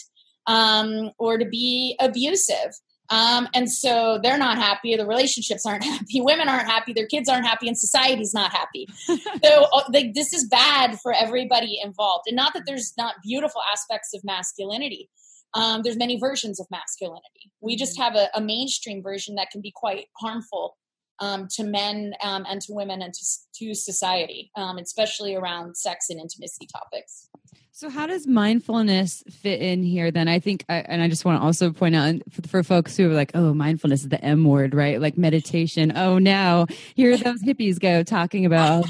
um, 0.48 1.12
or 1.18 1.38
to 1.38 1.46
be 1.46 1.96
abusive. 2.00 2.74
Um, 3.10 3.48
and 3.54 3.72
so 3.72 4.20
they're 4.22 4.38
not 4.38 4.58
happy. 4.58 4.96
The 4.96 5.06
relationships 5.06 5.66
aren't 5.66 5.84
happy. 5.94 6.22
Women 6.22 6.50
aren't 6.50 6.68
happy. 6.68 6.94
Their 6.94 7.08
kids 7.08 7.30
aren't 7.30 7.46
happy, 7.46 7.68
and 7.68 7.78
society's 7.78 8.34
not 8.34 8.52
happy. 8.52 8.88
so 9.06 9.66
uh, 9.74 9.84
like, 9.92 10.14
this 10.14 10.34
is 10.34 10.48
bad 10.48 11.00
for 11.02 11.14
everybody 11.14 11.80
involved. 11.84 12.26
And 12.28 12.36
not 12.36 12.54
that 12.54 12.64
there's 12.66 12.94
not 12.98 13.16
beautiful 13.24 13.62
aspects 13.72 14.14
of 14.14 14.24
masculinity. 14.24 15.10
Um, 15.58 15.82
there's 15.84 15.98
many 15.98 16.20
versions 16.20 16.60
of 16.60 16.68
masculinity. 16.70 17.52
We 17.62 17.76
just 17.76 17.98
have 18.00 18.16
a, 18.16 18.30
a 18.36 18.42
mainstream 18.42 19.02
version 19.02 19.36
that 19.36 19.50
can 19.52 19.62
be 19.62 19.72
quite 19.76 20.06
harmful 20.20 20.78
um, 21.20 21.48
to 21.52 21.64
men 21.64 22.14
um, 22.24 22.46
and 22.48 22.62
to 22.62 22.74
women 22.74 23.02
and 23.02 23.14
to, 23.14 23.26
to 23.56 23.74
society, 23.74 24.52
um, 24.56 24.78
especially 24.78 25.36
around 25.36 25.76
sex 25.76 26.10
and 26.10 26.20
intimacy 26.20 26.68
topics. 26.72 27.30
So, 27.72 27.90
how 27.90 28.08
does 28.08 28.26
mindfulness 28.26 29.24
fit 29.30 29.62
in 29.62 29.84
here? 29.84 30.10
Then 30.10 30.28
I 30.28 30.40
think, 30.40 30.66
I, 30.68 30.78
and 30.78 31.00
I 31.00 31.08
just 31.08 31.26
want 31.26 31.40
to 31.40 31.46
also 31.46 31.72
point 31.72 31.96
out 31.96 32.16
for, 32.32 32.48
for 32.48 32.64
folks 32.64 32.98
who 32.98 33.12
are 33.12 33.14
like, 33.14 33.32
"Oh, 33.36 33.54
mindfulness 33.54 34.02
is 34.02 34.10
the 34.10 34.24
M 34.24 34.46
word, 34.46 34.74
right?" 34.74 35.00
Like 35.00 35.16
meditation. 35.16 35.94
Oh, 35.96 36.18
now 36.18 36.66
here 36.96 37.16
those 37.18 37.44
hippies 37.44 37.80
go 37.80 38.02
talking 38.02 38.48
about 38.48 38.90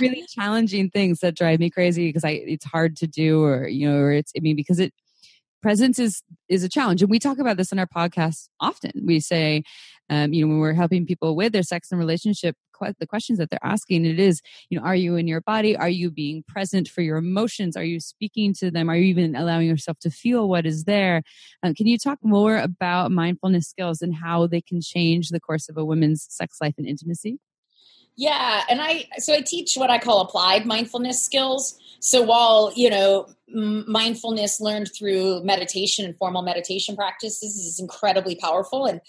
really 0.00 0.24
challenging 0.34 0.90
things 0.90 1.20
that 1.20 1.36
drive 1.36 1.60
me 1.60 1.70
crazy 1.70 2.08
because 2.08 2.24
I 2.24 2.30
it's 2.30 2.64
hard 2.64 2.96
to 2.96 3.06
do, 3.06 3.44
or 3.44 3.68
you 3.68 3.88
know, 3.88 3.98
or 3.98 4.10
it's 4.10 4.32
I 4.36 4.40
mean 4.40 4.56
because 4.56 4.80
it 4.80 4.92
presence 5.64 5.98
is 5.98 6.22
is 6.50 6.62
a 6.62 6.68
challenge. 6.68 7.00
And 7.00 7.10
we 7.10 7.18
talk 7.18 7.38
about 7.38 7.56
this 7.56 7.72
in 7.72 7.78
our 7.78 7.86
podcast 7.86 8.48
often. 8.60 8.92
We 9.02 9.18
say 9.18 9.62
um, 10.10 10.34
you 10.34 10.44
know 10.44 10.50
when 10.50 10.60
we're 10.60 10.74
helping 10.74 11.06
people 11.06 11.34
with 11.34 11.52
their 11.54 11.62
sex 11.62 11.90
and 11.90 11.98
relationship 11.98 12.54
the 12.98 13.06
questions 13.06 13.38
that 13.38 13.48
they're 13.48 13.64
asking 13.64 14.04
it 14.04 14.18
is 14.18 14.42
you 14.68 14.78
know 14.78 14.84
are 14.84 14.94
you 14.94 15.16
in 15.16 15.26
your 15.26 15.40
body? 15.40 15.74
Are 15.74 15.88
you 15.88 16.10
being 16.10 16.44
present 16.46 16.86
for 16.86 17.00
your 17.00 17.16
emotions? 17.16 17.78
Are 17.78 17.84
you 17.84 17.98
speaking 17.98 18.52
to 18.60 18.70
them? 18.70 18.90
Are 18.90 18.96
you 18.96 19.04
even 19.04 19.34
allowing 19.34 19.66
yourself 19.66 19.98
to 20.00 20.10
feel 20.10 20.50
what 20.50 20.66
is 20.66 20.84
there? 20.84 21.22
Um, 21.62 21.72
can 21.72 21.86
you 21.86 21.96
talk 21.96 22.18
more 22.22 22.58
about 22.58 23.10
mindfulness 23.10 23.66
skills 23.66 24.02
and 24.02 24.14
how 24.14 24.46
they 24.46 24.60
can 24.60 24.82
change 24.82 25.30
the 25.30 25.40
course 25.40 25.70
of 25.70 25.78
a 25.78 25.84
woman's 25.84 26.26
sex 26.28 26.58
life 26.60 26.74
and 26.76 26.86
intimacy 26.86 27.38
Yeah, 28.16 28.62
and 28.70 28.80
I 28.80 29.06
so 29.18 29.34
I 29.34 29.40
teach 29.40 29.74
what 29.74 29.90
I 29.90 29.98
call 29.98 30.20
applied 30.20 30.66
mindfulness 30.66 31.24
skills. 31.24 31.78
So 32.00 32.22
while 32.22 32.72
you 32.74 32.90
know 32.90 33.26
mindfulness 33.48 34.60
learned 34.60 34.90
through 34.96 35.42
meditation 35.42 36.04
and 36.04 36.16
formal 36.16 36.42
meditation 36.42 36.96
practices 36.96 37.56
is 37.56 37.80
incredibly 37.80 38.36
powerful, 38.36 38.86
and 38.86 39.00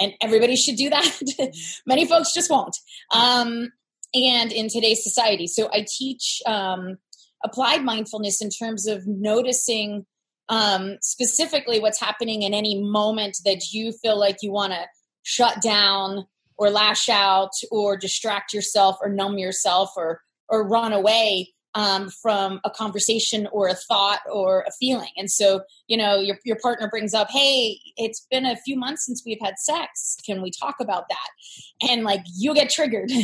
and 0.00 0.12
everybody 0.20 0.56
should 0.56 0.76
do 0.76 0.90
that. 0.90 1.54
Many 1.86 2.06
folks 2.06 2.32
just 2.32 2.50
won't. 2.50 2.76
Um, 3.10 3.72
and 4.14 4.52
in 4.52 4.68
today's 4.68 5.02
society, 5.02 5.46
so 5.46 5.68
I 5.72 5.84
teach 5.86 6.40
um, 6.46 6.98
applied 7.44 7.84
mindfulness 7.84 8.40
in 8.40 8.48
terms 8.48 8.86
of 8.86 9.06
noticing 9.06 10.06
um, 10.48 10.96
specifically 11.00 11.80
what's 11.80 12.00
happening 12.00 12.42
in 12.42 12.54
any 12.54 12.80
moment 12.80 13.38
that 13.44 13.72
you 13.72 13.92
feel 13.92 14.18
like 14.18 14.38
you 14.42 14.52
want 14.52 14.72
to 14.72 14.86
shut 15.22 15.60
down 15.60 16.26
or 16.56 16.70
lash 16.70 17.08
out 17.08 17.50
or 17.70 17.96
distract 17.96 18.52
yourself 18.52 18.96
or 19.02 19.08
numb 19.08 19.38
yourself 19.38 19.90
or 19.96 20.20
or 20.48 20.66
run 20.66 20.92
away 20.92 21.54
um, 21.74 22.08
from 22.22 22.60
a 22.64 22.70
conversation 22.70 23.48
or 23.52 23.66
a 23.66 23.74
thought 23.74 24.20
or 24.32 24.64
a 24.66 24.70
feeling. 24.78 25.10
And 25.16 25.30
so 25.30 25.62
you 25.88 25.96
know 25.96 26.20
your, 26.20 26.38
your 26.44 26.56
partner 26.62 26.88
brings 26.88 27.14
up 27.14 27.28
hey 27.30 27.78
it's 27.96 28.26
been 28.30 28.46
a 28.46 28.56
few 28.56 28.78
months 28.78 29.06
since 29.06 29.22
we've 29.26 29.38
had 29.42 29.54
sex. 29.58 30.16
Can 30.24 30.42
we 30.42 30.50
talk 30.50 30.76
about 30.80 31.04
that? 31.08 31.88
And 31.90 32.04
like 32.04 32.22
you 32.36 32.54
get 32.54 32.70
triggered. 32.70 33.10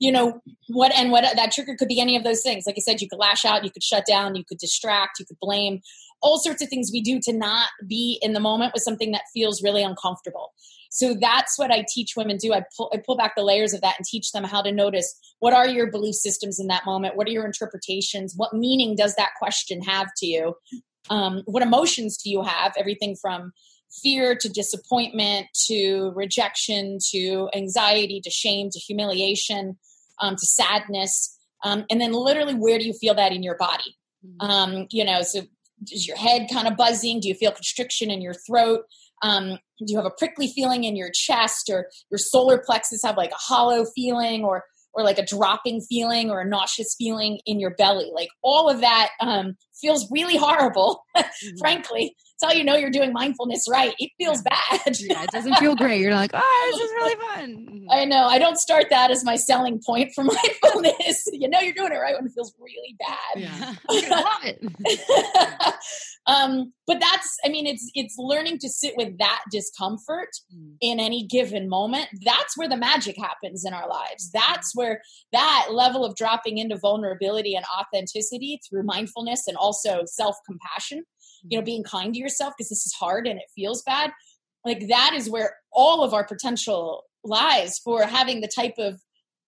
You 0.00 0.12
know 0.12 0.40
what 0.68 0.94
and 0.94 1.10
what 1.10 1.24
that 1.36 1.52
trigger 1.52 1.74
could 1.76 1.88
be 1.88 2.00
any 2.00 2.16
of 2.16 2.22
those 2.22 2.42
things. 2.42 2.64
Like 2.66 2.76
i 2.78 2.80
said 2.80 3.00
you 3.00 3.08
could 3.08 3.18
lash 3.18 3.44
out 3.44 3.64
you 3.64 3.70
could 3.70 3.82
shut 3.82 4.06
down 4.06 4.36
you 4.36 4.44
could 4.48 4.58
distract 4.58 5.18
you 5.18 5.26
could 5.26 5.38
blame. 5.40 5.80
All 6.20 6.38
sorts 6.38 6.62
of 6.62 6.68
things 6.68 6.90
we 6.92 7.00
do 7.00 7.20
to 7.24 7.32
not 7.32 7.68
be 7.86 8.18
in 8.22 8.32
the 8.32 8.40
moment 8.40 8.72
with 8.74 8.82
something 8.82 9.12
that 9.12 9.22
feels 9.34 9.62
really 9.62 9.82
uncomfortable 9.82 10.52
so 10.88 11.14
that's 11.20 11.58
what 11.58 11.70
I 11.70 11.84
teach 11.92 12.14
women 12.16 12.36
do. 12.36 12.52
I 12.52 12.64
pull, 12.76 12.90
I 12.94 12.98
pull 13.04 13.16
back 13.16 13.34
the 13.36 13.42
layers 13.42 13.72
of 13.74 13.80
that 13.82 13.96
and 13.98 14.06
teach 14.06 14.32
them 14.32 14.44
how 14.44 14.62
to 14.62 14.72
notice 14.72 15.18
what 15.38 15.52
are 15.52 15.68
your 15.68 15.90
belief 15.90 16.14
systems 16.14 16.58
in 16.58 16.66
that 16.68 16.86
moment? 16.86 17.16
What 17.16 17.28
are 17.28 17.32
your 17.32 17.46
interpretations? 17.46 18.34
What 18.36 18.54
meaning 18.54 18.96
does 18.96 19.14
that 19.16 19.30
question 19.38 19.82
have 19.82 20.08
to 20.18 20.26
you? 20.26 20.54
Um, 21.10 21.42
what 21.46 21.62
emotions 21.62 22.16
do 22.16 22.30
you 22.30 22.42
have? 22.42 22.72
Everything 22.76 23.16
from 23.20 23.52
fear 24.02 24.34
to 24.34 24.48
disappointment 24.48 25.46
to 25.66 26.12
rejection 26.14 26.98
to 27.10 27.48
anxiety 27.54 28.20
to 28.22 28.30
shame 28.30 28.68
to 28.70 28.78
humiliation. 28.78 29.78
um, 30.20 30.36
to 30.36 30.46
sadness. 30.46 31.36
Um, 31.64 31.84
and 31.90 32.00
then 32.00 32.12
literally, 32.12 32.54
where 32.54 32.78
do 32.78 32.86
you 32.86 32.92
feel 32.92 33.14
that 33.14 33.32
in 33.32 33.42
your 33.42 33.56
body? 33.56 33.96
Um, 34.40 34.86
you 34.90 35.04
know, 35.04 35.22
so 35.22 35.42
is 35.90 36.06
your 36.06 36.16
head 36.16 36.48
kind 36.52 36.68
of 36.68 36.76
buzzing? 36.76 37.20
Do 37.20 37.28
you 37.28 37.34
feel 37.34 37.52
constriction 37.52 38.10
in 38.10 38.20
your 38.20 38.34
throat? 38.34 38.82
Um, 39.22 39.58
you 39.80 39.96
have 39.96 40.06
a 40.06 40.10
prickly 40.10 40.48
feeling 40.48 40.84
in 40.84 40.96
your 40.96 41.10
chest 41.12 41.70
or 41.70 41.88
your 42.10 42.18
solar 42.18 42.58
plexus 42.58 43.00
have 43.04 43.16
like 43.16 43.30
a 43.30 43.36
hollow 43.36 43.84
feeling 43.94 44.44
or 44.44 44.64
or 44.94 45.04
like 45.04 45.18
a 45.18 45.24
dropping 45.24 45.80
feeling 45.80 46.30
or 46.30 46.40
a 46.40 46.44
nauseous 46.44 46.94
feeling 46.98 47.38
in 47.46 47.60
your 47.60 47.74
belly. 47.76 48.10
Like 48.12 48.30
all 48.42 48.68
of 48.68 48.80
that 48.80 49.10
um, 49.20 49.56
feels 49.80 50.10
really 50.10 50.36
horrible 50.36 51.04
mm-hmm. 51.16 51.56
frankly. 51.58 52.16
It's 52.34 52.44
how 52.44 52.56
you 52.56 52.64
know 52.64 52.76
you're 52.76 52.90
doing 52.90 53.12
mindfulness 53.12 53.64
right. 53.70 53.94
It 53.98 54.10
feels 54.18 54.42
bad. 54.42 54.98
Yeah 54.98 55.22
it 55.22 55.30
doesn't 55.30 55.54
feel 55.56 55.76
great. 55.76 56.00
You're 56.00 56.14
like 56.14 56.30
oh 56.34 56.70
this 56.72 56.80
is 56.80 56.90
really 56.92 57.14
fun. 57.34 57.86
I 57.90 58.04
know. 58.04 58.26
I 58.26 58.38
don't 58.38 58.58
start 58.58 58.86
that 58.90 59.10
as 59.10 59.24
my 59.24 59.36
selling 59.36 59.80
point 59.84 60.10
for 60.14 60.24
mindfulness. 60.24 61.24
You 61.32 61.48
know 61.48 61.60
you're 61.60 61.74
doing 61.74 61.92
it 61.92 61.96
right 61.96 62.14
when 62.14 62.26
it 62.26 62.32
feels 62.32 62.52
really 62.58 62.96
bad. 62.98 63.42
Yeah. 63.42 63.74
Love 63.88 64.44
it 64.44 65.74
um, 66.28 66.72
but 66.86 67.00
that's 67.00 67.36
i 67.44 67.48
mean 67.48 67.66
it's 67.66 67.90
it's 67.94 68.16
learning 68.18 68.58
to 68.58 68.68
sit 68.68 68.94
with 68.96 69.18
that 69.18 69.42
discomfort 69.50 70.28
mm. 70.54 70.74
in 70.80 71.00
any 71.00 71.26
given 71.26 71.68
moment 71.68 72.06
that's 72.24 72.56
where 72.56 72.68
the 72.68 72.76
magic 72.76 73.16
happens 73.18 73.64
in 73.64 73.74
our 73.74 73.88
lives 73.88 74.30
that's 74.32 74.72
where 74.74 75.00
that 75.32 75.68
level 75.72 76.04
of 76.04 76.14
dropping 76.14 76.58
into 76.58 76.76
vulnerability 76.76 77.54
and 77.54 77.64
authenticity 77.78 78.60
through 78.68 78.82
mindfulness 78.84 79.48
and 79.48 79.56
also 79.56 80.02
self-compassion 80.04 81.02
you 81.44 81.56
know 81.56 81.60
mm-hmm. 81.60 81.64
being 81.64 81.82
kind 81.82 82.14
to 82.14 82.20
yourself 82.20 82.52
because 82.56 82.68
this 82.68 82.86
is 82.86 82.94
hard 82.98 83.26
and 83.26 83.38
it 83.38 83.46
feels 83.56 83.82
bad 83.82 84.12
like 84.64 84.86
that 84.88 85.12
is 85.14 85.30
where 85.30 85.56
all 85.72 86.04
of 86.04 86.12
our 86.12 86.24
potential 86.24 87.04
lies 87.24 87.78
for 87.78 88.02
having 88.02 88.40
the 88.40 88.48
type 88.48 88.74
of 88.78 89.00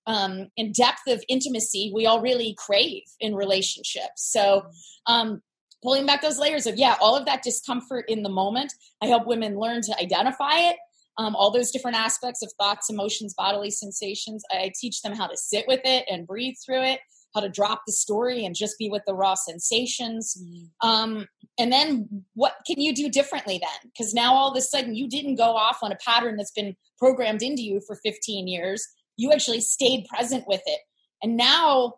um, 0.07 0.49
and 0.57 0.75
depth 0.75 1.07
of 1.09 1.23
intimacy 1.29 1.93
we 1.95 2.07
all 2.07 2.23
really 2.23 2.55
crave 2.59 3.03
in 3.21 3.35
relationships 3.35 4.31
so 4.31 4.63
mm-hmm. 4.63 5.13
um, 5.13 5.43
pulling 5.83 6.07
back 6.07 6.23
those 6.23 6.39
layers 6.39 6.67
of 6.67 6.77
yeah 6.77 6.97
all 7.01 7.17
of 7.17 7.27
that 7.27 7.43
discomfort 7.43 8.05
in 8.09 8.23
the 8.23 8.29
moment. 8.29 8.73
I 9.03 9.07
help 9.07 9.27
women 9.27 9.59
learn 9.59 9.83
to 9.83 9.99
identify 10.01 10.59
it 10.59 10.77
um, 11.19 11.37
all 11.37 11.51
those 11.51 11.71
different 11.71 11.97
aspects 11.97 12.43
of 12.43 12.53
thoughts 12.59 12.91
emotions 12.91 13.35
bodily 13.35 13.71
sensations. 13.71 14.43
I 14.51 14.73
teach 14.79 15.03
them 15.03 15.15
how 15.15 15.27
to 15.27 15.37
sit 15.37 15.67
with 15.67 15.81
it 15.85 16.05
and 16.11 16.27
breathe 16.27 16.55
through 16.65 16.83
it 16.83 17.01
how 17.35 17.41
to 17.41 17.49
drop 17.49 17.83
the 17.87 17.93
story 17.93 18.45
and 18.45 18.55
just 18.55 18.79
be 18.79 18.89
with 18.89 19.03
the 19.07 19.15
raw 19.15 19.35
sensations. 19.35 20.37
Mm-hmm. 20.41 20.89
um, 20.89 21.27
and 21.59 21.71
then 21.71 22.25
what 22.35 22.55
can 22.67 22.81
you 22.81 22.95
do 22.95 23.09
differently 23.09 23.59
then? 23.59 23.91
Because 23.93 24.15
now 24.15 24.35
all 24.35 24.51
of 24.51 24.57
a 24.57 24.63
sudden 24.63 24.95
you 24.95 25.09
didn't 25.09 25.35
go 25.35 25.57
off 25.57 25.79
on 25.83 25.93
a 25.93 25.97
pattern 25.97 26.37
that's 26.37 26.53
been 26.53 26.75
programmed 26.99 27.43
into 27.43 27.63
you 27.63 27.81
for 27.87 27.97
15 28.03 28.49
years. 28.49 28.87
You 29.17 29.33
actually 29.33 29.61
stayed 29.61 30.07
present 30.07 30.45
with 30.47 30.63
it. 30.67 30.81
And 31.23 31.37
now 31.37 31.95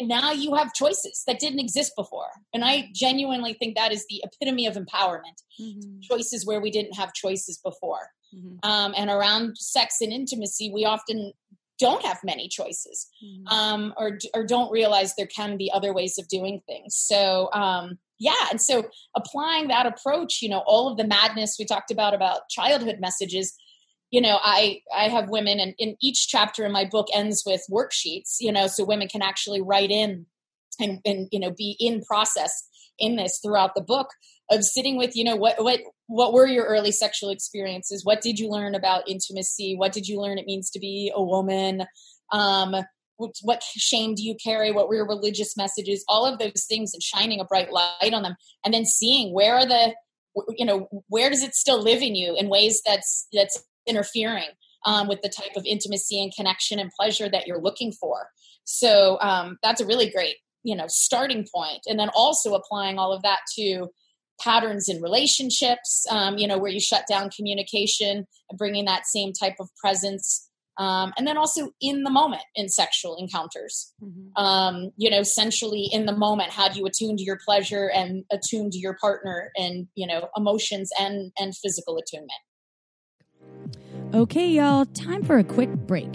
now 0.00 0.32
you 0.32 0.54
have 0.54 0.72
choices 0.74 1.22
that 1.26 1.38
didn't 1.38 1.60
exist 1.60 1.92
before. 1.96 2.28
And 2.52 2.64
I 2.64 2.88
genuinely 2.94 3.54
think 3.54 3.76
that 3.76 3.92
is 3.92 4.04
the 4.08 4.22
epitome 4.24 4.66
of 4.66 4.74
empowerment. 4.74 5.38
Mm-hmm. 5.60 6.00
Choices 6.02 6.46
where 6.46 6.60
we 6.60 6.70
didn't 6.70 6.94
have 6.94 7.12
choices 7.12 7.58
before. 7.58 8.10
Mm-hmm. 8.34 8.68
Um, 8.68 8.94
and 8.96 9.10
around 9.10 9.56
sex 9.58 9.96
and 10.00 10.12
intimacy, 10.12 10.70
we 10.72 10.84
often 10.84 11.32
don't 11.78 12.04
have 12.04 12.18
many 12.24 12.48
choices 12.48 13.06
mm-hmm. 13.22 13.46
um, 13.48 13.94
or, 13.98 14.18
or 14.34 14.46
don't 14.46 14.72
realize 14.72 15.14
there 15.14 15.26
can 15.26 15.56
be 15.56 15.70
other 15.72 15.92
ways 15.92 16.18
of 16.18 16.26
doing 16.28 16.62
things. 16.66 16.94
So, 16.96 17.50
um, 17.52 17.98
yeah. 18.18 18.46
And 18.50 18.60
so 18.60 18.88
applying 19.14 19.68
that 19.68 19.86
approach, 19.86 20.40
you 20.40 20.48
know, 20.48 20.62
all 20.66 20.90
of 20.90 20.96
the 20.96 21.06
madness 21.06 21.56
we 21.58 21.66
talked 21.66 21.90
about, 21.90 22.14
about 22.14 22.48
childhood 22.48 22.96
messages, 22.98 23.54
you 24.10 24.20
know 24.20 24.38
i 24.42 24.80
i 24.96 25.08
have 25.08 25.28
women 25.28 25.58
and 25.58 25.74
in 25.78 25.96
each 26.00 26.28
chapter 26.28 26.64
in 26.64 26.72
my 26.72 26.84
book 26.84 27.06
ends 27.12 27.42
with 27.46 27.62
worksheets 27.70 28.36
you 28.40 28.52
know 28.52 28.66
so 28.66 28.84
women 28.84 29.08
can 29.08 29.22
actually 29.22 29.60
write 29.60 29.90
in 29.90 30.26
and 30.80 31.00
and 31.04 31.28
you 31.32 31.40
know 31.40 31.50
be 31.50 31.76
in 31.80 32.02
process 32.02 32.68
in 32.98 33.16
this 33.16 33.40
throughout 33.42 33.74
the 33.74 33.82
book 33.82 34.08
of 34.50 34.62
sitting 34.62 34.96
with 34.96 35.16
you 35.16 35.24
know 35.24 35.36
what 35.36 35.62
what 35.62 35.80
what 36.06 36.32
were 36.32 36.46
your 36.46 36.64
early 36.64 36.92
sexual 36.92 37.30
experiences? 37.30 38.04
What 38.04 38.20
did 38.20 38.38
you 38.38 38.48
learn 38.48 38.74
about 38.74 39.08
intimacy? 39.08 39.74
What 39.76 39.92
did 39.92 40.06
you 40.06 40.20
learn 40.20 40.38
it 40.38 40.46
means 40.46 40.70
to 40.70 40.78
be 40.78 41.12
a 41.14 41.22
woman? 41.22 41.84
Um 42.32 42.74
what, 43.18 43.30
what 43.42 43.62
shame 43.62 44.14
do 44.14 44.22
you 44.22 44.36
carry? 44.42 44.72
What 44.72 44.88
were 44.88 44.96
your 44.96 45.08
religious 45.08 45.56
messages? 45.56 46.04
All 46.06 46.26
of 46.26 46.38
those 46.38 46.66
things 46.68 46.92
and 46.92 47.02
shining 47.02 47.40
a 47.40 47.46
bright 47.46 47.72
light 47.72 48.12
on 48.12 48.22
them 48.22 48.36
and 48.64 48.74
then 48.74 48.84
seeing 48.84 49.32
where 49.32 49.54
are 49.54 49.66
the 49.66 49.94
you 50.56 50.66
know 50.66 50.88
where 51.08 51.30
does 51.30 51.42
it 51.42 51.54
still 51.54 51.82
live 51.82 52.02
in 52.02 52.14
you 52.14 52.36
in 52.36 52.48
ways 52.48 52.82
that's 52.84 53.26
that's 53.32 53.62
interfering 53.86 54.48
um, 54.84 55.08
with 55.08 55.20
the 55.22 55.28
type 55.28 55.56
of 55.56 55.64
intimacy 55.66 56.22
and 56.22 56.32
connection 56.34 56.78
and 56.78 56.90
pleasure 56.98 57.28
that 57.28 57.46
you're 57.46 57.60
looking 57.60 57.92
for. 57.92 58.28
So 58.64 59.18
um, 59.20 59.58
that's 59.62 59.80
a 59.80 59.86
really 59.86 60.10
great, 60.10 60.36
you 60.62 60.76
know, 60.76 60.86
starting 60.88 61.46
point. 61.54 61.82
And 61.86 61.98
then 61.98 62.10
also 62.14 62.54
applying 62.54 62.98
all 62.98 63.12
of 63.12 63.22
that 63.22 63.40
to 63.56 63.88
patterns 64.40 64.88
in 64.88 65.00
relationships, 65.00 66.04
um, 66.10 66.38
you 66.38 66.46
know, 66.46 66.58
where 66.58 66.70
you 66.70 66.80
shut 66.80 67.04
down 67.08 67.30
communication 67.30 68.26
and 68.50 68.58
bringing 68.58 68.84
that 68.84 69.06
same 69.06 69.32
type 69.32 69.56
of 69.60 69.68
presence. 69.82 70.48
Um, 70.78 71.14
and 71.16 71.26
then 71.26 71.38
also 71.38 71.70
in 71.80 72.02
the 72.02 72.10
moment 72.10 72.42
in 72.54 72.68
sexual 72.68 73.16
encounters, 73.16 73.94
mm-hmm. 74.02 74.42
um, 74.42 74.90
you 74.98 75.08
know, 75.08 75.20
essentially 75.20 75.88
in 75.90 76.04
the 76.04 76.16
moment, 76.16 76.50
how 76.50 76.68
do 76.68 76.78
you 76.78 76.84
attune 76.84 77.16
to 77.16 77.22
your 77.22 77.38
pleasure 77.46 77.90
and 77.90 78.24
attune 78.30 78.70
to 78.70 78.78
your 78.78 78.96
partner 79.00 79.50
and, 79.56 79.88
you 79.94 80.06
know, 80.06 80.28
emotions 80.36 80.90
and, 81.00 81.32
and 81.38 81.56
physical 81.56 81.96
attunement. 81.96 82.40
Okay, 84.14 84.48
y'all, 84.48 84.86
time 84.86 85.24
for 85.24 85.36
a 85.36 85.44
quick 85.44 85.68
break. 85.70 86.08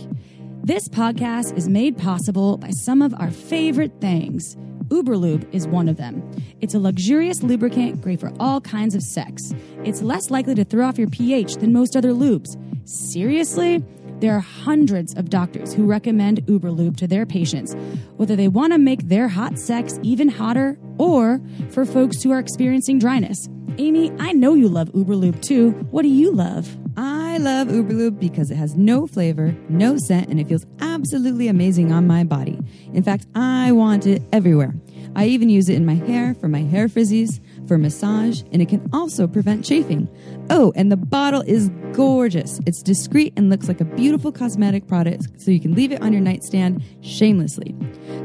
This 0.63 0.87
podcast 0.87 1.57
is 1.57 1.67
made 1.67 1.97
possible 1.97 2.57
by 2.57 2.69
some 2.69 3.01
of 3.01 3.13
our 3.15 3.29
favorite 3.29 3.99
things. 3.99 4.55
Uberlube 4.87 5.45
is 5.53 5.67
one 5.67 5.89
of 5.89 5.97
them. 5.97 6.23
It's 6.61 6.73
a 6.73 6.79
luxurious 6.79 7.43
lubricant 7.43 8.01
great 8.01 8.21
for 8.21 8.31
all 8.39 8.61
kinds 8.61 8.95
of 8.95 9.03
sex. 9.03 9.53
It's 9.83 10.01
less 10.01 10.31
likely 10.31 10.55
to 10.55 10.63
throw 10.63 10.87
off 10.87 10.97
your 10.97 11.09
pH 11.09 11.55
than 11.55 11.73
most 11.73 11.97
other 11.97 12.11
lubes. 12.11 12.47
Seriously? 12.87 13.83
There 14.19 14.33
are 14.33 14.39
hundreds 14.39 15.13
of 15.15 15.29
doctors 15.29 15.73
who 15.73 15.85
recommend 15.85 16.45
Uberlube 16.45 16.95
to 16.97 17.07
their 17.07 17.25
patients, 17.25 17.75
whether 18.15 18.37
they 18.37 18.47
want 18.47 18.71
to 18.71 18.79
make 18.79 19.09
their 19.09 19.27
hot 19.27 19.59
sex 19.59 19.99
even 20.01 20.29
hotter 20.29 20.79
or 20.97 21.41
for 21.71 21.85
folks 21.85 22.23
who 22.23 22.31
are 22.31 22.39
experiencing 22.39 22.99
dryness. 22.99 23.49
Amy, 23.77 24.11
I 24.17 24.31
know 24.31 24.53
you 24.53 24.69
love 24.69 24.89
Uberlube 24.93 25.41
too. 25.41 25.71
What 25.91 26.03
do 26.03 26.07
you 26.07 26.31
love? 26.31 26.77
I 26.97 27.37
love 27.37 27.69
Uberlube 27.69 28.19
because 28.19 28.51
it 28.51 28.55
has 28.55 28.75
no 28.75 29.07
flavor, 29.07 29.55
no 29.69 29.97
scent, 29.97 30.29
and 30.29 30.39
it 30.39 30.47
feels 30.47 30.65
absolutely 30.81 31.47
amazing 31.47 31.91
on 31.91 32.05
my 32.05 32.23
body. 32.23 32.59
In 32.93 33.03
fact, 33.03 33.25
I 33.33 33.71
want 33.71 34.05
it 34.05 34.21
everywhere. 34.33 34.75
I 35.15 35.25
even 35.25 35.49
use 35.49 35.69
it 35.69 35.75
in 35.75 35.85
my 35.85 35.95
hair 35.95 36.33
for 36.33 36.47
my 36.47 36.61
hair 36.61 36.87
frizzies, 36.87 37.39
for 37.71 37.77
massage, 37.77 38.41
and 38.51 38.61
it 38.61 38.67
can 38.67 38.85
also 38.91 39.25
prevent 39.25 39.63
chafing. 39.63 40.09
Oh, 40.49 40.73
and 40.75 40.91
the 40.91 40.97
bottle 40.97 41.41
is 41.47 41.69
gorgeous. 41.93 42.59
It's 42.65 42.83
discreet 42.83 43.31
and 43.37 43.49
looks 43.49 43.69
like 43.69 43.79
a 43.79 43.85
beautiful 43.85 44.29
cosmetic 44.29 44.89
product, 44.89 45.39
so 45.39 45.51
you 45.51 45.59
can 45.61 45.73
leave 45.73 45.93
it 45.93 46.01
on 46.01 46.11
your 46.11 46.21
nightstand 46.21 46.83
shamelessly. 46.99 47.73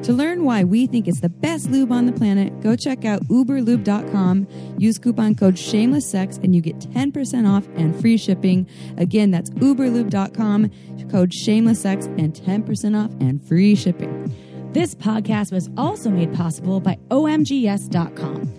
To 0.02 0.12
learn 0.12 0.42
why 0.42 0.64
we 0.64 0.88
think 0.88 1.06
it's 1.06 1.20
the 1.20 1.28
best 1.28 1.70
lube 1.70 1.92
on 1.92 2.06
the 2.06 2.12
planet, 2.12 2.60
go 2.60 2.74
check 2.74 3.04
out 3.04 3.22
uberlube.com. 3.28 4.48
Use 4.78 4.98
coupon 4.98 5.36
code 5.36 5.54
shamelesssex 5.54 6.42
and 6.42 6.52
you 6.52 6.60
get 6.60 6.80
10% 6.80 7.48
off 7.48 7.68
and 7.76 7.94
free 8.00 8.16
shipping. 8.16 8.68
Again, 8.96 9.30
that's 9.30 9.50
uberlube.com, 9.50 10.70
code 11.08 11.30
shamelesssex 11.30 12.06
and 12.18 12.34
10% 12.34 13.00
off 13.00 13.12
and 13.20 13.40
free 13.46 13.76
shipping. 13.76 14.34
This 14.72 14.92
podcast 14.92 15.52
was 15.52 15.70
also 15.76 16.10
made 16.10 16.34
possible 16.34 16.80
by 16.80 16.98
omgyes.com. 17.10 18.52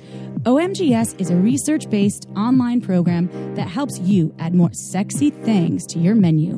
OMGyes 0.44 1.20
is 1.20 1.30
a 1.32 1.36
research 1.36 1.90
based 1.90 2.28
online 2.36 2.80
program 2.80 3.28
that 3.56 3.68
helps 3.68 4.00
you 4.00 4.34
add 4.38 4.54
more 4.54 4.72
sexy 4.72 5.32
things 5.32 5.86
to 5.88 6.00
your 6.00 6.14
menu. 6.14 6.58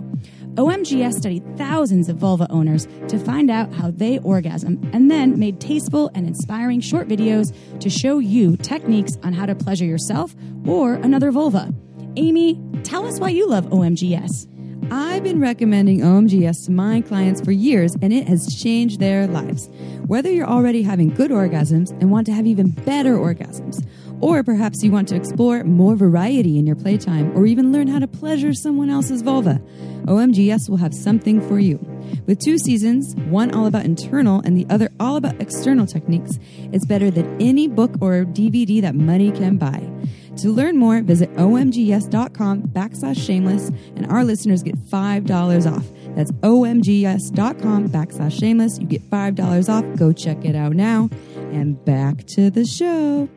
OMGyes 0.56 1.14
studied 1.14 1.58
thousands 1.58 2.10
of 2.10 2.18
vulva 2.18 2.46
owners 2.50 2.88
to 3.08 3.18
find 3.18 3.50
out 3.50 3.74
how 3.74 3.90
they 3.92 4.20
orgasm 4.20 4.80
and 4.92 5.10
then 5.10 5.40
made 5.40 5.62
tasteful 5.62 6.12
and 6.14 6.28
inspiring 6.28 6.82
short 6.82 7.08
videos 7.08 7.56
to 7.80 7.90
show 7.90 8.20
you 8.20 8.58
techniques 8.58 9.18
on 9.24 9.32
how 9.32 9.46
to 9.46 9.56
pleasure 9.56 9.86
yourself 9.86 10.36
or 10.68 10.96
another 10.96 11.32
vulva. 11.32 11.74
Amy, 12.18 12.62
tell 12.84 13.06
us 13.06 13.20
why 13.20 13.30
you 13.30 13.48
love 13.48 13.66
OMGyes. 13.68 14.48
I've 14.92 15.24
been 15.24 15.40
recommending 15.40 16.00
OMGyes 16.00 16.66
to 16.66 16.72
my 16.72 17.02
clients 17.02 17.42
for 17.42 17.52
years 17.52 17.96
and 18.02 18.12
it 18.12 18.28
has 18.28 18.60
changed 18.60 19.00
their 19.00 19.28
lives. 19.28 19.70
Whether 20.08 20.32
you're 20.32 20.48
already 20.48 20.82
having 20.82 21.10
good 21.10 21.30
orgasms 21.30 21.92
and 22.02 22.10
want 22.10 22.26
to 22.26 22.34
have 22.34 22.48
even 22.48 22.72
better 22.72 23.16
orgasms, 23.16 23.86
or 24.20 24.44
perhaps 24.44 24.84
you 24.84 24.92
want 24.92 25.08
to 25.10 25.16
explore 25.16 25.64
more 25.64 25.96
variety 25.96 26.58
in 26.58 26.66
your 26.66 26.76
playtime 26.76 27.38
or 27.38 27.46
even 27.46 27.72
learn 27.72 27.88
how 27.88 28.00
to 28.00 28.08
pleasure 28.08 28.52
someone 28.54 28.90
else's 28.90 29.22
vulva, 29.22 29.62
OMGyes 30.06 30.68
will 30.68 30.78
have 30.78 30.94
something 30.96 31.40
for 31.48 31.60
you. 31.60 31.78
With 32.26 32.40
two 32.40 32.58
seasons, 32.58 33.16
one 33.30 33.52
all 33.52 33.68
about 33.68 33.86
internal 33.86 34.42
and 34.44 34.58
the 34.58 34.66
other 34.74 34.90
all 35.00 35.18
about 35.18 35.40
external 35.40 35.86
techniques, 35.86 36.40
it's 36.74 36.86
better 36.86 37.12
than 37.12 37.40
any 37.40 37.68
book 37.68 37.92
or 38.02 38.26
DVD 38.26 38.82
that 38.82 38.96
money 38.96 39.32
can 39.32 39.58
buy. 39.58 39.88
To 40.40 40.54
learn 40.54 40.78
more, 40.78 41.02
visit 41.02 41.34
omgyes.com 41.36 42.64
backslash 42.64 43.26
shameless, 43.26 43.70
and 43.98 44.08
our 44.08 44.24
listeners 44.24 44.64
get 44.64 44.78
$5 44.78 45.70
off. 45.70 45.86
That's 46.16 46.32
omgyes.com 46.32 47.90
backslash 47.90 48.40
shameless. 48.40 48.80
You 48.80 48.88
get 48.88 49.02
$5 49.10 49.70
off. 49.70 50.00
Go 50.00 50.14
check 50.14 50.46
it 50.46 50.56
out 50.56 50.74
now. 50.74 51.10
And 51.36 51.84
back 51.84 52.26
to 52.28 52.50
the 52.50 52.66
show. 52.66 53.28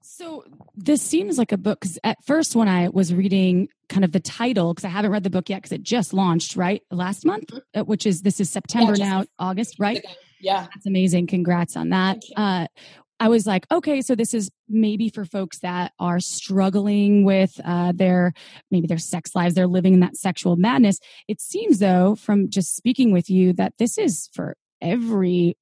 So 0.00 0.44
this 0.76 1.02
seems 1.02 1.38
like 1.38 1.50
a 1.50 1.58
book 1.58 1.80
because 1.80 1.98
at 2.04 2.24
first 2.24 2.54
when 2.54 2.68
I 2.68 2.88
was 2.88 3.12
reading 3.12 3.68
kind 3.88 4.04
of 4.04 4.12
the 4.12 4.20
title, 4.20 4.74
because 4.74 4.84
I 4.84 4.90
haven't 4.90 5.10
read 5.10 5.24
the 5.24 5.30
book 5.30 5.48
yet 5.48 5.58
because 5.62 5.72
it 5.72 5.82
just 5.82 6.12
launched 6.12 6.54
right 6.54 6.82
last 6.92 7.26
month, 7.26 7.50
uh, 7.74 7.82
which 7.82 8.06
is 8.06 8.22
this 8.22 8.38
is 8.38 8.48
September 8.48 8.94
Yeah, 8.96 9.08
now, 9.08 9.24
August, 9.40 9.76
right? 9.80 10.04
Yeah. 10.40 10.66
That's 10.74 10.86
amazing. 10.86 11.26
Congrats 11.26 11.76
on 11.76 11.90
that. 11.90 12.22
Uh, 12.36 12.66
I 13.20 13.28
was 13.28 13.46
like, 13.46 13.66
okay, 13.70 14.00
so 14.00 14.14
this 14.14 14.32
is 14.32 14.50
maybe 14.68 15.10
for 15.10 15.26
folks 15.26 15.58
that 15.58 15.92
are 16.00 16.20
struggling 16.20 17.24
with 17.24 17.60
uh, 17.64 17.92
their 17.94 18.32
maybe 18.70 18.86
their 18.86 18.98
sex 18.98 19.34
lives, 19.34 19.54
they're 19.54 19.66
living 19.66 19.94
in 19.94 20.00
that 20.00 20.16
sexual 20.16 20.56
madness. 20.56 20.98
It 21.28 21.40
seems 21.40 21.78
though, 21.78 22.16
from 22.16 22.48
just 22.48 22.74
speaking 22.74 23.12
with 23.12 23.28
you, 23.28 23.52
that 23.52 23.74
this 23.78 23.98
is 23.98 24.30
for 24.32 24.56
every 24.80 25.56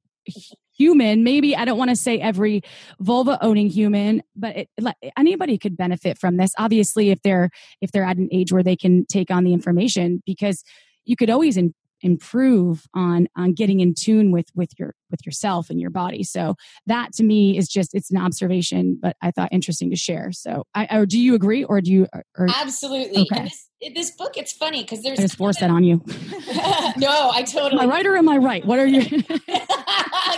human. 0.79 1.25
Maybe 1.25 1.57
I 1.57 1.65
don't 1.65 1.79
want 1.79 1.91
to 1.91 1.97
say 1.97 2.21
every 2.21 2.63
vulva 3.01 3.39
owning 3.43 3.69
human, 3.69 4.23
but 4.37 4.57
it, 4.57 4.69
anybody 5.17 5.59
could 5.59 5.77
benefit 5.77 6.17
from 6.17 6.37
this. 6.37 6.53
Obviously, 6.57 7.11
if 7.11 7.21
they're 7.23 7.51
if 7.81 7.91
they're 7.91 8.05
at 8.05 8.17
an 8.17 8.29
age 8.31 8.53
where 8.53 8.63
they 8.63 8.77
can 8.77 9.05
take 9.07 9.31
on 9.31 9.43
the 9.45 9.53
information, 9.53 10.23
because 10.25 10.63
you 11.05 11.17
could 11.17 11.31
always 11.31 11.57
in, 11.57 11.75
improve 12.03 12.87
on 12.95 13.29
on 13.37 13.53
getting 13.53 13.81
in 13.81 13.95
tune 13.95 14.31
with 14.31 14.47
with 14.55 14.71
your 14.79 14.95
with 15.11 15.25
yourself 15.25 15.71
and 15.71 15.81
your 15.81 15.91
body 15.91 16.23
so 16.23 16.55
that 16.87 17.13
to 17.13 17.23
me 17.23 17.57
is 17.57 17.69
just 17.69 17.95
it's 17.95 18.11
an 18.11 18.17
observation 18.17 18.99
but 19.01 19.17
i 19.23 19.31
thought 19.31 19.49
interesting 19.53 19.91
to 19.91 19.97
share 19.97 20.31
so 20.33 20.65
i 20.75 20.87
or 20.97 21.07
do 21.07 21.19
you 21.19 21.35
agree 21.35 21.65
or 21.65 21.81
do 21.81 21.91
you 21.91 22.07
or, 22.37 22.49
Absolutely. 22.57 23.27
Okay. 23.33 23.45
This, 23.45 23.95
this 23.95 24.11
book, 24.13 24.37
it's 24.37 24.53
funny 24.53 24.83
because 24.83 25.03
there's 25.03 25.19
i 25.19 25.23
just 25.23 25.37
forced 25.37 25.61
that 25.61 25.71
on 25.71 25.85
you 25.85 26.03
no, 26.97 27.31
I 27.33 27.45
totally 27.47 27.83
am 27.83 27.91
i 27.91 27.93
right 27.93 28.07
or 28.07 28.17
am 28.17 28.29
i 28.29 28.37
right 28.37 28.65
what 28.65 28.79
are 28.79 28.87
you 28.87 29.01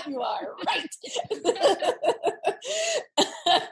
you 0.06 0.20
are 0.20 0.54
right. 0.66 0.88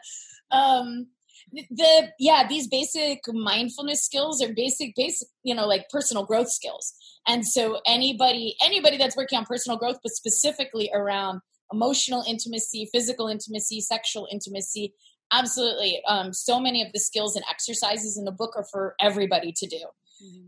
um, 0.50 1.06
the 1.52 2.12
yeah, 2.18 2.46
these 2.48 2.68
basic 2.68 3.20
mindfulness 3.28 4.04
skills 4.04 4.42
are 4.42 4.52
basic, 4.52 4.94
basic, 4.96 5.28
you 5.42 5.54
know, 5.54 5.66
like 5.66 5.88
personal 5.88 6.24
growth 6.24 6.50
skills. 6.50 6.94
And 7.28 7.46
so 7.46 7.80
anybody 7.86 8.56
anybody 8.64 8.96
that's 8.96 9.16
working 9.16 9.38
on 9.38 9.44
personal 9.44 9.78
growth, 9.78 9.98
but 10.02 10.12
specifically 10.12 10.90
around 10.92 11.40
emotional 11.72 12.24
intimacy, 12.26 12.88
physical 12.92 13.28
intimacy, 13.28 13.80
sexual 13.80 14.26
intimacy, 14.32 14.94
absolutely. 15.32 16.00
Um, 16.08 16.32
so 16.32 16.58
many 16.58 16.82
of 16.82 16.92
the 16.92 16.98
skills 16.98 17.36
and 17.36 17.44
exercises 17.50 18.16
in 18.16 18.24
the 18.24 18.32
book 18.32 18.54
are 18.56 18.66
for 18.72 18.94
everybody 18.98 19.52
to 19.52 19.66
do. 19.66 19.84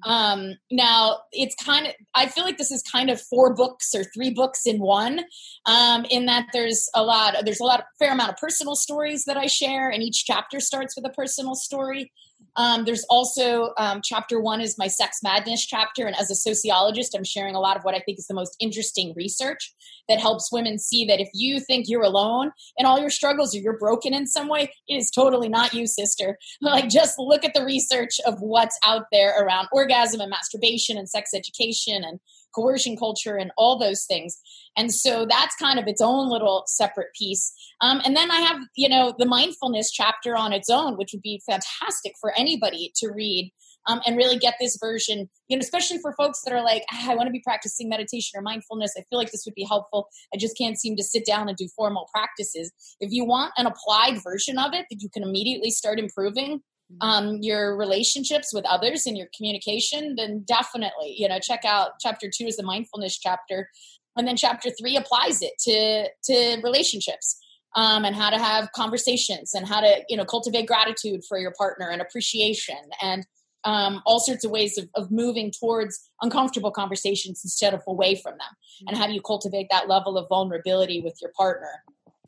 Um, 0.04 0.54
now 0.70 1.20
it's 1.32 1.54
kind 1.62 1.86
of, 1.86 1.92
I 2.14 2.26
feel 2.26 2.44
like 2.44 2.58
this 2.58 2.72
is 2.72 2.82
kind 2.82 3.10
of 3.10 3.20
four 3.20 3.54
books 3.54 3.94
or 3.94 4.02
three 4.02 4.30
books 4.30 4.66
in 4.66 4.80
one. 4.80 5.20
Um, 5.66 6.06
in 6.10 6.26
that 6.26 6.46
there's 6.52 6.88
a 6.94 7.02
lot, 7.02 7.36
there's 7.44 7.60
a 7.60 7.64
lot, 7.64 7.80
of, 7.80 7.86
fair 7.98 8.12
amount 8.12 8.30
of 8.30 8.36
personal 8.36 8.74
stories 8.74 9.24
that 9.26 9.36
I 9.36 9.46
share, 9.46 9.90
and 9.90 10.02
each 10.02 10.24
chapter 10.24 10.58
starts 10.58 10.96
with 10.96 11.04
a 11.06 11.10
personal 11.10 11.54
story. 11.54 12.10
Um, 12.56 12.84
there's 12.84 13.04
also 13.08 13.72
um, 13.78 14.00
chapter 14.02 14.40
one 14.40 14.60
is 14.60 14.78
my 14.78 14.88
sex 14.88 15.18
madness 15.22 15.64
chapter, 15.64 16.06
and 16.06 16.16
as 16.16 16.30
a 16.30 16.34
sociologist, 16.34 17.14
I'm 17.14 17.24
sharing 17.24 17.54
a 17.54 17.60
lot 17.60 17.76
of 17.76 17.82
what 17.82 17.94
I 17.94 18.00
think 18.00 18.18
is 18.18 18.26
the 18.26 18.34
most 18.34 18.56
interesting 18.60 19.12
research 19.16 19.74
that 20.08 20.18
helps 20.18 20.52
women 20.52 20.78
see 20.78 21.04
that 21.06 21.20
if 21.20 21.28
you 21.32 21.60
think 21.60 21.86
you're 21.88 22.02
alone 22.02 22.50
in 22.76 22.84
all 22.84 22.98
your 22.98 23.10
struggles 23.10 23.54
or 23.54 23.58
you're 23.58 23.78
broken 23.78 24.12
in 24.12 24.26
some 24.26 24.48
way, 24.48 24.72
it 24.88 24.96
is 24.96 25.10
totally 25.10 25.48
not 25.48 25.72
you, 25.72 25.86
sister. 25.86 26.36
Like 26.62 26.88
just 26.88 27.18
look 27.18 27.44
at 27.44 27.54
the 27.54 27.64
research 27.64 28.20
of 28.26 28.38
what's 28.40 28.78
out 28.84 29.06
there 29.10 29.42
around 29.42 29.68
orgasm 29.72 30.20
and 30.20 30.30
masturbation 30.30 30.98
and 30.98 31.08
sex 31.08 31.30
education 31.34 32.04
and 32.04 32.20
coercion 32.54 32.96
culture 32.96 33.36
and 33.36 33.52
all 33.56 33.78
those 33.78 34.04
things. 34.04 34.40
And 34.76 34.92
so 34.92 35.26
that's 35.28 35.54
kind 35.56 35.78
of 35.78 35.86
its 35.86 36.00
own 36.00 36.28
little 36.30 36.64
separate 36.66 37.08
piece. 37.18 37.52
Um, 37.80 38.00
and 38.04 38.16
then 38.16 38.30
I 38.30 38.40
have, 38.40 38.58
you 38.76 38.88
know, 38.88 39.14
the 39.18 39.26
mindfulness 39.26 39.90
chapter 39.90 40.36
on 40.36 40.52
its 40.52 40.70
own, 40.70 40.96
which 40.96 41.10
would 41.12 41.22
be 41.22 41.42
fantastic 41.48 42.12
for 42.20 42.32
anybody 42.36 42.92
to 42.96 43.08
read 43.08 43.52
um, 43.86 44.00
and 44.06 44.16
really 44.16 44.38
get 44.38 44.54
this 44.60 44.76
version, 44.80 45.28
you 45.48 45.56
know, 45.56 45.60
especially 45.60 45.98
for 45.98 46.12
folks 46.12 46.42
that 46.44 46.52
are 46.52 46.62
like, 46.62 46.84
ah, 46.92 47.10
I 47.10 47.14
want 47.14 47.26
to 47.26 47.32
be 47.32 47.40
practicing 47.42 47.88
meditation 47.88 48.38
or 48.38 48.42
mindfulness. 48.42 48.92
I 48.96 49.02
feel 49.08 49.18
like 49.18 49.30
this 49.30 49.44
would 49.46 49.54
be 49.54 49.64
helpful. 49.64 50.08
I 50.34 50.38
just 50.38 50.56
can't 50.56 50.78
seem 50.78 50.96
to 50.96 51.02
sit 51.02 51.24
down 51.26 51.48
and 51.48 51.56
do 51.56 51.68
formal 51.74 52.08
practices. 52.12 52.72
If 53.00 53.10
you 53.10 53.24
want 53.24 53.52
an 53.56 53.66
applied 53.66 54.22
version 54.22 54.58
of 54.58 54.72
it 54.74 54.86
that 54.90 55.00
you 55.00 55.08
can 55.12 55.22
immediately 55.22 55.70
start 55.70 55.98
improving, 55.98 56.60
um, 57.00 57.38
your 57.40 57.76
relationships 57.76 58.52
with 58.52 58.64
others 58.66 59.06
and 59.06 59.16
your 59.16 59.28
communication, 59.36 60.14
then 60.16 60.44
definitely, 60.46 61.14
you 61.16 61.28
know, 61.28 61.38
check 61.40 61.64
out 61.64 61.92
chapter 62.00 62.30
two 62.34 62.46
is 62.46 62.56
the 62.56 62.62
mindfulness 62.62 63.18
chapter. 63.18 63.68
And 64.16 64.26
then 64.26 64.36
chapter 64.36 64.70
three 64.70 64.96
applies 64.96 65.40
it 65.42 65.52
to, 65.60 66.08
to 66.24 66.60
relationships. 66.62 67.38
Um, 67.76 68.04
and 68.04 68.16
how 68.16 68.30
to 68.30 68.38
have 68.38 68.72
conversations 68.72 69.54
and 69.54 69.64
how 69.64 69.80
to, 69.80 70.02
you 70.08 70.16
know, 70.16 70.24
cultivate 70.24 70.66
gratitude 70.66 71.20
for 71.28 71.38
your 71.38 71.52
partner 71.56 71.88
and 71.88 72.02
appreciation 72.02 72.74
and 73.00 73.24
um, 73.62 74.02
all 74.06 74.18
sorts 74.18 74.44
of 74.44 74.50
ways 74.50 74.76
of, 74.76 74.88
of 74.96 75.12
moving 75.12 75.52
towards 75.52 76.00
uncomfortable 76.20 76.72
conversations 76.72 77.42
instead 77.44 77.72
of 77.72 77.80
away 77.86 78.16
from 78.16 78.32
them. 78.32 78.88
And 78.88 78.96
how 78.96 79.06
do 79.06 79.12
you 79.12 79.20
cultivate 79.20 79.68
that 79.70 79.88
level 79.88 80.18
of 80.18 80.28
vulnerability 80.28 81.00
with 81.00 81.16
your 81.22 81.30
partner? 81.36 81.84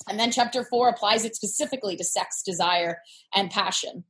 And 0.08 0.16
then 0.16 0.30
chapter 0.30 0.62
four 0.62 0.88
applies 0.88 1.24
it 1.24 1.34
specifically 1.34 1.96
to 1.96 2.04
sex, 2.04 2.44
desire, 2.44 2.98
and 3.34 3.50
passion. 3.50 4.04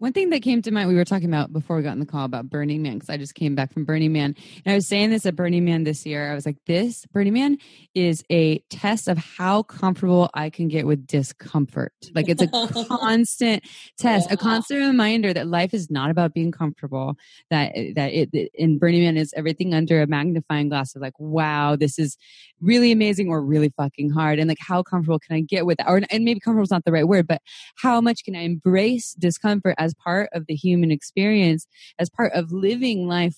One 0.00 0.14
thing 0.14 0.30
that 0.30 0.40
came 0.40 0.62
to 0.62 0.70
mind, 0.70 0.88
we 0.88 0.94
were 0.94 1.04
talking 1.04 1.28
about 1.28 1.52
before 1.52 1.76
we 1.76 1.82
got 1.82 1.92
in 1.92 2.00
the 2.00 2.06
call 2.06 2.24
about 2.24 2.48
Burning 2.48 2.80
Man, 2.80 2.94
because 2.94 3.10
I 3.10 3.18
just 3.18 3.34
came 3.34 3.54
back 3.54 3.70
from 3.70 3.84
Burning 3.84 4.14
Man. 4.14 4.34
And 4.64 4.72
I 4.72 4.74
was 4.74 4.86
saying 4.88 5.10
this 5.10 5.26
at 5.26 5.36
Burning 5.36 5.62
Man 5.66 5.84
this 5.84 6.06
year. 6.06 6.32
I 6.32 6.34
was 6.34 6.46
like, 6.46 6.56
this 6.66 7.04
Burning 7.12 7.34
Man 7.34 7.58
is 7.94 8.24
a 8.32 8.60
test 8.70 9.08
of 9.08 9.18
how 9.18 9.62
comfortable 9.62 10.30
I 10.32 10.48
can 10.48 10.68
get 10.68 10.86
with 10.86 11.06
discomfort. 11.06 11.92
Like 12.14 12.30
it's 12.30 12.40
a 12.40 12.46
constant 12.88 13.62
test, 13.98 14.28
Yeah. 14.28 14.34
a 14.34 14.36
constant 14.38 14.80
reminder 14.80 15.34
that 15.34 15.46
life 15.46 15.74
is 15.74 15.90
not 15.90 16.10
about 16.10 16.32
being 16.32 16.50
comfortable, 16.50 17.16
that, 17.50 17.74
that 17.94 18.14
it, 18.14 18.30
it- 18.32 18.50
in 18.54 18.78
Burning 18.78 19.02
Man 19.02 19.18
is 19.18 19.34
everything 19.36 19.74
under 19.74 20.00
a 20.00 20.06
magnifying 20.06 20.70
glass 20.70 20.96
of 20.96 21.02
like, 21.02 21.20
wow, 21.20 21.76
this 21.76 21.98
is 21.98 22.16
really 22.58 22.90
amazing 22.90 23.28
or 23.28 23.42
really 23.42 23.68
fucking 23.76 24.08
hard. 24.12 24.38
And 24.38 24.48
like, 24.48 24.56
how 24.60 24.82
comfortable 24.82 25.18
can 25.18 25.36
I 25.36 25.40
get 25.42 25.66
with 25.66 25.76
that? 25.76 25.88
Or, 25.90 26.00
and 26.10 26.24
maybe 26.24 26.40
comfortable 26.40 26.62
is 26.64 26.70
not 26.70 26.86
the 26.86 26.92
right 26.92 27.06
word, 27.06 27.26
but 27.26 27.42
how 27.76 28.00
much 28.00 28.24
can 28.24 28.34
I 28.34 28.40
embrace 28.44 29.12
discomfort 29.12 29.74
as 29.76 29.89
part 29.94 30.30
of 30.32 30.46
the 30.46 30.54
human 30.54 30.90
experience, 30.90 31.66
as 31.98 32.10
part 32.10 32.32
of 32.32 32.52
living 32.52 33.08
life 33.08 33.36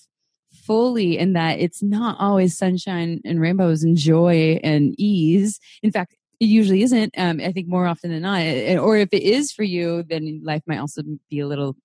fully, 0.65 1.17
and 1.17 1.35
that 1.35 1.59
it's 1.59 1.81
not 1.81 2.17
always 2.19 2.57
sunshine 2.57 3.21
and 3.25 3.41
rainbows 3.41 3.83
and 3.83 3.97
joy 3.97 4.59
and 4.63 4.93
ease. 4.97 5.59
In 5.81 5.91
fact, 5.91 6.15
it 6.39 6.45
usually 6.45 6.83
isn't. 6.83 7.13
Um, 7.17 7.39
I 7.39 7.51
think 7.51 7.67
more 7.67 7.87
often 7.87 8.11
than 8.11 8.21
not, 8.21 8.41
or 8.79 8.97
if 8.97 9.09
it 9.11 9.23
is 9.23 9.51
for 9.51 9.63
you, 9.63 10.03
then 10.03 10.41
life 10.43 10.61
might 10.67 10.79
also 10.79 11.01
be 11.29 11.39
a 11.39 11.47
little 11.47 11.75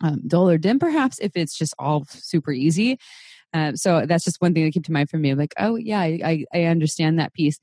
um, 0.00 0.22
dull 0.26 0.48
or 0.48 0.58
dim, 0.58 0.78
perhaps, 0.78 1.18
if 1.18 1.32
it's 1.34 1.56
just 1.56 1.74
all 1.78 2.04
super 2.08 2.52
easy. 2.52 2.98
Um, 3.54 3.76
so 3.76 4.04
that's 4.06 4.24
just 4.24 4.40
one 4.40 4.54
thing 4.54 4.64
that 4.64 4.72
came 4.72 4.82
to 4.82 4.92
mind 4.92 5.10
for 5.10 5.18
me. 5.18 5.34
Like, 5.34 5.54
oh 5.58 5.76
yeah, 5.76 6.00
I, 6.00 6.20
I, 6.24 6.44
I 6.54 6.64
understand 6.64 7.18
that 7.18 7.32
piece. 7.32 7.58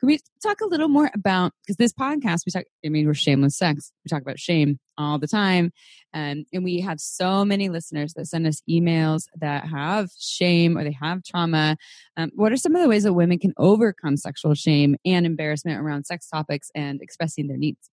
Can 0.00 0.08
we 0.08 0.20
talk 0.42 0.60
a 0.60 0.66
little 0.66 0.88
more 0.88 1.10
about 1.14 1.52
because 1.62 1.76
this 1.76 1.92
podcast 1.92 2.40
we 2.44 2.52
talk? 2.52 2.64
I 2.84 2.90
mean, 2.90 3.06
we're 3.06 3.14
shameless 3.14 3.56
sex. 3.56 3.92
We 4.04 4.10
talk 4.10 4.20
about 4.20 4.38
shame 4.38 4.78
all 4.98 5.18
the 5.18 5.26
time, 5.26 5.72
um, 6.12 6.44
and 6.52 6.64
we 6.64 6.80
have 6.80 7.00
so 7.00 7.46
many 7.46 7.70
listeners 7.70 8.12
that 8.14 8.26
send 8.26 8.46
us 8.46 8.60
emails 8.68 9.22
that 9.40 9.66
have 9.66 10.10
shame 10.18 10.76
or 10.76 10.84
they 10.84 10.96
have 11.00 11.22
trauma. 11.22 11.78
Um, 12.18 12.30
what 12.34 12.52
are 12.52 12.58
some 12.58 12.76
of 12.76 12.82
the 12.82 12.88
ways 12.88 13.04
that 13.04 13.14
women 13.14 13.38
can 13.38 13.54
overcome 13.56 14.18
sexual 14.18 14.52
shame 14.52 14.96
and 15.06 15.24
embarrassment 15.24 15.80
around 15.80 16.04
sex 16.04 16.28
topics 16.28 16.70
and 16.74 17.00
expressing 17.00 17.48
their 17.48 17.56
needs? 17.56 17.88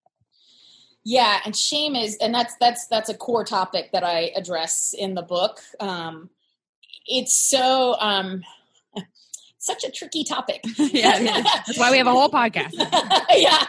Yeah, 1.05 1.39
and 1.45 1.55
shame 1.55 1.95
is, 1.95 2.17
and 2.17 2.33
that's 2.33 2.55
that's 2.59 2.87
that's 2.87 3.09
a 3.09 3.13
core 3.13 3.45
topic 3.45 3.91
that 3.93 4.03
I 4.03 4.31
address 4.35 4.93
in 4.97 5.15
the 5.15 5.21
book. 5.21 5.61
Um, 5.79 6.29
it's 7.05 7.33
so 7.49 7.95
um, 7.99 8.41
such 9.59 9.83
a 9.83 9.91
tricky 9.91 10.23
topic. 10.23 10.61
yeah, 10.77 11.19
that's 11.65 11.77
why 11.77 11.91
we 11.91 11.97
have 11.97 12.07
a 12.07 12.11
whole 12.11 12.29
podcast. 12.29 12.73
yeah, 13.31 13.63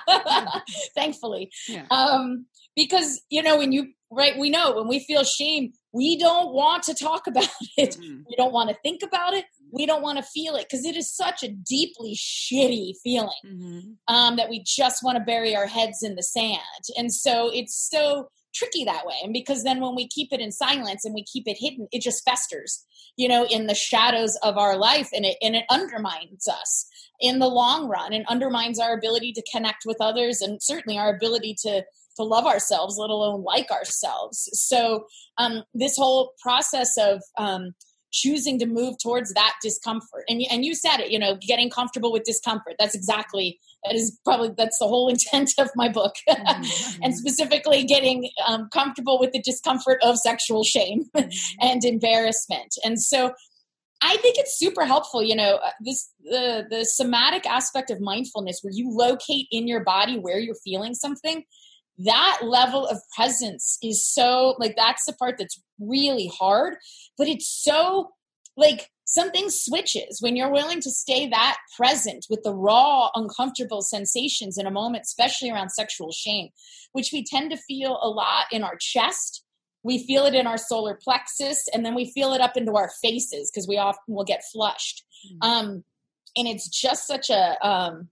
thankfully, 0.95 1.51
Yeah. 1.69 1.87
um, 1.91 2.47
because 2.77 3.21
you 3.31 3.43
know 3.43 3.57
when 3.59 3.73
you 3.73 3.89
right, 4.11 4.39
we 4.39 4.51
know 4.51 4.73
when 4.77 4.89
we 4.89 5.01
feel 5.01 5.25
shame, 5.25 5.73
we 5.93 6.17
don't 6.19 6.53
want 6.53 6.83
to 6.85 6.95
talk 6.95 7.27
about 7.27 7.49
it. 7.77 7.97
We 8.01 8.37
don't 8.37 8.53
want 8.53 8.71
to 8.71 8.77
think 8.83 9.03
about 9.03 9.35
it. 9.35 9.45
We 9.73 9.87
don't 9.87 10.03
want 10.03 10.19
to 10.19 10.23
feel 10.25 10.55
it 10.55 10.67
because 10.71 10.85
it 10.85 10.97
is 10.97 11.13
such 11.13 11.43
a 11.43 11.49
deeply 11.49 12.15
shitty 12.15 12.93
feeling 13.03 13.31
Mm-hmm. 13.45 14.15
um, 14.15 14.37
that 14.37 14.49
we 14.49 14.63
just 14.65 15.03
want 15.03 15.19
to 15.19 15.25
bury 15.25 15.57
our 15.57 15.67
heads 15.67 16.03
in 16.03 16.15
the 16.15 16.23
sand. 16.23 16.61
And 16.97 17.13
so 17.13 17.51
it's 17.53 17.89
so 17.91 18.29
tricky 18.55 18.85
that 18.85 19.07
way. 19.07 19.15
And 19.23 19.33
because 19.33 19.63
then 19.63 19.81
when 19.81 19.95
we 19.95 20.09
keep 20.09 20.33
it 20.33 20.41
in 20.41 20.53
silence 20.53 21.05
and 21.05 21.15
we 21.15 21.25
keep 21.25 21.45
it 21.47 21.57
hidden, 21.59 21.89
it 21.93 22.03
just 22.03 22.25
festers, 22.25 22.85
you 23.17 23.29
know, 23.29 23.47
in 23.47 23.67
the 23.67 23.75
shadows 23.75 24.39
of 24.43 24.57
our 24.57 24.77
life 24.77 25.09
and 25.13 25.25
it, 25.25 25.37
and 25.43 25.55
it 25.57 25.65
undermines 25.71 26.47
us 26.49 26.87
in 27.21 27.39
the 27.39 27.49
long 27.49 27.89
run 27.89 28.13
and 28.13 28.27
undermines 28.27 28.79
our 28.79 28.97
ability 28.97 29.33
to 29.33 29.43
connect 29.53 29.85
with 29.87 29.97
others 30.01 30.41
and 30.41 30.63
certainly 30.63 30.99
our 30.99 31.15
ability 31.15 31.57
to 31.63 31.85
to 32.17 32.23
love 32.23 32.47
ourselves, 32.47 32.97
let 32.97 33.11
alone 33.11 33.43
like 33.43 33.71
ourselves. 33.73 34.49
So 34.53 35.07
um, 35.37 35.65
this 35.75 35.97
whole 35.97 36.33
process 36.41 36.93
of 36.97 37.21
um, 37.39 37.75
choosing 38.15 38.61
to 38.61 38.67
move 38.67 38.95
towards 39.03 39.35
that 39.35 39.55
discomfort. 39.61 40.25
And 40.29 40.41
and 40.51 40.65
you 40.65 40.75
said 40.75 41.01
it, 41.01 41.11
you 41.11 41.19
know, 41.19 41.37
getting 41.37 41.69
comfortable 41.69 42.13
with 42.13 42.23
discomfort. 42.23 42.77
That's 42.79 42.95
exactly 42.95 43.59
that 43.85 43.95
is 43.95 44.19
probably 44.25 44.51
that's 44.57 44.79
the 44.79 44.87
whole 44.87 45.09
intent 45.15 45.53
of 45.59 45.69
my 45.75 45.89
book, 45.89 46.15
mm-hmm. 46.29 47.03
and 47.03 47.17
specifically 47.17 47.85
getting 47.85 48.31
um, 48.47 48.69
comfortable 48.73 49.19
with 49.19 49.33
the 49.33 49.43
discomfort 49.43 49.99
of 50.03 50.17
sexual 50.17 50.65
shame 50.65 51.05
mm-hmm. 51.17 51.29
and 51.61 51.85
embarrassment. 51.85 52.75
And 52.85 53.03
so 53.03 53.35
I 54.01 54.17
think 54.19 54.37
it's 54.39 54.59
super 54.59 54.85
helpful. 54.85 55.23
You 55.23 55.37
know, 55.37 55.57
uh, 55.57 55.71
this 55.81 56.11
the 56.23 56.65
the 56.71 56.85
somatic 56.85 57.47
aspect 57.47 57.91
of 57.91 58.01
mindfulness, 58.01 58.61
where 58.63 58.73
you 58.73 58.91
locate 58.91 59.49
in 59.51 59.67
your 59.67 59.83
body 59.83 60.19
where 60.19 60.39
you're 60.39 60.57
feeling 60.65 60.95
something. 60.95 61.45
That 61.99 62.41
level 62.43 62.87
of 62.87 62.99
presence 63.15 63.79
is 63.83 64.07
so 64.07 64.57
like 64.59 64.75
that's 64.77 65.05
the 65.07 65.13
part 65.13 65.37
that's 65.39 65.61
really 65.79 66.31
hard, 66.39 66.77
but 67.17 67.29
it's 67.29 67.49
so 67.49 68.11
like 68.57 68.91
something 69.05 69.47
switches 69.49 70.19
when 70.21 70.35
you're 70.35 70.51
willing 70.51 70.81
to 70.81 70.91
stay 70.91 71.29
that 71.29 71.59
present 71.77 72.27
with 72.31 72.43
the 72.43 72.55
raw, 72.55 73.11
uncomfortable 73.15 73.83
sensations 73.83 74.59
in 74.59 74.67
a 74.67 74.71
moment, 74.71 75.05
especially 75.05 75.51
around 75.51 75.71
sexual 75.71 76.11
shame, 76.11 76.49
which 76.93 77.11
we 77.13 77.25
tend 77.25 77.51
to 77.51 77.57
feel 77.57 77.99
a 78.03 78.09
lot 78.09 78.47
in 78.51 78.63
our 78.63 78.77
chest 78.81 79.45
we 79.85 80.05
feel 80.05 80.25
it 80.25 80.35
in 80.35 80.49
our 80.49 80.57
solar 80.59 80.99
plexus 81.01 81.69
and 81.73 81.85
then 81.85 81.95
we 81.95 82.11
feel 82.11 82.33
it 82.33 82.41
up 82.41 82.57
into 82.57 82.75
our 82.75 82.91
faces 83.01 83.51
because 83.51 83.69
we 83.69 83.79
often 83.79 84.15
will 84.15 84.25
get 84.25 84.43
flushed 84.53 85.05
mm-hmm. 85.27 85.49
um, 85.49 85.85
and 86.37 86.49
it's 86.49 86.69
just 86.69 87.07
such 87.07 87.31
a 87.31 87.67
um, 87.67 88.09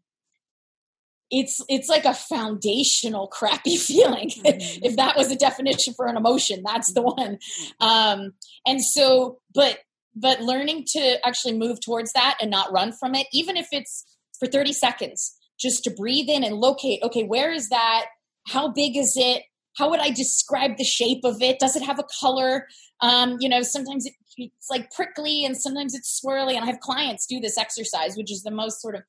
it's 1.32 1.60
it's 1.68 1.88
like 1.88 2.04
a 2.04 2.14
foundational 2.14 3.26
crappy 3.26 3.76
feeling 3.88 4.28
mm-hmm. 4.28 4.84
if 4.84 4.94
that 4.96 5.16
was 5.16 5.32
a 5.32 5.36
definition 5.36 5.94
for 5.94 6.06
an 6.06 6.16
emotion 6.16 6.62
that's 6.64 6.92
the 6.92 7.02
one 7.02 7.38
um, 7.80 8.32
and 8.66 8.84
so 8.84 9.40
but 9.52 9.78
but 10.14 10.40
learning 10.40 10.84
to 10.86 11.26
actually 11.26 11.56
move 11.56 11.80
towards 11.80 12.12
that 12.12 12.36
and 12.40 12.50
not 12.50 12.70
run 12.70 12.92
from 12.92 13.14
it 13.14 13.26
even 13.32 13.56
if 13.56 13.66
it's 13.72 14.04
for 14.38 14.46
30 14.46 14.72
seconds 14.72 15.34
just 15.58 15.82
to 15.84 15.90
breathe 15.90 16.28
in 16.28 16.44
and 16.44 16.56
locate 16.56 17.02
okay 17.02 17.24
where 17.24 17.50
is 17.50 17.68
that 17.70 18.06
how 18.46 18.68
big 18.68 18.96
is 18.96 19.14
it 19.16 19.42
how 19.76 19.90
would 19.90 20.00
I 20.00 20.10
describe 20.10 20.76
the 20.76 20.84
shape 20.84 21.24
of 21.24 21.40
it? 21.40 21.58
Does 21.58 21.76
it 21.76 21.82
have 21.82 21.98
a 21.98 22.04
color? 22.20 22.66
Um, 23.00 23.36
you 23.40 23.48
know, 23.48 23.62
sometimes 23.62 24.06
it, 24.06 24.12
it's 24.36 24.68
like 24.70 24.90
prickly 24.90 25.44
and 25.44 25.56
sometimes 25.56 25.94
it's 25.94 26.20
swirly. 26.22 26.54
And 26.54 26.64
I 26.64 26.66
have 26.66 26.80
clients 26.80 27.26
do 27.26 27.40
this 27.40 27.58
exercise, 27.58 28.16
which 28.16 28.30
is 28.30 28.42
the 28.42 28.50
most 28.50 28.80
sort 28.80 28.94
of 28.94 29.02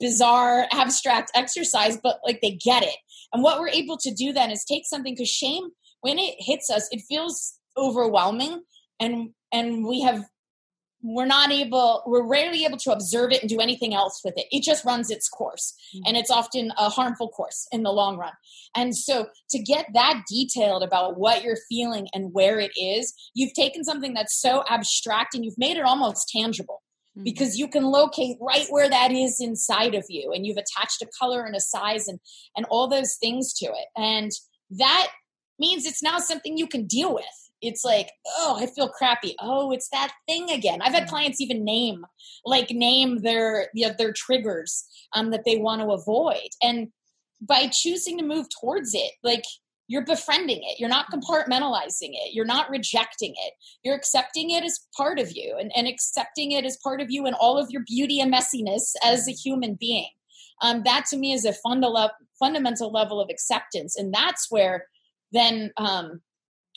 bizarre, 0.00 0.66
abstract 0.72 1.30
exercise, 1.34 1.98
but 2.02 2.18
like 2.24 2.40
they 2.40 2.58
get 2.64 2.82
it. 2.82 2.96
And 3.32 3.42
what 3.42 3.60
we're 3.60 3.68
able 3.68 3.96
to 3.98 4.12
do 4.12 4.32
then 4.32 4.50
is 4.50 4.64
take 4.64 4.84
something 4.86 5.14
because 5.14 5.28
shame, 5.28 5.64
when 6.00 6.18
it 6.18 6.34
hits 6.38 6.70
us, 6.70 6.88
it 6.90 7.02
feels 7.08 7.58
overwhelming. 7.76 8.62
And 9.00 9.30
and 9.52 9.86
we 9.86 10.02
have 10.02 10.24
we're 11.02 11.26
not 11.26 11.50
able 11.50 12.02
we're 12.06 12.26
rarely 12.26 12.64
able 12.64 12.76
to 12.76 12.92
observe 12.92 13.30
it 13.30 13.40
and 13.40 13.48
do 13.48 13.60
anything 13.60 13.94
else 13.94 14.20
with 14.24 14.34
it 14.36 14.46
it 14.50 14.62
just 14.62 14.84
runs 14.84 15.10
its 15.10 15.28
course 15.28 15.74
mm-hmm. 15.94 16.02
and 16.06 16.16
it's 16.16 16.30
often 16.30 16.72
a 16.76 16.88
harmful 16.88 17.28
course 17.28 17.68
in 17.70 17.82
the 17.82 17.90
long 17.90 18.16
run 18.16 18.32
and 18.74 18.96
so 18.96 19.26
to 19.48 19.58
get 19.60 19.86
that 19.94 20.22
detailed 20.28 20.82
about 20.82 21.16
what 21.16 21.42
you're 21.42 21.58
feeling 21.68 22.08
and 22.12 22.32
where 22.32 22.58
it 22.58 22.72
is 22.76 23.14
you've 23.34 23.54
taken 23.54 23.84
something 23.84 24.12
that's 24.12 24.40
so 24.40 24.64
abstract 24.68 25.34
and 25.34 25.44
you've 25.44 25.58
made 25.58 25.76
it 25.76 25.84
almost 25.84 26.28
tangible 26.28 26.82
mm-hmm. 27.18 27.24
because 27.24 27.58
you 27.58 27.68
can 27.68 27.84
locate 27.84 28.36
right 28.40 28.66
where 28.70 28.88
that 28.88 29.10
is 29.10 29.40
inside 29.40 29.94
of 29.94 30.04
you 30.08 30.32
and 30.32 30.46
you've 30.46 30.56
attached 30.56 31.02
a 31.02 31.08
color 31.18 31.44
and 31.44 31.56
a 31.56 31.60
size 31.60 32.06
and 32.06 32.20
and 32.56 32.66
all 32.70 32.88
those 32.88 33.16
things 33.20 33.52
to 33.54 33.66
it 33.66 33.86
and 33.96 34.30
that 34.70 35.08
means 35.58 35.86
it's 35.86 36.02
now 36.02 36.18
something 36.18 36.56
you 36.56 36.66
can 36.66 36.86
deal 36.86 37.14
with 37.14 37.24
it's 37.60 37.84
like, 37.84 38.10
oh, 38.26 38.56
I 38.60 38.66
feel 38.66 38.88
crappy. 38.88 39.34
Oh, 39.40 39.72
it's 39.72 39.88
that 39.90 40.12
thing 40.26 40.50
again. 40.50 40.80
I've 40.80 40.94
had 40.94 41.04
mm. 41.04 41.08
clients 41.08 41.40
even 41.40 41.64
name, 41.64 42.04
like 42.44 42.70
name 42.70 43.22
their 43.22 43.68
you 43.74 43.88
know, 43.88 43.94
their 43.96 44.12
triggers 44.12 44.84
um, 45.14 45.30
that 45.30 45.44
they 45.44 45.56
want 45.56 45.82
to 45.82 45.90
avoid, 45.90 46.48
and 46.62 46.88
by 47.40 47.68
choosing 47.72 48.18
to 48.18 48.24
move 48.24 48.46
towards 48.60 48.94
it, 48.94 49.12
like 49.22 49.44
you're 49.88 50.04
befriending 50.04 50.60
it. 50.62 50.78
You're 50.78 50.88
not 50.88 51.06
mm. 51.10 51.18
compartmentalizing 51.18 52.10
it. 52.12 52.34
You're 52.34 52.44
not 52.44 52.70
rejecting 52.70 53.32
it. 53.32 53.54
You're 53.82 53.96
accepting 53.96 54.50
it 54.50 54.62
as 54.62 54.78
part 54.96 55.18
of 55.18 55.32
you, 55.34 55.56
and, 55.58 55.72
and 55.74 55.88
accepting 55.88 56.52
it 56.52 56.64
as 56.64 56.76
part 56.76 57.00
of 57.00 57.10
you 57.10 57.26
and 57.26 57.34
all 57.34 57.58
of 57.58 57.70
your 57.70 57.82
beauty 57.86 58.20
and 58.20 58.32
messiness 58.32 58.92
as 59.02 59.26
a 59.26 59.32
human 59.32 59.76
being. 59.80 60.10
Um, 60.60 60.82
that 60.84 61.06
to 61.06 61.16
me 61.16 61.32
is 61.32 61.44
a 61.44 61.52
funda- 61.52 62.12
fundamental 62.38 62.92
level 62.92 63.20
of 63.20 63.28
acceptance, 63.30 63.96
and 63.96 64.12
that's 64.14 64.50
where 64.50 64.86
then 65.32 65.72
um, 65.76 66.20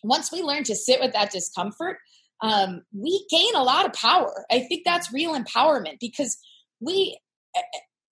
once 0.03 0.31
we 0.31 0.41
learn 0.41 0.63
to 0.63 0.75
sit 0.75 0.99
with 0.99 1.13
that 1.13 1.31
discomfort, 1.31 1.97
um, 2.41 2.81
we 2.93 3.25
gain 3.29 3.55
a 3.55 3.63
lot 3.63 3.85
of 3.85 3.93
power. 3.93 4.45
I 4.51 4.61
think 4.61 4.83
that's 4.83 5.13
real 5.13 5.35
empowerment 5.35 5.99
because 5.99 6.37
we, 6.79 7.19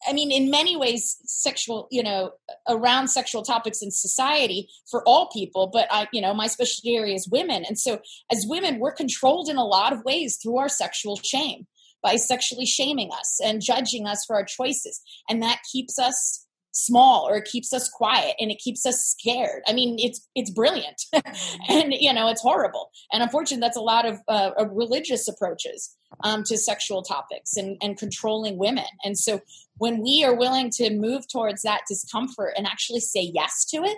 I 0.08 0.14
mean, 0.14 0.32
in 0.32 0.50
many 0.50 0.78
ways, 0.78 1.18
sexual, 1.26 1.88
you 1.91 2.02
know, 2.02 2.32
around 2.68 3.10
sexual 3.10 3.43
topics 3.43 3.82
in 3.82 3.91
society 3.91 4.70
for 4.89 5.04
all 5.08 5.30
people, 5.30 5.70
but 5.72 5.88
I, 5.91 6.08
you 6.14 6.22
know, 6.22 6.34
my 6.34 6.47
specialty 6.47 6.95
area 6.95 7.16
is 7.16 7.28
women. 7.30 7.66
And 7.68 7.78
so 7.78 8.00
as 8.32 8.45
women, 8.47 8.80
we're 8.80 8.93
controlled 8.93 9.50
in 9.50 9.58
a 9.58 9.66
lot 9.66 9.91
of 9.91 10.06
ways 10.06 10.38
through 10.41 10.58
our 10.58 10.70
sexual 10.70 11.18
shame 11.18 11.68
by 12.02 12.16
sexually 12.16 12.66
shaming 12.66 13.10
us 13.12 13.39
and 13.43 13.62
judging 13.62 14.08
us 14.08 14.24
for 14.26 14.36
our 14.36 14.45
choices. 14.45 15.02
And 15.28 15.41
that 15.41 15.60
keeps 15.70 16.00
us 16.00 16.47
small 16.72 17.28
or 17.28 17.38
it 17.38 17.45
keeps 17.45 17.74
us 17.74 17.89
quiet 17.89 18.36
and 18.39 18.51
it 18.51 18.59
keeps 18.59 18.86
us 18.86 18.99
scared. 19.05 19.63
I 19.67 19.74
mean 19.74 19.97
it's 19.99 20.28
it's 20.36 20.51
brilliant. 20.51 21.01
And 21.67 21.93
you 21.93 22.13
know 22.13 22.30
it's 22.30 22.41
horrible. 22.41 22.89
And 23.11 23.22
unfortunately 23.22 23.61
that's 23.61 23.78
a 23.78 23.82
lot 23.82 24.05
of 24.05 24.20
uh, 24.28 24.51
religious 24.72 25.28
approaches 25.28 25.95
um, 26.24 26.43
to 26.43 26.57
sexual 26.57 27.03
topics 27.03 27.55
and, 27.55 27.78
and 27.82 27.97
controlling 27.97 28.57
women. 28.57 28.86
And 29.03 29.17
so 29.17 29.41
when 29.78 30.01
we 30.01 30.24
are 30.24 30.36
willing 30.36 30.72
to 30.72 30.89
move 30.89 31.28
towards 31.28 31.61
that 31.61 31.82
discomfort 31.88 32.53
and 32.57 32.65
actually 32.65 32.99
say 33.01 33.32
yes 33.34 33.65
to 33.65 33.84
it 33.84 33.97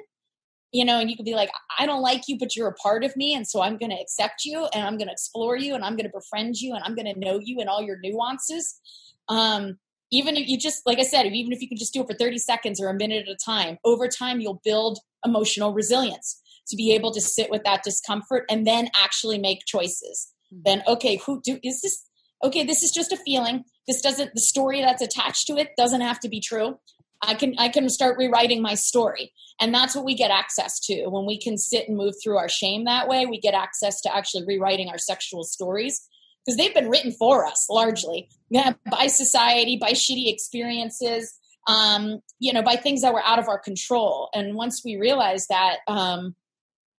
you 0.72 0.86
know 0.86 1.00
and 1.00 1.10
you 1.10 1.16
could 1.16 1.26
be 1.26 1.36
like 1.36 1.52
i 1.78 1.86
don't 1.86 2.02
like 2.02 2.28
you 2.28 2.38
but 2.38 2.56
you're 2.56 2.70
a 2.70 2.74
part 2.76 3.04
of 3.04 3.16
me 3.16 3.34
and 3.34 3.48
so 3.48 3.62
i'm 3.62 3.78
going 3.78 3.90
to 3.90 4.02
accept 4.02 4.46
you 4.46 4.68
and 4.74 4.86
i'm 4.86 4.98
going 4.98 5.08
to 5.08 5.14
explore 5.14 5.58
you 5.58 5.76
and 5.76 5.84
i'm 5.84 5.96
going 5.96 6.10
to 6.10 6.18
befriend 6.18 6.56
you 6.56 6.74
and 6.74 6.84
i'm 6.84 6.96
going 6.96 7.12
to 7.12 7.20
know 7.20 7.40
you 7.44 7.60
and 7.60 7.70
all 7.70 7.82
your 7.82 8.00
nuances 8.02 8.80
um, 9.28 9.78
even 10.12 10.36
if 10.38 10.48
you 10.48 10.58
just 10.58 10.82
like 10.86 11.00
i 11.00 11.04
said 11.04 11.26
even 11.26 11.52
if 11.52 11.62
you 11.62 11.68
can 11.68 11.78
just 11.78 11.94
do 11.94 12.02
it 12.02 12.08
for 12.08 12.14
30 12.14 12.38
seconds 12.38 12.82
or 12.82 12.90
a 12.90 12.94
minute 12.94 13.28
at 13.28 13.34
a 13.34 13.38
time 13.44 13.78
over 13.84 14.08
time 14.08 14.40
you'll 14.40 14.62
build 14.64 15.00
emotional 15.26 15.74
resilience 15.74 16.42
to 16.68 16.76
be 16.76 16.94
able 16.94 17.12
to 17.12 17.22
sit 17.22 17.50
with 17.50 17.64
that 17.64 17.84
discomfort 17.84 18.46
and 18.50 18.66
then 18.66 18.90
actually 18.96 19.38
make 19.38 19.66
choices. 19.66 20.34
Mm-hmm. 20.54 20.62
then 20.66 20.84
okay 20.88 21.18
who 21.18 21.42
do 21.44 21.60
is 21.64 21.82
this 21.82 22.06
okay 22.44 22.64
this 22.66 22.84
is 22.84 22.92
just 22.92 23.12
a 23.12 23.18
feeling. 23.18 23.64
This 23.88 24.02
doesn't 24.02 24.34
the 24.34 24.42
story 24.42 24.82
that's 24.82 25.02
attached 25.02 25.48
to 25.48 25.58
it 25.58 25.70
doesn't 25.78 26.02
have 26.02 26.20
to 26.22 26.30
be 26.30 26.40
true. 26.40 26.80
I 27.22 27.36
can 27.36 27.56
i 27.58 27.70
can 27.70 27.88
start 27.90 28.18
rewriting 28.18 28.62
my 28.62 28.76
story. 28.76 29.34
And 29.60 29.74
that's 29.74 29.96
what 29.96 30.06
we 30.06 30.16
get 30.16 30.32
access 30.32 30.80
to. 30.88 31.08
When 31.08 31.28
we 31.28 31.40
can 31.40 31.58
sit 31.58 31.88
and 31.88 31.96
move 31.96 32.16
through 32.22 32.38
our 32.38 32.50
shame 32.50 32.86
that 32.86 33.08
way 33.08 33.26
we 33.26 33.40
get 33.40 33.54
access 33.54 34.02
to 34.02 34.16
actually 34.16 34.46
rewriting 34.46 34.90
our 34.90 34.98
sexual 34.98 35.44
stories 35.44 36.08
because 36.46 36.58
they've 36.58 36.74
been 36.74 36.90
written 36.90 37.12
for 37.12 37.46
us 37.46 37.68
largely 37.70 38.30
yeah, 38.52 38.74
by 38.92 39.08
society, 39.08 39.78
by 39.78 39.92
shitty 39.92 40.32
experiences, 40.32 41.34
um, 41.68 42.20
you 42.38 42.52
know, 42.52 42.62
by 42.62 42.76
things 42.76 43.02
that 43.02 43.14
were 43.14 43.24
out 43.24 43.40
of 43.40 43.48
our 43.48 43.58
control. 43.58 44.30
And 44.34 44.56
once 44.56 44.82
we 44.84 44.98
realize 44.98 45.48
that, 45.48 45.78
um, 45.88 46.36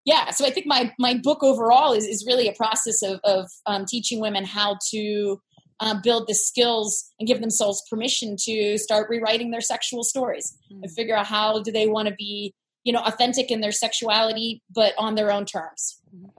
yeah, 0.06 0.32
so 0.32 0.46
I 0.46 0.50
think 0.50 0.66
my 0.66 0.94
my 0.98 1.20
book 1.22 1.44
overall 1.44 1.92
is 1.92 2.06
is 2.06 2.26
really 2.26 2.48
a 2.48 2.54
process 2.54 3.04
of 3.04 3.20
of 3.26 3.50
um, 3.66 3.86
teaching 3.86 4.22
women 4.22 4.46
how 4.46 4.78
to 4.92 5.42
uh, 5.82 6.00
build 6.02 6.28
the 6.28 6.36
skills 6.36 7.12
and 7.20 7.28
give 7.28 7.42
themselves 7.42 7.84
permission 7.90 8.38
to 8.46 8.78
start 8.78 9.10
rewriting 9.10 9.52
their 9.52 9.62
sexual 9.62 10.04
stories 10.04 10.58
mm-hmm. 10.72 10.84
and 10.84 10.92
figure 10.94 11.18
out 11.18 11.26
how 11.26 11.62
do 11.62 11.72
they 11.72 11.88
want 11.88 12.08
to 12.08 12.16
be 12.16 12.56
you 12.84 12.94
know 12.94 13.02
authentic 13.02 13.52
in 13.52 13.62
their 13.62 13.72
sexuality 13.72 14.64
but 14.74 14.94
on 14.98 15.16
their 15.16 15.32
own 15.32 15.46
terms 15.46 16.00
mm-hmm 16.16 16.30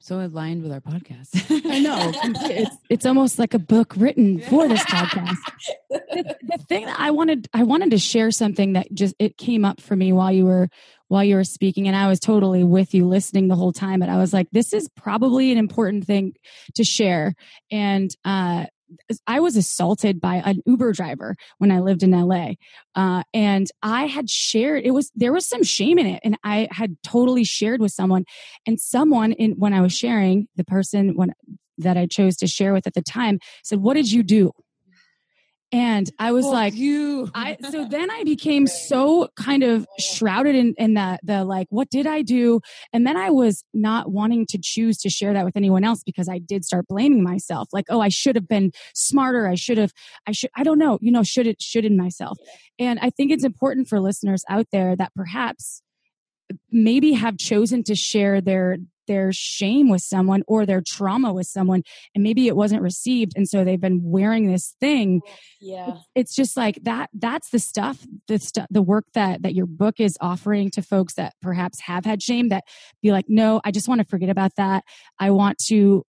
so 0.00 0.20
aligned 0.20 0.62
with 0.62 0.72
our 0.72 0.80
podcast. 0.80 1.46
I 1.70 1.78
know. 1.78 2.12
It's, 2.50 2.76
it's 2.88 3.06
almost 3.06 3.38
like 3.38 3.54
a 3.54 3.58
book 3.58 3.94
written 3.96 4.40
for 4.40 4.66
this 4.66 4.82
podcast. 4.84 5.36
The, 5.88 6.36
the, 6.42 6.58
thing 6.68 6.86
that 6.86 6.98
I 6.98 7.10
wanted, 7.10 7.48
I 7.52 7.62
wanted 7.62 7.90
to 7.90 7.98
share 7.98 8.30
something 8.30 8.72
that 8.72 8.92
just 8.92 9.14
it 9.18 9.36
came 9.36 9.64
up 9.64 9.80
for 9.80 9.94
me 9.94 10.12
while 10.12 10.32
you 10.32 10.46
were 10.46 10.68
while 11.08 11.24
you 11.24 11.36
were 11.36 11.44
speaking, 11.44 11.86
and 11.86 11.96
I 11.96 12.08
was 12.08 12.20
totally 12.20 12.64
with 12.64 12.94
you, 12.94 13.06
listening 13.06 13.48
the 13.48 13.56
whole 13.56 13.72
time. 13.72 14.00
But 14.00 14.08
I 14.08 14.16
was 14.16 14.32
like, 14.32 14.48
this 14.52 14.72
is 14.72 14.88
probably 14.96 15.52
an 15.52 15.58
important 15.58 16.06
thing 16.06 16.34
to 16.76 16.84
share. 16.84 17.34
And 17.70 18.14
uh, 18.24 18.66
I 19.26 19.40
was 19.40 19.56
assaulted 19.56 20.20
by 20.20 20.36
an 20.36 20.62
Uber 20.66 20.92
driver 20.92 21.36
when 21.58 21.70
I 21.70 21.80
lived 21.80 22.02
in 22.02 22.10
LA. 22.10 22.52
Uh, 22.94 23.22
and 23.32 23.66
I 23.82 24.06
had 24.06 24.28
shared, 24.28 24.84
it 24.84 24.92
was, 24.92 25.10
there 25.14 25.32
was 25.32 25.46
some 25.46 25.62
shame 25.62 25.98
in 25.98 26.06
it. 26.06 26.20
And 26.24 26.36
I 26.44 26.68
had 26.70 26.96
totally 27.02 27.44
shared 27.44 27.80
with 27.80 27.92
someone 27.92 28.24
and 28.66 28.80
someone 28.80 29.32
in, 29.32 29.52
when 29.52 29.72
I 29.72 29.80
was 29.80 29.92
sharing 29.92 30.48
the 30.56 30.64
person 30.64 31.16
when, 31.16 31.32
that 31.78 31.96
I 31.96 32.06
chose 32.06 32.36
to 32.38 32.46
share 32.46 32.72
with 32.72 32.86
at 32.86 32.94
the 32.94 33.02
time 33.02 33.38
said, 33.64 33.80
what 33.80 33.94
did 33.94 34.10
you 34.10 34.22
do? 34.22 34.52
And 35.72 36.10
I 36.18 36.32
was 36.32 36.46
Oh, 36.46 36.50
like, 36.50 36.74
you. 36.74 37.30
I 37.32 37.56
so 37.70 37.86
then 37.86 38.10
I 38.10 38.24
became 38.24 38.66
so 38.66 39.28
kind 39.36 39.62
of 39.62 39.86
shrouded 40.00 40.56
in, 40.56 40.74
in 40.78 40.94
the 40.94 41.18
the 41.22 41.44
like, 41.44 41.68
what 41.70 41.88
did 41.90 42.06
I 42.06 42.22
do? 42.22 42.60
And 42.92 43.06
then 43.06 43.16
I 43.16 43.30
was 43.30 43.64
not 43.72 44.10
wanting 44.10 44.46
to 44.46 44.58
choose 44.60 44.98
to 44.98 45.10
share 45.10 45.32
that 45.32 45.44
with 45.44 45.56
anyone 45.56 45.84
else 45.84 46.02
because 46.04 46.28
I 46.28 46.38
did 46.38 46.64
start 46.64 46.86
blaming 46.88 47.22
myself. 47.22 47.68
Like, 47.72 47.84
oh, 47.88 48.00
I 48.00 48.08
should 48.08 48.34
have 48.34 48.48
been 48.48 48.72
smarter. 48.94 49.46
I 49.46 49.54
should 49.54 49.78
have, 49.78 49.92
I 50.26 50.32
should, 50.32 50.50
I 50.56 50.64
don't 50.64 50.78
know, 50.78 50.98
you 51.00 51.12
know, 51.12 51.22
should 51.22 51.46
it, 51.46 51.62
should 51.62 51.84
in 51.84 51.96
myself. 51.96 52.38
And 52.78 52.98
I 53.00 53.10
think 53.10 53.30
it's 53.30 53.44
important 53.44 53.86
for 53.86 54.00
listeners 54.00 54.42
out 54.48 54.66
there 54.72 54.96
that 54.96 55.12
perhaps 55.14 55.82
maybe 56.72 57.12
have 57.12 57.36
chosen 57.36 57.84
to 57.84 57.94
share 57.94 58.40
their 58.40 58.78
their 59.10 59.32
shame 59.32 59.90
with 59.90 60.02
someone 60.02 60.44
or 60.46 60.64
their 60.64 60.80
trauma 60.86 61.32
with 61.32 61.48
someone 61.48 61.82
and 62.14 62.22
maybe 62.22 62.46
it 62.46 62.54
wasn't 62.54 62.80
received 62.80 63.32
and 63.34 63.48
so 63.48 63.64
they've 63.64 63.80
been 63.80 64.00
wearing 64.04 64.46
this 64.46 64.76
thing 64.78 65.20
oh, 65.26 65.30
Yeah. 65.60 65.94
it's 66.14 66.32
just 66.32 66.56
like 66.56 66.78
that 66.84 67.10
that's 67.12 67.50
the 67.50 67.58
stuff 67.58 68.06
the 68.28 68.38
stuff 68.38 68.68
the 68.70 68.82
work 68.82 69.06
that 69.14 69.42
that 69.42 69.52
your 69.52 69.66
book 69.66 69.96
is 69.98 70.16
offering 70.20 70.70
to 70.70 70.82
folks 70.82 71.14
that 71.14 71.34
perhaps 71.42 71.80
have 71.80 72.04
had 72.04 72.22
shame 72.22 72.50
that 72.50 72.62
be 73.02 73.10
like 73.10 73.24
no 73.28 73.60
i 73.64 73.72
just 73.72 73.88
want 73.88 74.00
to 74.00 74.06
forget 74.06 74.28
about 74.30 74.52
that 74.56 74.84
i 75.18 75.28
want 75.32 75.58
to 75.58 76.04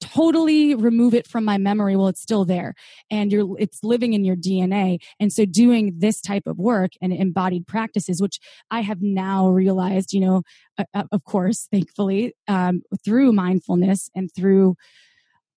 totally 0.00 0.74
remove 0.74 1.14
it 1.14 1.26
from 1.26 1.44
my 1.44 1.58
memory 1.58 1.96
well 1.96 2.08
it's 2.08 2.20
still 2.20 2.44
there 2.44 2.74
and 3.10 3.32
you're 3.32 3.56
it's 3.58 3.82
living 3.82 4.12
in 4.12 4.24
your 4.24 4.36
dna 4.36 4.98
and 5.20 5.32
so 5.32 5.44
doing 5.44 5.94
this 5.98 6.20
type 6.20 6.46
of 6.46 6.58
work 6.58 6.92
and 7.00 7.12
embodied 7.12 7.66
practices 7.66 8.20
which 8.20 8.38
i 8.70 8.80
have 8.80 9.00
now 9.00 9.48
realized 9.48 10.12
you 10.12 10.20
know 10.20 10.42
uh, 10.78 10.84
uh, 10.94 11.04
of 11.12 11.24
course 11.24 11.68
thankfully 11.70 12.34
um, 12.48 12.82
through 13.04 13.32
mindfulness 13.32 14.10
and 14.14 14.30
through 14.34 14.74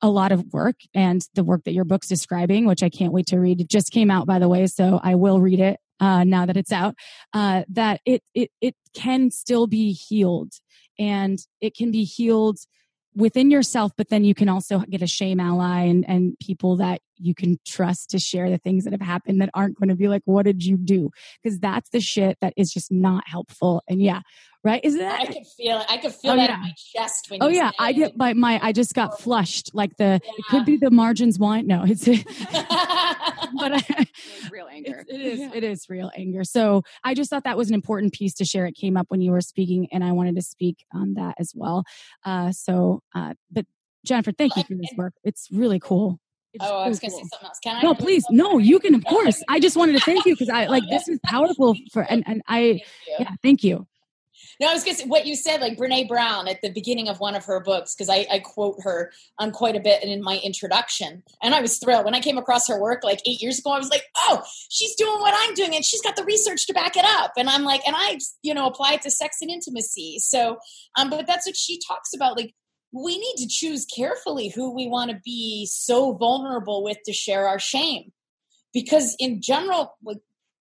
a 0.01 0.09
lot 0.09 0.31
of 0.31 0.53
work 0.53 0.75
and 0.93 1.25
the 1.33 1.43
work 1.43 1.63
that 1.63 1.73
your 1.73 1.85
book's 1.85 2.07
describing, 2.07 2.65
which 2.65 2.83
I 2.83 2.89
can't 2.89 3.13
wait 3.13 3.27
to 3.27 3.39
read. 3.39 3.61
It 3.61 3.69
just 3.69 3.91
came 3.91 4.11
out, 4.11 4.27
by 4.27 4.39
the 4.39 4.49
way, 4.49 4.67
so 4.67 4.99
I 5.01 5.15
will 5.15 5.39
read 5.39 5.59
it 5.59 5.79
uh, 5.99 6.23
now 6.23 6.45
that 6.45 6.57
it's 6.57 6.71
out. 6.71 6.95
Uh, 7.33 7.63
that 7.69 8.01
it 8.05 8.21
it 8.33 8.51
it 8.61 8.75
can 8.93 9.31
still 9.31 9.67
be 9.67 9.93
healed, 9.93 10.53
and 10.99 11.39
it 11.61 11.75
can 11.75 11.91
be 11.91 12.03
healed 12.03 12.59
within 13.15 13.49
yourself, 13.49 13.91
but 13.95 14.09
then 14.09 14.23
you 14.23 14.35
can 14.35 14.49
also 14.49 14.79
get 14.79 15.01
a 15.01 15.07
shame 15.07 15.39
ally 15.39 15.81
and 15.81 16.07
and 16.07 16.37
people 16.39 16.77
that 16.77 17.01
you 17.17 17.35
can 17.35 17.57
trust 17.65 18.09
to 18.11 18.19
share 18.19 18.49
the 18.49 18.57
things 18.57 18.83
that 18.83 18.93
have 18.93 19.01
happened 19.01 19.41
that 19.41 19.49
aren't 19.53 19.77
going 19.79 19.89
to 19.89 19.95
be 19.95 20.07
like, 20.07 20.21
"What 20.25 20.45
did 20.45 20.63
you 20.63 20.77
do?" 20.77 21.11
Because 21.41 21.59
that's 21.59 21.89
the 21.89 22.01
shit 22.01 22.37
that 22.41 22.53
is 22.57 22.71
just 22.71 22.91
not 22.91 23.27
helpful. 23.27 23.83
And 23.87 24.01
yeah, 24.01 24.21
right? 24.63 24.81
Is 24.83 24.97
that 24.97 25.21
I 25.21 25.25
could 25.25 25.47
feel 25.57 25.79
it. 25.79 25.85
I 25.89 25.97
could 25.97 26.13
feel 26.13 26.31
Oh, 26.31 26.35
that 26.35 26.49
yeah. 26.49 26.55
in 26.55 26.61
my 26.61 26.73
chest 26.77 27.27
when 27.29 27.41
Oh 27.41 27.47
yeah, 27.47 27.71
I 27.79 27.93
get 27.93 28.17
my 28.17 28.33
my 28.33 28.59
I 28.61 28.71
just 28.71 28.93
got 28.93 29.19
flushed 29.19 29.71
like 29.73 29.95
the 29.97 30.15
it 30.23 30.45
could 30.49 30.65
be 30.65 30.77
the 30.77 30.91
margins 30.91 31.39
wine. 31.39 31.67
No, 31.67 31.83
it's 31.85 32.05
but 33.59 33.73
I, 33.73 34.07
real 34.51 34.67
it's, 34.85 35.11
it 35.11 35.21
is 35.21 35.39
it 35.53 35.63
is 35.63 35.85
real 35.89 36.11
anger. 36.15 36.43
So 36.43 36.83
I 37.03 37.13
just 37.13 37.29
thought 37.29 37.43
that 37.43 37.57
was 37.57 37.69
an 37.69 37.75
important 37.75 38.13
piece 38.13 38.33
to 38.35 38.45
share. 38.45 38.65
It 38.65 38.75
came 38.75 38.97
up 38.97 39.05
when 39.09 39.21
you 39.21 39.31
were 39.31 39.41
speaking, 39.41 39.87
and 39.91 40.03
I 40.03 40.11
wanted 40.11 40.35
to 40.35 40.41
speak 40.41 40.77
on 40.93 41.13
that 41.15 41.35
as 41.39 41.53
well. 41.55 41.83
Uh, 42.23 42.51
so, 42.51 43.01
uh, 43.13 43.33
but 43.51 43.65
Jennifer, 44.05 44.31
thank 44.31 44.55
you 44.55 44.63
for 44.63 44.75
this 44.75 44.91
work. 44.97 45.13
It's 45.23 45.47
really 45.51 45.79
cool. 45.79 46.19
It's 46.55 46.65
oh, 46.65 46.77
I 46.77 46.87
was 46.87 47.01
really 47.01 47.11
going 47.11 47.23
to 47.23 47.25
say 47.25 47.29
something 47.31 47.47
else. 47.47 47.59
Can 47.63 47.75
I? 47.77 47.81
No, 47.81 47.93
please, 47.93 48.25
no, 48.29 48.57
you 48.57 48.79
can, 48.79 48.95
of 48.95 49.05
course. 49.05 49.43
I 49.47 49.59
just 49.59 49.75
wanted 49.75 49.93
to 49.93 49.99
thank 49.99 50.25
you 50.25 50.33
because 50.33 50.49
I 50.49 50.65
like 50.67 50.83
this 50.89 51.07
is 51.07 51.19
powerful 51.23 51.75
for, 51.91 52.01
and 52.03 52.23
and 52.25 52.41
I, 52.47 52.59
Thank 52.59 52.81
you. 52.81 53.15
yeah, 53.19 53.29
thank 53.43 53.63
you. 53.63 53.87
No, 54.59 54.69
I 54.69 54.73
was 54.73 54.83
going 54.83 54.95
to 54.95 55.01
say 55.03 55.07
what 55.07 55.25
you 55.25 55.35
said, 55.35 55.59
like 55.59 55.77
Brene 55.77 56.07
Brown 56.07 56.47
at 56.47 56.61
the 56.61 56.71
beginning 56.71 57.09
of 57.09 57.19
one 57.19 57.35
of 57.35 57.45
her 57.45 57.59
books, 57.59 57.93
because 57.93 58.09
I, 58.09 58.25
I 58.31 58.39
quote 58.39 58.77
her 58.83 59.11
on 59.37 59.51
quite 59.51 59.75
a 59.75 59.79
bit 59.79 60.01
and 60.01 60.11
in 60.11 60.21
my 60.21 60.39
introduction. 60.43 61.23
And 61.43 61.53
I 61.53 61.61
was 61.61 61.77
thrilled. 61.77 62.05
When 62.05 62.15
I 62.15 62.21
came 62.21 62.37
across 62.37 62.67
her 62.69 62.79
work 62.79 63.03
like 63.03 63.19
eight 63.25 63.41
years 63.41 63.59
ago, 63.59 63.71
I 63.71 63.77
was 63.77 63.89
like, 63.89 64.03
oh, 64.29 64.43
she's 64.69 64.95
doing 64.95 65.19
what 65.19 65.33
I'm 65.37 65.53
doing 65.55 65.75
and 65.75 65.83
she's 65.83 66.01
got 66.01 66.15
the 66.15 66.23
research 66.23 66.67
to 66.67 66.73
back 66.73 66.95
it 66.95 67.05
up. 67.05 67.33
And 67.37 67.49
I'm 67.49 67.63
like, 67.63 67.81
and 67.85 67.95
I, 67.97 68.19
you 68.43 68.53
know, 68.53 68.67
apply 68.67 68.93
it 68.93 69.01
to 69.01 69.11
sex 69.11 69.37
and 69.41 69.51
intimacy. 69.51 70.19
So, 70.19 70.57
um, 70.97 71.09
but 71.09 71.27
that's 71.27 71.45
what 71.45 71.57
she 71.57 71.79
talks 71.85 72.13
about. 72.13 72.37
Like, 72.37 72.53
we 72.95 73.17
need 73.17 73.35
to 73.37 73.47
choose 73.47 73.85
carefully 73.85 74.49
who 74.49 74.73
we 74.73 74.87
want 74.87 75.11
to 75.11 75.19
be 75.23 75.67
so 75.69 76.13
vulnerable 76.13 76.81
with 76.83 76.97
to 77.05 77.11
share 77.11 77.47
our 77.47 77.59
shame. 77.59 78.13
Because 78.73 79.15
in 79.19 79.41
general, 79.41 79.97
like, 80.03 80.17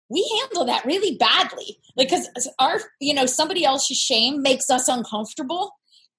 we 0.08 0.26
handle 0.40 0.64
that 0.66 0.84
really 0.84 1.16
badly. 1.16 1.78
Because 1.96 2.28
our 2.58 2.80
you 3.00 3.14
know 3.14 3.26
somebody 3.26 3.64
else's 3.64 3.98
shame 3.98 4.42
makes 4.42 4.70
us 4.70 4.88
uncomfortable. 4.88 5.72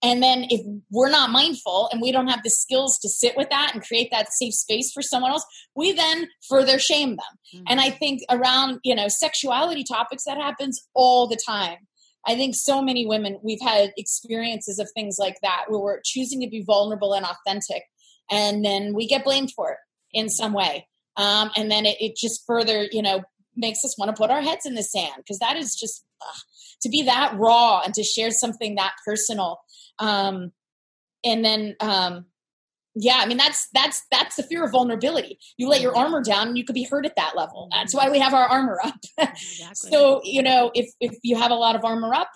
And 0.04 0.22
then 0.22 0.46
if 0.50 0.62
we're 0.92 1.10
not 1.10 1.32
mindful 1.32 1.90
and 1.92 2.02
we 2.02 2.12
don't 2.12 2.28
have 2.28 2.44
the 2.44 2.50
skills 2.50 3.00
to 3.00 3.10
sit 3.10 3.36
with 3.36 3.50
that 3.50 3.72
and 3.74 3.82
create 3.82 4.10
that 4.12 4.32
safe 4.32 4.54
space 4.54 4.92
for 4.94 5.02
someone 5.02 5.32
else 5.32 5.46
we 5.76 5.94
then 5.94 6.28
further 6.48 6.78
shame 6.78 7.12
them. 7.12 7.34
Mm-hmm. 7.56 7.64
And 7.68 7.82
i 7.82 7.90
think 7.90 8.22
around 8.30 8.80
you 8.84 8.94
know 8.94 9.08
sexuality 9.08 9.84
topics 9.84 10.26
that 10.26 10.38
happens 10.38 10.88
all 10.94 11.28
the 11.28 11.40
time 11.48 11.88
i 12.28 12.36
think 12.36 12.56
so 12.56 12.82
many 12.82 13.06
women 13.06 13.40
we've 13.44 13.62
had 13.62 13.92
experiences 13.98 14.80
of 14.80 14.90
things 14.94 15.18
like 15.20 15.38
that 15.42 15.66
where 15.68 15.80
we're 15.80 16.02
choosing 16.04 16.42
to 16.42 16.50
be 16.50 16.64
vulnerable 16.64 17.14
and 17.14 17.26
authentic 17.26 17.84
and 18.30 18.64
then 18.64 18.94
we 18.94 19.08
get 19.08 19.24
blamed 19.24 19.52
for 19.52 19.72
it 19.72 19.78
in 20.14 20.30
some 20.30 20.54
way. 20.54 20.88
Um, 21.18 21.52
and 21.56 21.70
then 21.70 21.86
it, 21.86 21.98
it 22.00 22.16
just 22.16 22.46
further 22.46 22.88
you 22.92 23.02
know 23.02 23.22
makes 23.56 23.86
us 23.86 23.98
want 23.98 24.14
to 24.14 24.20
put 24.20 24.32
our 24.32 24.42
heads 24.42 24.66
in 24.66 24.76
the 24.76 24.84
sand 24.84 25.14
because 25.18 25.40
that 25.40 25.56
is 25.56 25.76
just 25.76 26.04
ugh, 26.22 26.42
to 26.82 26.90
be 26.90 27.04
that 27.04 27.36
raw 27.38 27.82
and 27.86 27.94
to 27.94 28.04
share 28.04 28.32
something 28.32 28.76
that 28.76 28.94
personal 29.06 29.60
um, 30.00 30.52
and 31.24 31.46
then 31.46 31.76
um, 31.80 32.26
yeah 32.96 33.18
i 33.20 33.26
mean 33.26 33.38
that's 33.38 33.68
that's 33.74 34.04
that's 34.12 34.36
the 34.36 34.44
fear 34.44 34.64
of 34.64 34.72
vulnerability. 34.72 35.38
You 35.58 35.70
let 35.70 35.82
your 35.82 35.92
mm-hmm. 35.92 36.14
armor 36.14 36.24
down 36.24 36.50
and 36.50 36.58
you 36.58 36.64
could 36.64 36.74
be 36.74 36.84
hurt 36.84 37.06
at 37.06 37.16
that 37.16 37.36
level. 37.36 37.70
Mm-hmm. 37.72 37.80
That's 37.80 37.94
why 37.94 38.10
we 38.10 38.20
have 38.20 38.34
our 38.34 38.46
armor 38.46 38.80
up. 38.84 38.96
So 39.74 40.22
you 40.24 40.42
know 40.42 40.72
if 40.74 40.90
if 41.00 41.18
you 41.24 41.38
have 41.38 41.52
a 41.52 41.56
lot 41.56 41.76
of 41.76 41.84
armor 41.84 42.14
up 42.14 42.30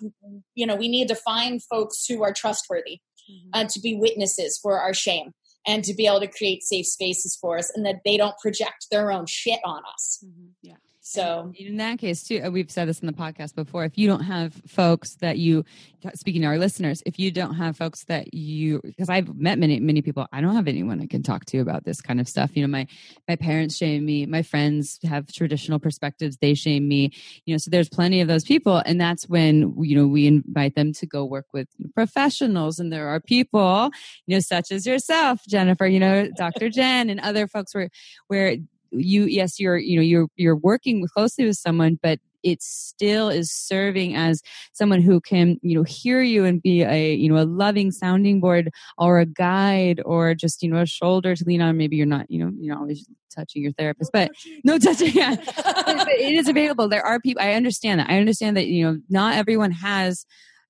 you 0.56 0.66
know 0.68 0.76
we 0.76 0.88
need 0.88 1.08
to 1.08 1.16
find 1.16 1.62
folks 1.64 2.06
who 2.06 2.24
are 2.24 2.34
trustworthy 2.34 3.00
mm-hmm. 3.30 3.50
uh, 3.54 3.66
to 3.66 3.80
be 3.80 3.96
witnesses 3.96 4.60
for 4.62 4.80
our 4.80 4.94
shame 4.94 5.32
and 5.68 5.84
to 5.84 5.94
be 5.94 6.08
able 6.08 6.20
to 6.20 6.28
create 6.28 6.64
safe 6.64 6.86
spaces 6.86 7.38
for 7.40 7.58
us 7.58 7.72
and 7.76 7.86
that 7.86 7.98
they 8.06 8.18
don't 8.18 8.38
project 8.42 8.88
their 8.92 9.12
own 9.12 9.26
shit 9.28 9.60
on 9.64 9.82
us. 9.94 10.24
Yeah. 10.62 10.76
So 11.10 11.52
in 11.58 11.78
that 11.78 11.98
case 11.98 12.22
too 12.22 12.40
uh, 12.46 12.52
we've 12.52 12.70
said 12.70 12.88
this 12.88 13.00
in 13.00 13.08
the 13.08 13.14
podcast 13.14 13.56
before 13.56 13.84
if 13.84 13.98
you 13.98 14.08
don't 14.08 14.22
have 14.22 14.54
folks 14.68 15.16
that 15.16 15.40
you 15.40 15.66
speaking 16.14 16.44
to 16.44 16.48
our 16.48 16.60
listeners 16.60 17.02
if 17.04 17.18
you 17.18 17.32
don't 17.32 17.56
have 17.56 17.76
folks 17.76 18.04
that 18.04 18.32
you 18.32 18.80
because 18.84 19.10
i've 19.10 19.36
met 19.36 19.58
many 19.58 19.80
many 19.80 20.04
people 20.04 20.28
i 20.32 20.40
don't 20.40 20.56
have 20.56 20.68
anyone 20.68 21.02
i 21.02 21.08
can 21.08 21.24
talk 21.24 21.46
to 21.46 21.58
about 21.58 21.84
this 21.84 22.00
kind 22.00 22.20
of 22.20 22.28
stuff. 22.28 22.52
You 22.54 22.62
know 22.62 22.68
my 22.68 22.86
my 23.28 23.36
parents 23.36 23.76
shame 23.76 24.06
me 24.06 24.28
my 24.28 24.44
friends 24.44 25.00
have 25.04 25.26
traditional 25.32 25.80
perspectives 25.80 26.38
they 26.38 26.54
shame 26.54 26.88
me 26.88 27.12
you 27.46 27.56
know 27.56 27.58
so 27.58 27.72
there's 27.72 27.90
plenty 27.90 28.22
of 28.22 28.28
those 28.28 28.44
people 28.44 28.78
and 28.86 29.02
that's 29.02 29.28
when 29.28 29.74
you 29.80 29.96
know 29.96 30.06
we 30.06 30.28
invite 30.28 30.76
them 30.76 30.94
to 30.94 31.08
go 31.08 31.26
work 31.26 31.48
with 31.54 31.68
professionals 31.96 32.78
and 32.78 32.94
there 32.94 33.08
are 33.08 33.20
people 33.20 33.90
you 34.28 34.36
know 34.36 34.40
such 34.40 34.72
as 34.72 34.86
yourself 34.86 35.42
jennifer 35.48 35.88
you 35.88 36.00
know 36.00 36.30
dr 36.38 36.70
jenn 36.70 37.10
and 37.10 37.20
other 37.22 37.48
folks 37.48 37.74
where 37.74 37.90
where 38.28 38.58
you 38.92 39.26
yes 39.26 39.60
you're 39.60 39.78
you 39.78 39.96
know 39.96 40.02
you're 40.02 40.28
you're 40.36 40.56
working 40.56 41.06
closely 41.08 41.46
with 41.46 41.58
someone 41.58 42.00
but 42.02 42.20
it 42.44 42.62
still 42.62 43.30
is 43.30 43.52
serving 43.52 44.16
as 44.16 44.42
someone 44.74 45.02
who 45.02 45.20
can 45.20 45.58
you 45.62 45.76
know 45.76 45.84
hear 45.84 46.22
you 46.22 46.46
and 46.46 46.62
be 46.62 46.84
a 46.84 47.14
you 47.14 47.30
know 47.32 47.42
a 47.42 47.46
loving 47.46 47.92
sounding 47.92 48.40
board 48.40 48.70
or 48.98 49.20
a 49.20 49.26
guide 49.26 50.02
or 50.06 50.34
just 50.34 50.64
you 50.64 50.70
know 50.70 50.82
a 50.82 50.86
shoulder 50.86 51.36
to 51.36 51.44
lean 51.46 51.62
on. 51.62 51.78
Maybe 51.78 51.96
you're 51.96 52.06
not 52.06 52.30
you 52.30 52.44
know 52.44 52.52
you're 52.58 52.76
not 52.76 52.82
always 52.82 53.08
touching 53.34 53.62
your 53.62 53.72
therapist 53.74 54.12
but 54.12 54.32
no 54.64 54.78
touching 54.80 55.12
yeah. 55.14 55.36
But 55.56 56.08
it 56.10 56.34
is 56.34 56.48
available. 56.48 56.88
There 56.88 57.06
are 57.06 57.20
people 57.20 57.44
i 57.44 57.54
understand 57.54 58.00
that. 58.00 58.10
I 58.10 58.18
understand 58.18 58.58
that 58.58 58.68
you 58.68 58.86
know 58.86 59.00
not 59.10 59.36
everyone 59.36 59.72
has 59.72 60.26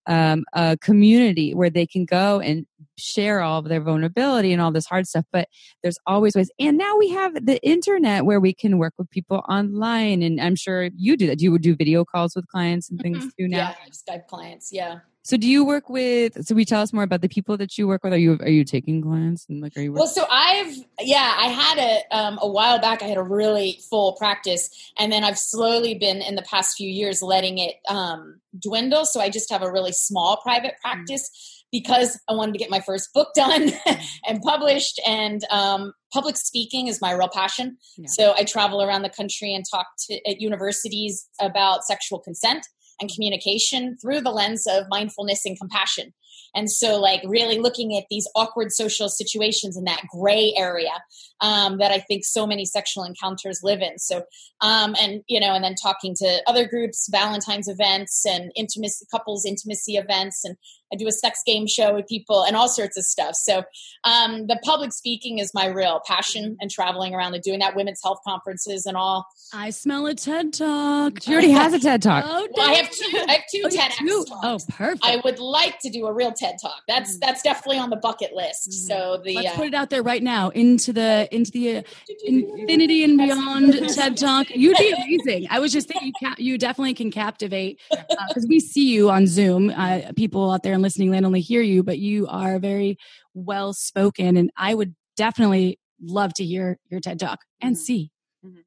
um, 0.07 0.43
a 0.53 0.77
community 0.77 1.53
where 1.53 1.69
they 1.69 1.85
can 1.85 2.05
go 2.05 2.39
and 2.39 2.65
share 2.99 3.41
all 3.41 3.59
of 3.59 3.65
their 3.65 3.81
vulnerability 3.81 4.53
and 4.53 4.61
all 4.61 4.71
this 4.71 4.85
hard 4.85 5.07
stuff. 5.07 5.25
But 5.31 5.47
there's 5.81 5.97
always 6.05 6.35
ways. 6.35 6.51
And 6.59 6.77
now 6.77 6.97
we 6.97 7.09
have 7.09 7.33
the 7.45 7.59
internet 7.65 8.25
where 8.25 8.39
we 8.39 8.53
can 8.53 8.77
work 8.77 8.93
with 8.97 9.09
people 9.09 9.43
online. 9.49 10.21
And 10.21 10.39
I'm 10.39 10.55
sure 10.55 10.89
you 10.95 11.17
do 11.17 11.27
that. 11.27 11.39
Do 11.39 11.45
you 11.45 11.59
do 11.59 11.75
video 11.75 12.05
calls 12.05 12.35
with 12.35 12.47
clients 12.47 12.89
and 12.89 12.99
things 12.99 13.23
too 13.39 13.47
now? 13.47 13.57
yeah 13.57 13.73
skype 13.91 14.27
clients 14.27 14.71
yeah 14.71 14.99
So 15.23 15.37
do 15.37 15.47
you 15.47 15.65
work 15.65 15.89
with? 15.89 16.45
So 16.45 16.55
we 16.55 16.65
tell 16.65 16.81
us 16.81 16.93
more 16.93 17.03
about 17.03 17.21
the 17.21 17.29
people 17.29 17.57
that 17.57 17.77
you 17.77 17.87
work 17.87 18.03
with. 18.03 18.13
Are 18.13 18.17
you 18.17 18.37
are 18.41 18.49
you 18.49 18.63
taking 18.63 19.01
clients 19.01 19.45
and 19.49 19.61
like 19.61 19.75
are 19.77 19.81
you? 19.81 19.91
well 19.93 20.07
so 20.07 20.25
i've 20.31 20.73
yeah 21.01 21.33
i 21.37 21.47
had 21.47 21.77
a 21.77 22.17
um, 22.17 22.39
a 22.41 22.47
while 22.47 22.79
back 22.79 23.01
i 23.03 23.05
had 23.05 23.17
a 23.17 23.23
really 23.23 23.79
full 23.89 24.13
practice 24.13 24.91
and 24.97 25.11
then 25.11 25.23
i've 25.23 25.37
slowly 25.37 25.93
been 25.93 26.21
in 26.21 26.35
the 26.35 26.41
past 26.43 26.77
few 26.77 26.89
years 26.89 27.21
letting 27.21 27.57
it 27.57 27.75
um, 27.89 28.39
dwindle 28.57 29.05
so 29.05 29.19
i 29.19 29.29
just 29.29 29.51
have 29.51 29.61
a 29.61 29.71
really 29.71 29.91
small 29.91 30.37
private 30.37 30.75
practice 30.81 31.58
because 31.71 32.19
i 32.29 32.33
wanted 32.33 32.53
to 32.53 32.59
get 32.59 32.69
my 32.69 32.79
first 32.79 33.09
book 33.13 33.29
done 33.35 33.71
and 34.27 34.41
published 34.41 34.99
and 35.05 35.41
um, 35.51 35.93
public 36.13 36.37
speaking 36.37 36.87
is 36.87 37.01
my 37.01 37.11
real 37.11 37.29
passion 37.29 37.77
Yeah. 37.97 38.07
so 38.09 38.33
i 38.35 38.43
travel 38.43 38.81
around 38.81 39.03
the 39.03 39.09
country 39.09 39.53
and 39.53 39.63
talk 39.71 39.87
to 40.07 40.29
at 40.29 40.39
universities 40.41 41.27
about 41.39 41.83
sexual 41.83 42.19
consent 42.19 42.65
and 43.01 43.09
communication 43.13 43.97
through 44.01 44.21
the 44.21 44.31
lens 44.31 44.65
of 44.67 44.83
mindfulness 44.89 45.45
and 45.45 45.57
compassion 45.57 46.13
And 46.55 46.67
so, 46.69 46.99
like, 46.99 47.21
really 47.25 47.59
looking 47.59 47.95
at 47.97 48.05
these 48.09 48.27
awkward 48.35 48.71
social 48.71 49.07
situations 49.07 49.77
in 49.77 49.83
that 49.85 50.01
gray 50.11 50.53
area 50.57 50.95
um, 51.41 51.77
that 51.77 51.91
I 51.91 51.99
think 51.99 52.25
so 52.25 52.47
many 52.47 52.65
sexual 52.65 53.03
encounters 53.03 53.59
live 53.63 53.81
in. 53.81 53.99
So, 53.99 54.23
um, 54.61 54.95
and, 54.99 55.21
you 55.27 55.39
know, 55.39 55.53
and 55.53 55.63
then 55.63 55.75
talking 55.75 56.15
to 56.15 56.41
other 56.47 56.67
groups, 56.67 57.07
Valentine's 57.11 57.67
events 57.67 58.25
and 58.25 58.51
intimacy, 58.55 59.05
couples 59.11 59.45
intimacy 59.45 59.93
events. 59.95 60.43
And 60.43 60.55
I 60.91 60.95
do 60.95 61.07
a 61.07 61.11
sex 61.11 61.39
game 61.45 61.67
show 61.67 61.93
with 61.95 62.07
people 62.07 62.43
and 62.43 62.55
all 62.55 62.67
sorts 62.67 62.97
of 62.97 63.03
stuff. 63.03 63.35
So, 63.35 63.63
um, 64.03 64.47
the 64.47 64.59
public 64.63 64.91
speaking 64.93 65.39
is 65.39 65.53
my 65.53 65.67
real 65.67 66.01
passion 66.07 66.57
and 66.59 66.69
traveling 66.71 67.13
around 67.13 67.33
and 67.33 67.43
doing 67.43 67.59
that 67.59 67.75
women's 67.75 67.99
health 68.03 68.19
conferences 68.27 68.85
and 68.85 68.95
all. 68.97 69.25
I 69.53 69.69
smell 69.71 70.05
a 70.07 70.13
TED 70.15 70.53
talk. 70.53 71.21
She 71.21 71.31
already 71.33 71.51
has 71.51 71.73
a 71.73 71.79
TED 71.79 72.01
talk. 72.01 72.23
Oh, 72.27 72.47
Well, 72.55 72.69
I 72.69 72.73
have 72.73 72.89
two. 72.91 73.17
I 73.27 73.31
have 73.33 73.41
two 73.53 73.61
Oh, 73.65 73.69
you 73.69 73.77
TEDx 73.79 73.97
do? 73.99 74.25
talks. 74.27 74.65
Oh, 74.69 74.73
perfect. 74.73 75.05
I 75.05 75.21
would 75.23 75.39
like 75.39 75.79
to 75.79 75.89
do 75.89 76.05
a 76.07 76.13
real 76.13 76.31
TED 76.31 76.55
talk. 76.61 76.81
That's 76.87 77.15
Mm. 77.17 77.19
that's 77.21 77.41
definitely 77.41 77.79
on 77.79 77.89
the 77.89 77.95
bucket 77.97 78.33
list. 78.33 78.71
So 78.87 79.19
the 79.23 79.35
Let's 79.35 79.49
uh, 79.49 79.55
put 79.55 79.67
it 79.67 79.73
out 79.73 79.89
there 79.89 80.03
right 80.03 80.21
now 80.23 80.49
into 80.49 80.93
the 80.93 81.27
into 81.31 81.51
the 81.51 81.77
uh, 81.77 81.81
infinity 82.23 83.03
and 83.03 83.17
beyond 83.17 83.73
TED 83.95 84.17
Talk. 84.17 84.47
You'd 84.49 84.77
be 84.77 84.91
amazing. 84.91 85.47
I 85.49 85.59
was 85.59 85.71
just 85.71 85.87
thinking 85.87 86.07
you, 86.21 86.27
ca- 86.29 86.35
you 86.37 86.57
definitely 86.57 86.93
can 86.93 87.11
captivate 87.11 87.79
because 88.27 88.45
we 88.47 88.59
see 88.59 88.87
you 88.89 89.09
on 89.09 89.27
Zoom. 89.27 89.69
Uh, 89.75 90.11
people 90.15 90.51
out 90.51 90.63
there 90.63 90.77
in 90.79 90.83
listening 90.83 91.11
land 91.11 91.25
only 91.25 91.41
hear 91.41 91.61
you, 91.61 91.83
but 91.83 91.99
you 91.99 92.25
are 92.27 92.57
very 92.59 92.97
well 93.33 93.73
spoken, 93.73 94.37
and 94.37 94.49
I 94.57 94.73
would 94.73 94.95
definitely 95.15 95.79
love 96.01 96.33
to 96.35 96.45
hear 96.45 96.79
your 96.89 97.01
TED 97.01 97.19
Talk 97.19 97.39
and 97.61 97.75
mm-hmm. 97.75 97.81
see. 97.81 98.11
Mm-hmm. 98.45 98.59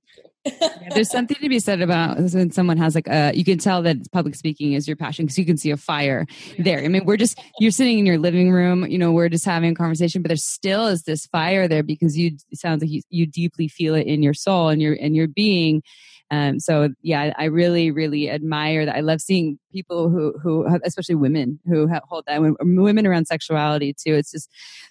Yeah, 0.44 0.88
there's 0.94 1.10
something 1.10 1.36
to 1.40 1.48
be 1.48 1.60
said 1.60 1.80
about 1.80 2.18
when 2.18 2.50
someone 2.50 2.76
has 2.76 2.94
like 2.94 3.06
a 3.06 3.32
you 3.34 3.44
can 3.44 3.58
tell 3.58 3.82
that 3.82 4.10
public 4.10 4.34
speaking 4.34 4.72
is 4.72 4.88
your 4.88 4.96
passion 4.96 5.24
because 5.24 5.38
you 5.38 5.44
can 5.44 5.56
see 5.56 5.70
a 5.70 5.76
fire 5.76 6.26
there. 6.58 6.80
I 6.80 6.88
mean 6.88 7.04
we're 7.04 7.16
just 7.16 7.40
you're 7.60 7.70
sitting 7.70 7.98
in 7.98 8.06
your 8.06 8.18
living 8.18 8.50
room 8.50 8.86
you 8.86 8.98
know 8.98 9.12
we're 9.12 9.28
just 9.28 9.44
having 9.44 9.72
a 9.72 9.74
conversation 9.74 10.20
but 10.20 10.28
there 10.28 10.36
still 10.36 10.86
is 10.86 11.04
this 11.04 11.26
fire 11.26 11.68
there 11.68 11.82
because 11.84 12.18
you 12.18 12.32
it 12.50 12.58
sounds 12.58 12.82
like 12.82 12.90
you, 12.90 13.02
you 13.08 13.26
deeply 13.26 13.68
feel 13.68 13.94
it 13.94 14.06
in 14.06 14.22
your 14.22 14.34
soul 14.34 14.68
and 14.68 14.82
your 14.82 14.94
and 15.00 15.14
your 15.14 15.28
being. 15.28 15.82
Um, 16.30 16.58
so 16.60 16.88
yeah 17.02 17.34
i 17.36 17.44
really 17.44 17.90
really 17.90 18.30
admire 18.30 18.86
that. 18.86 18.96
I 18.96 19.00
love 19.00 19.20
seeing 19.20 19.58
people 19.70 20.08
who 20.08 20.36
who 20.42 20.66
have, 20.66 20.80
especially 20.84 21.14
women 21.14 21.60
who 21.66 21.86
have, 21.86 22.02
hold 22.08 22.24
that 22.26 22.40
women 22.60 23.06
around 23.06 23.26
sexuality 23.26 23.92
too. 23.92 24.14
It's 24.14 24.32
just 24.32 24.50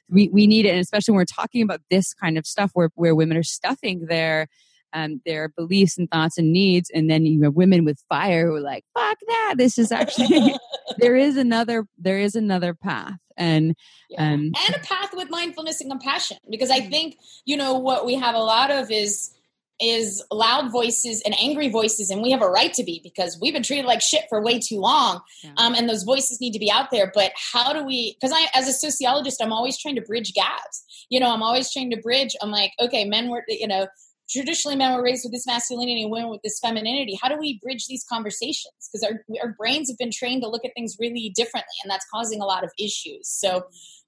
we, 0.09 0.29
we 0.29 0.47
need 0.47 0.65
it 0.65 0.69
and 0.69 0.79
especially 0.79 1.13
when 1.13 1.17
we're 1.17 1.25
talking 1.25 1.61
about 1.61 1.81
this 1.89 2.13
kind 2.13 2.37
of 2.37 2.45
stuff 2.45 2.71
where, 2.73 2.89
where 2.95 3.15
women 3.15 3.37
are 3.37 3.43
stuffing 3.43 4.05
their 4.05 4.47
um, 4.93 5.21
their 5.25 5.49
beliefs 5.49 5.97
and 5.97 6.09
thoughts 6.09 6.37
and 6.37 6.51
needs. 6.51 6.89
And 6.93 7.09
then 7.09 7.25
you 7.25 7.41
have 7.43 7.53
women 7.55 7.85
with 7.85 8.03
fire 8.09 8.47
who 8.47 8.55
are 8.55 8.61
like, 8.61 8.83
fuck 8.97 9.17
that. 9.27 9.55
This 9.57 9.77
is 9.77 9.91
actually, 9.91 10.55
there 10.97 11.15
is 11.15 11.37
another, 11.37 11.85
there 11.97 12.19
is 12.19 12.35
another 12.35 12.73
path. 12.73 13.17
And, 13.37 13.75
Yeah. 14.09 14.23
um, 14.33 14.51
and 14.67 14.75
a 14.75 14.79
path 14.79 15.11
with 15.13 15.29
mindfulness 15.29 15.81
and 15.81 15.89
compassion 15.89 16.37
because 16.49 16.69
i 16.69 16.79
think 16.81 17.15
you 17.45 17.55
know 17.57 17.75
what 17.79 18.05
we 18.05 18.15
have 18.15 18.35
a 18.35 18.39
lot 18.39 18.69
of 18.69 18.91
is 18.91 19.31
is 19.79 20.23
loud 20.31 20.71
voices 20.71 21.21
and 21.25 21.33
angry 21.41 21.69
voices 21.69 22.09
and 22.11 22.21
we 22.21 22.29
have 22.29 22.41
a 22.41 22.49
right 22.49 22.73
to 22.73 22.83
be 22.83 22.99
because 23.03 23.39
we've 23.41 23.53
been 23.53 23.63
treated 23.63 23.85
like 23.85 24.01
shit 24.01 24.25
for 24.29 24.43
way 24.43 24.59
too 24.59 24.79
long 24.79 25.21
Yeah. 25.43 25.51
um, 25.57 25.73
and 25.73 25.89
those 25.89 26.03
voices 26.03 26.39
need 26.41 26.51
to 26.53 26.59
be 26.59 26.69
out 26.69 26.91
there 26.91 27.11
but 27.15 27.31
how 27.53 27.71
do 27.73 27.83
we 27.85 28.15
because 28.19 28.35
i 28.35 28.45
as 28.53 28.67
a 28.67 28.73
sociologist 28.73 29.41
i'm 29.41 29.53
always 29.53 29.77
trying 29.79 29.95
to 29.95 30.01
bridge 30.01 30.33
gaps 30.33 30.83
you 31.09 31.19
know 31.19 31.31
i'm 31.33 31.41
always 31.41 31.71
trying 31.71 31.89
to 31.91 31.97
bridge 31.97 32.35
i'm 32.41 32.51
like 32.51 32.73
okay 32.79 33.05
men 33.05 33.29
were 33.29 33.43
you 33.47 33.67
know 33.67 33.87
traditionally 34.31 34.77
men 34.77 34.95
were 34.95 35.03
raised 35.03 35.23
with 35.25 35.33
this 35.33 35.45
masculinity 35.45 36.03
and 36.03 36.11
women 36.11 36.29
with 36.29 36.41
this 36.43 36.59
femininity. 36.59 37.17
How 37.21 37.29
do 37.29 37.37
we 37.37 37.59
bridge 37.61 37.85
these 37.87 38.05
conversations? 38.09 38.73
Because 38.91 39.03
our, 39.03 39.25
our 39.43 39.53
brains 39.57 39.89
have 39.89 39.97
been 39.97 40.11
trained 40.11 40.41
to 40.43 40.49
look 40.49 40.65
at 40.65 40.71
things 40.75 40.95
really 40.99 41.31
differently 41.35 41.75
and 41.83 41.91
that's 41.91 42.05
causing 42.13 42.41
a 42.41 42.45
lot 42.45 42.63
of 42.63 42.71
issues. 42.79 43.27
So 43.27 43.65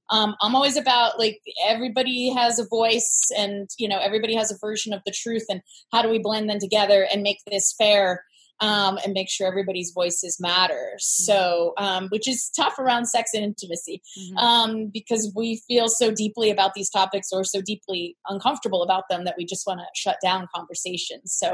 um, 0.09 0.35
i'm 0.41 0.55
always 0.55 0.77
about 0.77 1.17
like 1.17 1.39
everybody 1.65 2.29
has 2.29 2.59
a 2.59 2.67
voice 2.67 3.29
and 3.37 3.69
you 3.77 3.87
know 3.87 3.99
everybody 3.99 4.35
has 4.35 4.51
a 4.51 4.57
version 4.59 4.93
of 4.93 5.01
the 5.05 5.13
truth 5.13 5.45
and 5.49 5.61
how 5.91 6.01
do 6.01 6.09
we 6.09 6.19
blend 6.19 6.49
them 6.49 6.59
together 6.59 7.07
and 7.11 7.23
make 7.23 7.37
this 7.49 7.73
fair 7.77 8.23
um, 8.67 8.93
and 9.03 9.13
make 9.13 9.29
sure 9.29 9.45
everybody's 9.47 9.91
voices 10.01 10.33
matter 10.39 10.85
so 10.97 11.73
um, 11.77 12.07
which 12.13 12.27
is 12.27 12.49
tough 12.55 12.77
around 12.79 13.05
sex 13.15 13.31
and 13.33 13.43
intimacy 13.43 14.01
Mhm. 14.17 14.37
um, 14.37 14.71
because 14.97 15.23
we 15.35 15.47
feel 15.67 15.87
so 15.87 16.11
deeply 16.23 16.49
about 16.55 16.71
these 16.73 16.89
topics 16.89 17.27
or 17.35 17.43
so 17.43 17.59
deeply 17.61 18.15
uncomfortable 18.33 18.81
about 18.83 19.03
them 19.09 19.21
that 19.25 19.35
we 19.37 19.45
just 19.53 19.65
want 19.67 19.79
to 19.79 19.85
shut 20.03 20.17
down 20.23 20.47
conversations. 20.55 21.27
So 21.41 21.47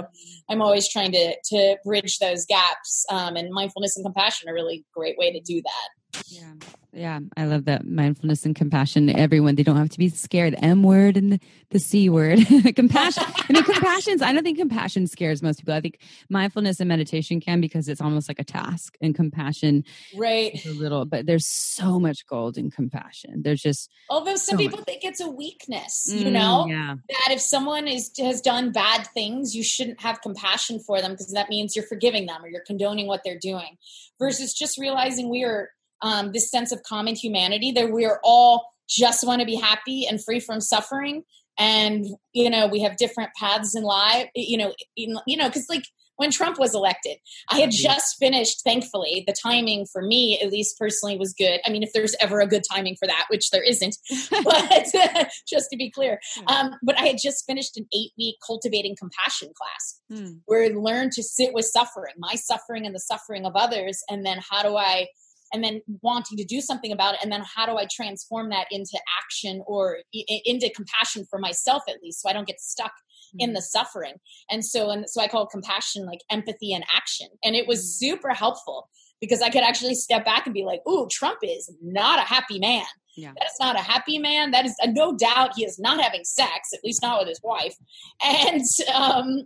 I'm 0.49 0.61
always 0.61 0.87
trying 0.87 1.11
to 1.13 1.25
to 1.51 1.77
bridge 1.83 2.19
those 2.19 2.45
gaps, 2.45 2.91
um, 3.09 3.35
and 3.35 3.49
mindfulness 3.51 3.95
and 3.97 4.05
compassion 4.05 4.49
are 4.49 4.53
really 4.53 4.85
great 4.93 5.17
way 5.17 5.31
to 5.31 5.39
do 5.39 5.61
that. 5.61 5.87
Yeah. 6.27 6.53
Yeah. 6.91 7.19
I 7.37 7.45
love 7.45 7.65
that 7.65 7.85
mindfulness 7.85 8.45
and 8.45 8.55
compassion. 8.55 9.09
Everyone, 9.15 9.53
they 9.53 9.61
don't 9.61 9.77
have 9.77 9.89
to 9.89 9.99
be 9.99 10.09
scared. 10.09 10.55
M 10.57 10.81
word 10.81 11.17
and 11.17 11.39
the, 11.69 11.79
C 11.79 12.09
word. 12.09 12.39
compassion. 12.75 13.23
I 13.27 13.53
mean, 13.53 13.63
compassion's, 13.63 14.23
I 14.23 14.33
don't 14.33 14.43
think 14.43 14.57
compassion 14.57 15.05
scares 15.05 15.43
most 15.43 15.59
people. 15.59 15.75
I 15.75 15.81
think 15.81 15.99
mindfulness 16.31 16.79
and 16.79 16.87
meditation 16.89 17.39
can 17.41 17.61
because 17.61 17.87
it's 17.87 18.01
almost 18.01 18.27
like 18.27 18.39
a 18.39 18.43
task 18.43 18.97
and 19.01 19.13
compassion 19.13 19.83
Right. 20.15 20.55
is 20.55 20.65
a 20.65 20.73
little, 20.79 21.05
but 21.05 21.27
there's 21.27 21.45
so 21.45 21.99
much 21.99 22.25
gold 22.25 22.57
in 22.57 22.71
compassion. 22.71 23.43
There's 23.43 23.61
just, 23.61 23.91
Although 24.09 24.35
some 24.37 24.57
So 24.57 24.57
people 24.57 24.79
think 24.83 25.03
it's 25.03 25.21
a 25.21 25.29
weakness, 25.29 26.09
you 26.11 26.25
Mm, 26.25 26.31
know, 26.31 26.65
yeah. 26.67 26.95
that 27.07 27.33
if 27.33 27.39
someone 27.39 27.87
is 27.87 28.11
has 28.19 28.41
done 28.41 28.71
bad 28.71 29.05
things, 29.13 29.55
you 29.55 29.63
shouldn't 29.63 30.01
have 30.01 30.21
compassion 30.21 30.79
for 30.79 31.01
them 31.01 31.11
because 31.11 31.31
that 31.33 31.49
means 31.49 31.75
you're 31.75 31.85
forgiving 31.85 32.25
them 32.25 32.43
or 32.43 32.49
you're 32.49 32.63
condoning 32.65 33.05
what 33.05 33.21
they're 33.23 33.37
doing. 33.39 33.77
Versus 34.19 34.53
just 34.53 34.77
realizing 34.79 35.29
we 35.29 35.43
are 35.43 35.69
um, 36.01 36.31
this 36.31 36.49
sense 36.49 36.71
of 36.71 36.83
common 36.83 37.15
humanity 37.15 37.71
that 37.73 37.91
we 37.91 38.05
are 38.05 38.19
all 38.23 38.65
just 38.87 39.25
want 39.25 39.39
to 39.41 39.45
be 39.45 39.55
happy 39.55 40.05
and 40.07 40.23
free 40.23 40.39
from 40.39 40.61
suffering, 40.61 41.23
and 41.57 42.05
you 42.33 42.49
know 42.49 42.67
we 42.67 42.81
have 42.81 42.97
different 42.97 43.31
paths 43.39 43.75
in 43.75 43.83
life. 43.83 44.29
You 44.35 44.57
know, 44.57 44.73
you 44.95 45.37
know, 45.37 45.47
because 45.47 45.67
like 45.69 45.83
when 46.15 46.31
Trump 46.31 46.59
was 46.59 46.75
elected, 46.75 47.15
I 47.49 47.59
had 47.61 47.69
Mhm. 47.69 47.77
just 47.77 48.17
finished. 48.19 48.61
Thankfully, 48.65 49.23
the 49.25 49.33
timing 49.41 49.85
for 49.85 50.01
me, 50.01 50.37
at 50.41 50.51
least 50.51 50.77
personally, 50.77 51.17
was 51.17 51.33
good. 51.33 51.61
I 51.65 51.69
mean, 51.69 51.81
if 51.81 51.93
there's 51.93 52.13
ever 52.19 52.41
a 52.41 52.47
good 52.47 52.63
timing 52.69 52.97
for 52.97 53.07
that, 53.07 53.27
which 53.29 53.51
there 53.51 53.63
isn't, 53.63 53.95
but 54.43 54.85
just 55.47 55.69
to 55.69 55.77
be 55.77 55.89
clear, 55.89 56.19
um, 56.47 56.75
but 56.83 56.99
I 56.99 57.05
had 57.07 57.17
just 57.23 57.45
finished 57.45 57.77
an 57.77 57.87
eight 57.93 58.11
week 58.17 58.35
cultivating 58.45 58.95
compassion 58.97 59.53
class 59.55 59.99
Hmm. 60.09 60.39
where 60.45 60.63
I 60.63 60.69
learned 60.75 61.11
to 61.13 61.23
sit 61.23 61.53
with 61.53 61.65
suffering, 61.65 62.15
my 62.17 62.35
suffering 62.35 62.85
and 62.85 62.93
the 62.93 62.99
suffering 62.99 63.45
of 63.45 63.55
others, 63.55 64.01
and 64.09 64.25
then 64.25 64.39
how 64.49 64.61
do 64.63 64.75
I, 64.75 65.07
and 65.53 65.63
then 65.63 65.81
wanting 66.01 66.37
to 66.37 66.45
do 66.45 66.61
something 66.61 66.91
about 66.91 67.15
it, 67.15 67.19
and 67.23 67.31
then 67.31 67.43
how 67.55 67.65
do 67.65 67.77
I 67.77 67.87
transform 67.91 68.49
that 68.49 68.67
into 68.71 68.99
action 69.21 69.63
or 69.65 69.97
i- 70.15 70.41
into 70.45 70.69
compassion 70.69 71.25
for 71.29 71.39
myself 71.39 71.83
at 71.87 72.01
least, 72.01 72.21
so 72.21 72.29
I 72.29 72.33
don't 72.33 72.47
get 72.47 72.59
stuck 72.59 72.93
in 73.37 73.49
mm-hmm. 73.49 73.55
the 73.55 73.61
suffering. 73.61 74.15
And 74.49 74.65
so, 74.65 74.89
and 74.89 75.05
so 75.07 75.21
I 75.21 75.27
call 75.27 75.47
compassion 75.47 76.05
like 76.05 76.19
empathy 76.31 76.73
and 76.73 76.83
action, 76.95 77.27
and 77.43 77.55
it 77.55 77.67
was 77.67 77.79
mm-hmm. 77.79 78.11
super 78.11 78.33
helpful 78.33 78.89
because 79.21 79.41
I 79.41 79.49
could 79.49 79.63
actually 79.63 79.95
step 79.95 80.25
back 80.25 80.45
and 80.45 80.53
be 80.53 80.63
like, 80.63 80.81
"Ooh, 80.87 81.07
Trump 81.11 81.39
is 81.43 81.71
not 81.81 82.19
a 82.19 82.23
happy 82.23 82.59
man." 82.59 82.85
Yeah. 83.19 83.33
That 83.37 83.47
is 83.47 83.59
not 83.59 83.75
a 83.75 83.81
happy 83.81 84.17
man. 84.17 84.51
That 84.51 84.65
is 84.65 84.75
uh, 84.81 84.87
no 84.87 85.15
doubt 85.15 85.51
he 85.55 85.65
is 85.65 85.77
not 85.77 86.01
having 86.01 86.23
sex, 86.23 86.69
at 86.73 86.79
least 86.83 87.01
not 87.01 87.19
with 87.19 87.27
his 87.27 87.41
wife. 87.43 87.75
And 88.23 88.61
um, 88.93 89.43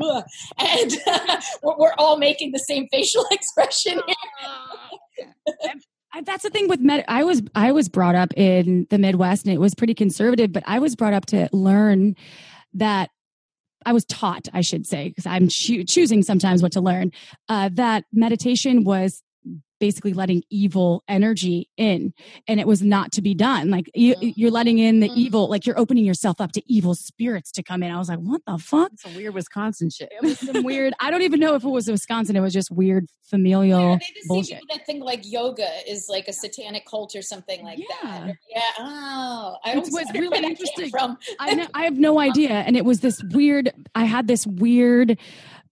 and 0.58 0.92
we're, 1.62 1.78
we're 1.78 1.94
all 1.98 2.18
making 2.18 2.52
the 2.52 2.58
same 2.58 2.88
facial 2.90 3.24
expression. 3.30 4.00
That's 6.24 6.42
the 6.42 6.50
thing 6.50 6.68
with 6.68 6.80
med. 6.80 7.04
I 7.08 7.24
was 7.24 7.42
I 7.54 7.72
was 7.72 7.88
brought 7.88 8.14
up 8.14 8.32
in 8.36 8.86
the 8.90 8.98
Midwest, 8.98 9.44
and 9.44 9.54
it 9.54 9.58
was 9.58 9.74
pretty 9.74 9.94
conservative. 9.94 10.52
But 10.52 10.64
I 10.66 10.78
was 10.78 10.96
brought 10.96 11.12
up 11.12 11.26
to 11.26 11.48
learn 11.52 12.16
that 12.74 13.10
I 13.86 13.92
was 13.92 14.04
taught, 14.04 14.48
I 14.52 14.60
should 14.60 14.86
say, 14.86 15.08
because 15.08 15.26
I'm 15.26 15.48
choo- 15.48 15.84
choosing 15.84 16.22
sometimes 16.22 16.62
what 16.62 16.72
to 16.72 16.80
learn. 16.80 17.12
Uh, 17.48 17.70
that 17.74 18.04
meditation 18.12 18.84
was 18.84 19.22
basically 19.80 20.12
letting 20.12 20.42
evil 20.50 21.02
energy 21.08 21.68
in, 21.76 22.12
and 22.48 22.60
it 22.60 22.66
was 22.66 22.82
not 22.82 23.12
to 23.12 23.22
be 23.22 23.34
done. 23.34 23.70
Like 23.70 23.90
you, 23.94 24.14
you're 24.20 24.50
letting 24.50 24.78
in 24.78 25.00
the 25.00 25.08
Mhm. 25.08 25.16
evil, 25.16 25.48
like 25.48 25.66
you're 25.66 25.78
opening 25.78 26.04
yourself 26.04 26.40
up 26.40 26.52
to 26.52 26.62
evil 26.72 26.94
spirits 26.94 27.50
to 27.52 27.62
come 27.62 27.82
in. 27.82 27.90
I 27.90 27.98
was 27.98 28.08
like, 28.08 28.18
what 28.20 28.42
the 28.46 28.58
fuck? 28.58 28.92
It's 28.92 29.04
a 29.06 29.16
weird 29.16 29.34
Wisconsin 29.34 29.90
shit. 29.90 30.10
It 30.12 30.22
was 30.22 30.38
some 30.38 30.62
weird. 30.62 30.94
I 31.00 31.10
don't 31.10 31.22
even 31.22 31.40
know 31.40 31.54
if 31.54 31.64
it 31.64 31.68
was 31.68 31.88
Wisconsin. 31.88 32.36
It 32.36 32.40
was 32.40 32.52
just 32.52 32.70
weird 32.70 33.06
familial 33.22 33.80
Are 33.94 33.98
they 33.98 34.06
bullshit. 34.26 34.60
people 34.60 34.76
that 34.76 34.86
think 34.86 35.02
like 35.02 35.20
yoga 35.30 35.68
is 35.90 36.08
like 36.08 36.28
a 36.28 36.32
satanic 36.32 36.86
cult 36.86 37.14
or 37.16 37.22
something 37.22 37.64
like 37.64 37.78
Yeah. 37.78 37.86
that? 38.02 38.36
Yeah. 38.50 38.60
Oh, 38.78 39.56
I 39.64 39.72
It 39.72 39.76
was 39.78 39.92
really 40.14 40.28
where 40.28 40.30
that 40.30 40.42
came 40.42 40.50
interesting. 40.50 40.90
From 40.90 41.18
I 41.40 41.54
know, 41.54 41.66
I 41.74 41.84
have 41.84 41.98
no 41.98 42.20
idea, 42.20 42.50
and 42.50 42.76
it 42.76 42.84
was 42.84 43.00
this 43.00 43.22
weird. 43.32 43.70
I 43.94 44.04
had 44.04 44.28
this 44.28 44.46
weird 44.46 45.18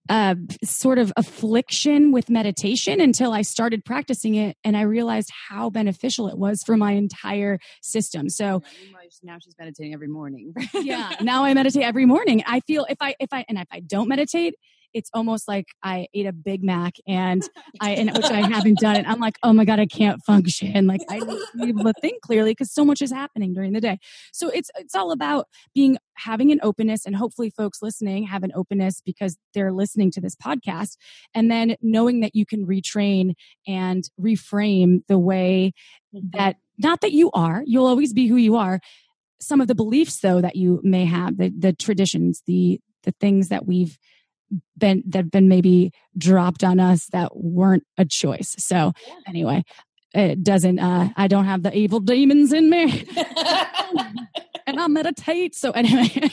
uh, 0.08 0.34
sort 0.64 0.98
of 0.98 1.12
affliction 1.16 2.12
with 2.12 2.28
meditation 2.28 3.00
until 3.00 3.32
I 3.32 3.42
started 3.42 3.84
practicing 3.84 4.34
it, 4.34 4.56
and 4.64 4.76
I 4.76 4.82
realized 4.82 5.30
how 5.48 5.70
beneficial 5.70 6.28
it 6.28 6.36
was 6.38 6.62
for 6.64 6.76
my 6.76 6.92
entire 6.92 7.58
system. 7.82 8.28
So 8.28 8.62
now 9.22 9.38
she's 9.40 9.54
meditating 9.58 9.94
every 9.94 10.08
morning. 10.08 10.54
yeah, 10.74 11.14
now 11.20 11.44
I 11.44 11.54
meditate 11.54 11.84
every 11.84 12.06
morning. 12.06 12.42
I 12.46 12.60
feel 12.60 12.84
if 12.88 12.98
I 13.00 13.14
if 13.20 13.32
I 13.32 13.44
and 13.48 13.58
if 13.58 13.68
I 13.70 13.80
don't 13.80 14.08
meditate, 14.08 14.54
it's 14.94 15.10
almost 15.14 15.48
like 15.48 15.66
I 15.82 16.06
ate 16.14 16.26
a 16.26 16.32
Big 16.32 16.62
Mac 16.62 16.94
and 17.06 17.42
I, 17.80 17.92
and, 17.92 18.10
which 18.16 18.30
I 18.30 18.46
haven't 18.48 18.78
done. 18.78 18.96
it. 18.96 19.06
I'm 19.08 19.20
like, 19.20 19.36
oh 19.42 19.52
my 19.52 19.64
God, 19.64 19.80
I 19.80 19.86
can't 19.86 20.22
function. 20.24 20.86
Like 20.86 21.00
I 21.08 21.18
need 21.18 21.26
to 21.26 21.58
be 21.58 21.68
able 21.68 21.84
to 21.84 21.94
think 22.00 22.22
clearly 22.22 22.52
because 22.52 22.72
so 22.72 22.84
much 22.84 23.02
is 23.02 23.10
happening 23.12 23.52
during 23.52 23.72
the 23.72 23.80
day. 23.80 23.98
So 24.32 24.48
it's, 24.48 24.70
it's 24.76 24.94
all 24.94 25.12
about 25.12 25.46
being, 25.74 25.98
having 26.14 26.52
an 26.52 26.60
openness 26.62 27.06
and 27.06 27.16
hopefully 27.16 27.50
folks 27.50 27.78
listening 27.82 28.24
have 28.24 28.42
an 28.42 28.52
openness 28.54 29.00
because 29.04 29.36
they're 29.54 29.72
listening 29.72 30.10
to 30.12 30.20
this 30.20 30.36
podcast 30.36 30.96
and 31.34 31.50
then 31.50 31.76
knowing 31.80 32.20
that 32.20 32.34
you 32.34 32.44
can 32.44 32.66
retrain 32.66 33.32
and 33.66 34.04
reframe 34.20 35.00
the 35.08 35.18
way 35.18 35.72
Mm-hmm. 36.14 36.36
that 36.36 36.56
not 36.76 37.00
that 37.00 37.12
you 37.12 37.30
are 37.32 37.62
you'll 37.64 37.86
always 37.86 38.12
be 38.12 38.26
who 38.26 38.36
you 38.36 38.56
are 38.56 38.80
some 39.40 39.62
of 39.62 39.66
the 39.66 39.74
beliefs 39.74 40.20
though 40.20 40.42
that 40.42 40.56
you 40.56 40.78
may 40.84 41.06
have 41.06 41.38
the 41.38 41.50
the 41.58 41.72
traditions 41.72 42.42
the 42.46 42.80
the 43.04 43.14
things 43.18 43.48
that 43.48 43.64
we've 43.66 43.96
been 44.76 45.02
that 45.08 45.30
been 45.30 45.48
maybe 45.48 45.92
dropped 46.16 46.62
on 46.64 46.80
us 46.80 47.06
that 47.12 47.36
weren't 47.36 47.84
a 47.98 48.04
choice. 48.04 48.54
So 48.58 48.92
Yeah. 49.06 49.14
anyway 49.26 49.64
it 50.14 50.42
doesn't 50.44 50.78
uh 50.78 51.08
i 51.16 51.26
don't 51.26 51.46
have 51.46 51.62
the 51.62 51.74
evil 51.74 51.98
demons 52.00 52.52
in 52.52 52.68
me. 52.68 53.06
And 54.66 54.78
i 54.78 54.86
meditate 54.86 55.54
so 55.56 55.70
anyway 55.72 56.08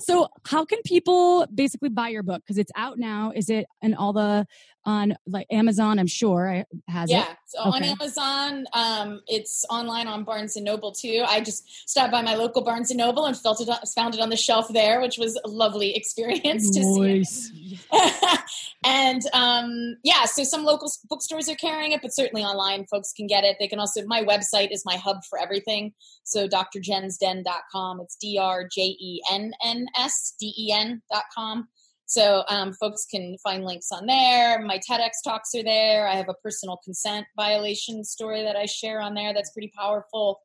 so 0.00 0.28
how 0.46 0.64
can 0.64 0.80
people 0.84 1.46
basically 1.54 1.88
buy 1.88 2.08
your 2.08 2.22
book? 2.22 2.42
Because 2.44 2.58
it's 2.58 2.72
out 2.76 2.98
now. 2.98 3.32
Is 3.34 3.50
it 3.50 3.66
in 3.82 3.94
all 3.94 4.12
the 4.12 4.46
on 4.84 5.16
like 5.26 5.46
amazon? 5.50 5.98
I'm 5.98 6.06
sure 6.06 6.48
it 6.48 6.66
has 6.88 7.10
yeah 7.10 7.22
it? 7.22 7.26
Yeah, 7.28 7.34
so 7.46 7.58
on 7.60 7.82
amazon. 7.82 8.64
Um, 8.72 9.20
it's 9.26 9.64
online 9.70 10.06
on 10.06 10.24
barnes 10.24 10.56
and 10.56 10.64
noble 10.64 10.92
too. 10.92 11.24
I 11.26 11.40
just 11.40 11.88
stopped 11.88 12.12
by 12.12 12.22
my 12.22 12.34
local 12.34 12.62
barnes 12.62 12.90
and 12.90 12.98
noble 12.98 13.24
and 13.26 13.36
felt 13.36 13.60
it 13.60 13.68
found 13.94 14.14
it 14.14 14.20
on 14.20 14.30
the 14.30 14.36
shelf 14.36 14.68
there 14.72 15.00
which 15.00 15.18
was 15.18 15.38
a 15.44 15.48
lovely 15.48 15.94
experience 15.94 16.70
to 16.70 16.82
see 16.82 17.18
Nice. 17.18 17.52
and 18.84 19.22
um, 19.32 19.96
yeah, 20.04 20.24
so 20.26 20.44
some 20.44 20.64
local 20.64 20.90
bookstores 21.08 21.48
are 21.48 21.56
carrying 21.56 21.92
it, 21.92 22.00
but 22.00 22.14
certainly 22.14 22.44
online 22.44 22.86
folks 22.86 23.12
can 23.12 23.26
get 23.26 23.42
it. 23.42 23.56
They 23.58 23.66
can 23.66 23.80
also, 23.80 24.04
my 24.06 24.22
website 24.22 24.70
is 24.70 24.84
my 24.84 24.96
hub 24.96 25.18
for 25.28 25.38
everything. 25.38 25.92
So 26.22 26.46
drjennsden.com. 26.46 28.00
It's 28.00 28.16
D 28.20 28.38
R 28.40 28.68
J 28.72 28.82
E 28.82 29.20
N 29.30 29.52
N 29.64 29.86
S 29.96 30.34
D 30.38 30.54
E 30.56 30.72
N.com. 30.72 31.68
So 32.06 32.44
um, 32.48 32.72
folks 32.72 33.04
can 33.04 33.36
find 33.42 33.64
links 33.64 33.88
on 33.92 34.06
there. 34.06 34.62
My 34.62 34.78
TEDx 34.78 35.10
talks 35.24 35.50
are 35.54 35.64
there. 35.64 36.08
I 36.08 36.14
have 36.14 36.28
a 36.28 36.34
personal 36.34 36.78
consent 36.82 37.26
violation 37.36 38.02
story 38.04 38.42
that 38.44 38.56
I 38.56 38.64
share 38.64 39.02
on 39.02 39.14
there 39.14 39.34
that's 39.34 39.52
pretty 39.52 39.72
powerful. 39.76 40.40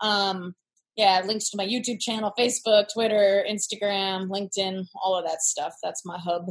Um, 0.00 0.54
yeah, 0.96 1.22
links 1.24 1.50
to 1.50 1.56
my 1.56 1.66
YouTube 1.66 2.00
channel, 2.00 2.32
Facebook, 2.38 2.86
Twitter, 2.92 3.44
Instagram, 3.48 4.28
LinkedIn, 4.28 4.86
all 5.02 5.16
of 5.16 5.24
that 5.26 5.42
stuff. 5.42 5.74
That's 5.82 6.04
my 6.04 6.18
hub. 6.18 6.46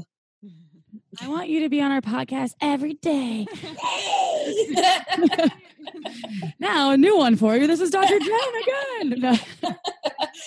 I 1.22 1.28
want 1.28 1.50
you 1.50 1.62
to 1.62 1.70
be 1.70 1.82
on 1.82 1.92
our 1.92 2.02
podcast 2.02 2.54
every 2.62 2.94
day. 2.96 3.46
now, 6.60 6.92
a 6.92 6.98
new 6.98 7.18
one 7.18 7.36
for 7.36 7.56
you. 7.56 7.68
This 7.68 7.80
is 7.82 7.90
Dr. 7.90 8.20
Jenn 8.20 9.10
again. 9.12 9.20
No. 9.20 9.38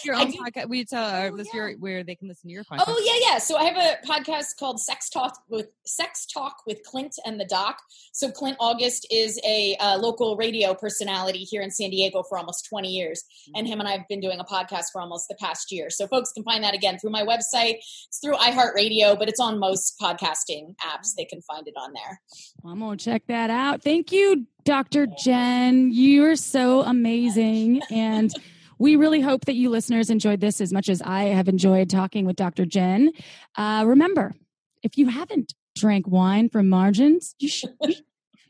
Your 0.04 0.14
I 0.16 0.22
own 0.22 0.32
podcast. 0.32 0.68
We 0.68 0.84
tell 0.84 1.04
our 1.04 1.28
Oh, 1.28 1.30
listener 1.30 1.72
where 1.78 2.02
they 2.04 2.14
can 2.14 2.28
listen 2.28 2.48
to 2.48 2.52
your 2.52 2.64
podcast. 2.64 2.84
Oh 2.86 3.00
yeah, 3.04 3.30
yeah. 3.32 3.38
So 3.38 3.56
I 3.56 3.64
have 3.64 3.76
a 3.76 4.06
podcast 4.06 4.56
called 4.58 4.80
Sex 4.80 5.08
Talk 5.08 5.38
with 5.48 5.68
Sex 5.84 6.26
Talk 6.26 6.56
with 6.66 6.82
Clint 6.84 7.14
and 7.24 7.38
the 7.40 7.44
Doc. 7.44 7.78
So 8.12 8.30
Clint 8.30 8.56
August 8.60 9.06
is 9.10 9.40
a 9.44 9.76
uh, 9.80 9.96
local 9.98 10.36
radio 10.36 10.74
personality 10.74 11.40
here 11.40 11.62
in 11.62 11.70
San 11.70 11.90
Diego 11.90 12.22
for 12.28 12.38
almost 12.38 12.66
20 12.68 12.88
years, 12.88 13.22
and 13.54 13.66
him 13.66 13.80
and 13.80 13.88
I 13.88 13.92
have 13.92 14.08
been 14.08 14.20
doing 14.20 14.40
a 14.40 14.44
podcast 14.44 14.86
for 14.92 15.00
almost 15.00 15.28
the 15.28 15.36
past 15.40 15.70
year. 15.72 15.88
So 15.90 16.06
folks 16.06 16.32
can 16.32 16.42
find 16.44 16.62
that 16.64 16.74
again 16.74 16.98
through 16.98 17.10
my 17.10 17.22
website. 17.22 17.76
It's 17.76 18.18
through 18.22 18.34
iHeartRadio, 18.36 19.18
but 19.18 19.28
it's 19.28 19.40
on 19.40 19.58
most 19.58 19.94
podcasting 20.00 20.74
apps. 20.84 21.14
They 21.16 21.24
can 21.24 21.40
find 21.42 21.66
it 21.68 21.74
on 21.76 21.92
there. 21.92 22.20
I'm 22.64 22.80
going 22.80 22.98
to 22.98 23.04
check 23.04 23.22
that 23.28 23.50
out. 23.50 23.82
Thank 23.82 24.12
you, 24.12 24.46
Dr. 24.66 25.06
Jenn. 25.06 25.92
You're 25.92 26.34
so 26.34 26.82
amazing. 26.82 27.82
And 27.88 28.32
we 28.80 28.96
really 28.96 29.20
hope 29.20 29.44
that 29.44 29.54
you 29.54 29.70
listeners 29.70 30.10
enjoyed 30.10 30.40
this 30.40 30.60
as 30.60 30.72
much 30.72 30.88
as 30.88 31.00
I 31.00 31.26
have 31.26 31.48
enjoyed 31.48 31.88
talking 31.88 32.26
with 32.26 32.34
Dr. 32.34 32.66
Jenn. 32.66 33.12
Uh, 33.54 33.84
remember, 33.86 34.34
if 34.82 34.98
you 34.98 35.06
haven't 35.06 35.54
drank 35.76 36.08
wine 36.08 36.48
from 36.48 36.68
Margins, 36.68 37.36
you 37.38 37.48
should. 37.48 37.70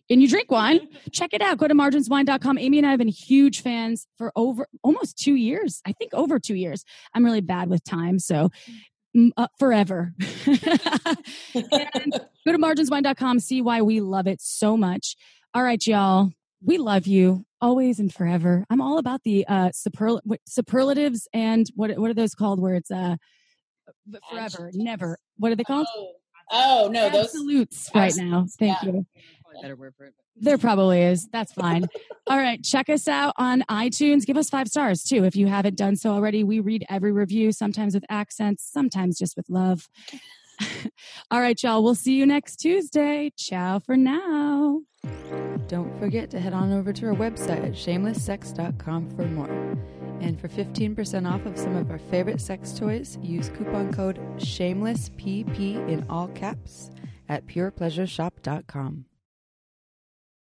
And 0.08 0.22
you 0.22 0.28
drink 0.28 0.50
wine, 0.50 0.88
check 1.12 1.34
it 1.34 1.42
out. 1.42 1.58
Go 1.58 1.68
to 1.68 1.74
marginswine.com. 1.74 2.58
Amy 2.58 2.78
and 2.78 2.86
I 2.86 2.90
have 2.90 2.98
been 2.98 3.08
huge 3.08 3.60
fans 3.60 4.06
for 4.16 4.32
over 4.36 4.66
almost 4.82 5.18
two 5.18 5.34
years. 5.34 5.82
I 5.84 5.92
think 5.92 6.14
over 6.14 6.38
two 6.38 6.54
years. 6.54 6.82
I'm 7.12 7.24
really 7.24 7.42
bad 7.42 7.68
with 7.68 7.84
time. 7.84 8.20
So 8.20 8.50
mm, 9.14 9.32
uh, 9.36 9.48
forever. 9.58 10.14
go 10.46 10.54
to 10.54 11.18
marginswine.com, 12.46 13.40
see 13.40 13.60
why 13.60 13.82
we 13.82 14.00
love 14.00 14.26
it 14.26 14.40
so 14.40 14.78
much. 14.78 15.14
All 15.56 15.62
right, 15.62 15.86
y'all. 15.86 16.32
We 16.62 16.76
love 16.76 17.06
you 17.06 17.46
always 17.62 17.98
and 17.98 18.12
forever. 18.12 18.66
I'm 18.68 18.82
all 18.82 18.98
about 18.98 19.22
the 19.22 19.46
uh, 19.48 19.70
superl- 19.70 20.20
superlatives 20.46 21.26
and 21.32 21.66
what 21.74 21.96
what 21.96 22.10
are 22.10 22.14
those 22.14 22.34
called? 22.34 22.60
Where 22.60 22.74
it's 22.74 22.90
uh, 22.90 23.16
forever, 24.28 24.70
never. 24.74 25.16
What 25.38 25.52
are 25.52 25.54
they 25.54 25.64
called? 25.64 25.86
Oh, 25.96 26.12
oh 26.52 26.90
no, 26.92 27.08
those. 27.08 27.28
Absolutes 27.28 27.88
right 27.94 28.12
now. 28.18 28.44
Thank 28.58 28.82
yeah. 28.82 28.90
you. 28.90 29.06
Better 29.62 29.76
word 29.76 29.94
for 29.96 30.04
it. 30.04 30.14
There 30.36 30.58
probably 30.58 31.00
is. 31.00 31.26
That's 31.32 31.54
fine. 31.54 31.86
All 32.26 32.36
right. 32.36 32.62
Check 32.62 32.90
us 32.90 33.08
out 33.08 33.32
on 33.38 33.62
iTunes. 33.70 34.26
Give 34.26 34.36
us 34.36 34.50
five 34.50 34.68
stars 34.68 35.04
too 35.04 35.24
if 35.24 35.36
you 35.36 35.46
haven't 35.46 35.78
done 35.78 35.96
so 35.96 36.10
already. 36.10 36.44
We 36.44 36.60
read 36.60 36.84
every 36.90 37.12
review, 37.12 37.50
sometimes 37.50 37.94
with 37.94 38.04
accents, 38.10 38.68
sometimes 38.70 39.18
just 39.18 39.38
with 39.38 39.48
love. 39.48 39.88
All 41.30 41.40
right, 41.40 41.60
y'all. 41.62 41.82
We'll 41.82 41.94
see 41.94 42.14
you 42.14 42.26
next 42.26 42.56
Tuesday. 42.56 43.32
Ciao 43.36 43.78
for 43.78 43.96
now. 43.96 44.82
Don't 45.68 45.98
forget 45.98 46.30
to 46.30 46.40
head 46.40 46.52
on 46.52 46.72
over 46.72 46.92
to 46.92 47.06
our 47.06 47.14
website 47.14 47.64
at 47.64 47.72
shamelesssex.com 47.72 49.10
for 49.10 49.24
more. 49.26 49.76
And 50.20 50.40
for 50.40 50.48
15% 50.48 51.30
off 51.30 51.44
of 51.44 51.58
some 51.58 51.76
of 51.76 51.90
our 51.90 51.98
favorite 51.98 52.40
sex 52.40 52.72
toys, 52.72 53.18
use 53.22 53.50
coupon 53.50 53.92
code 53.92 54.18
SHAMELESSPP 54.38 55.88
in 55.88 56.06
all 56.08 56.28
caps 56.28 56.90
at 57.28 57.46
purepleasureshop.com. 57.46 59.04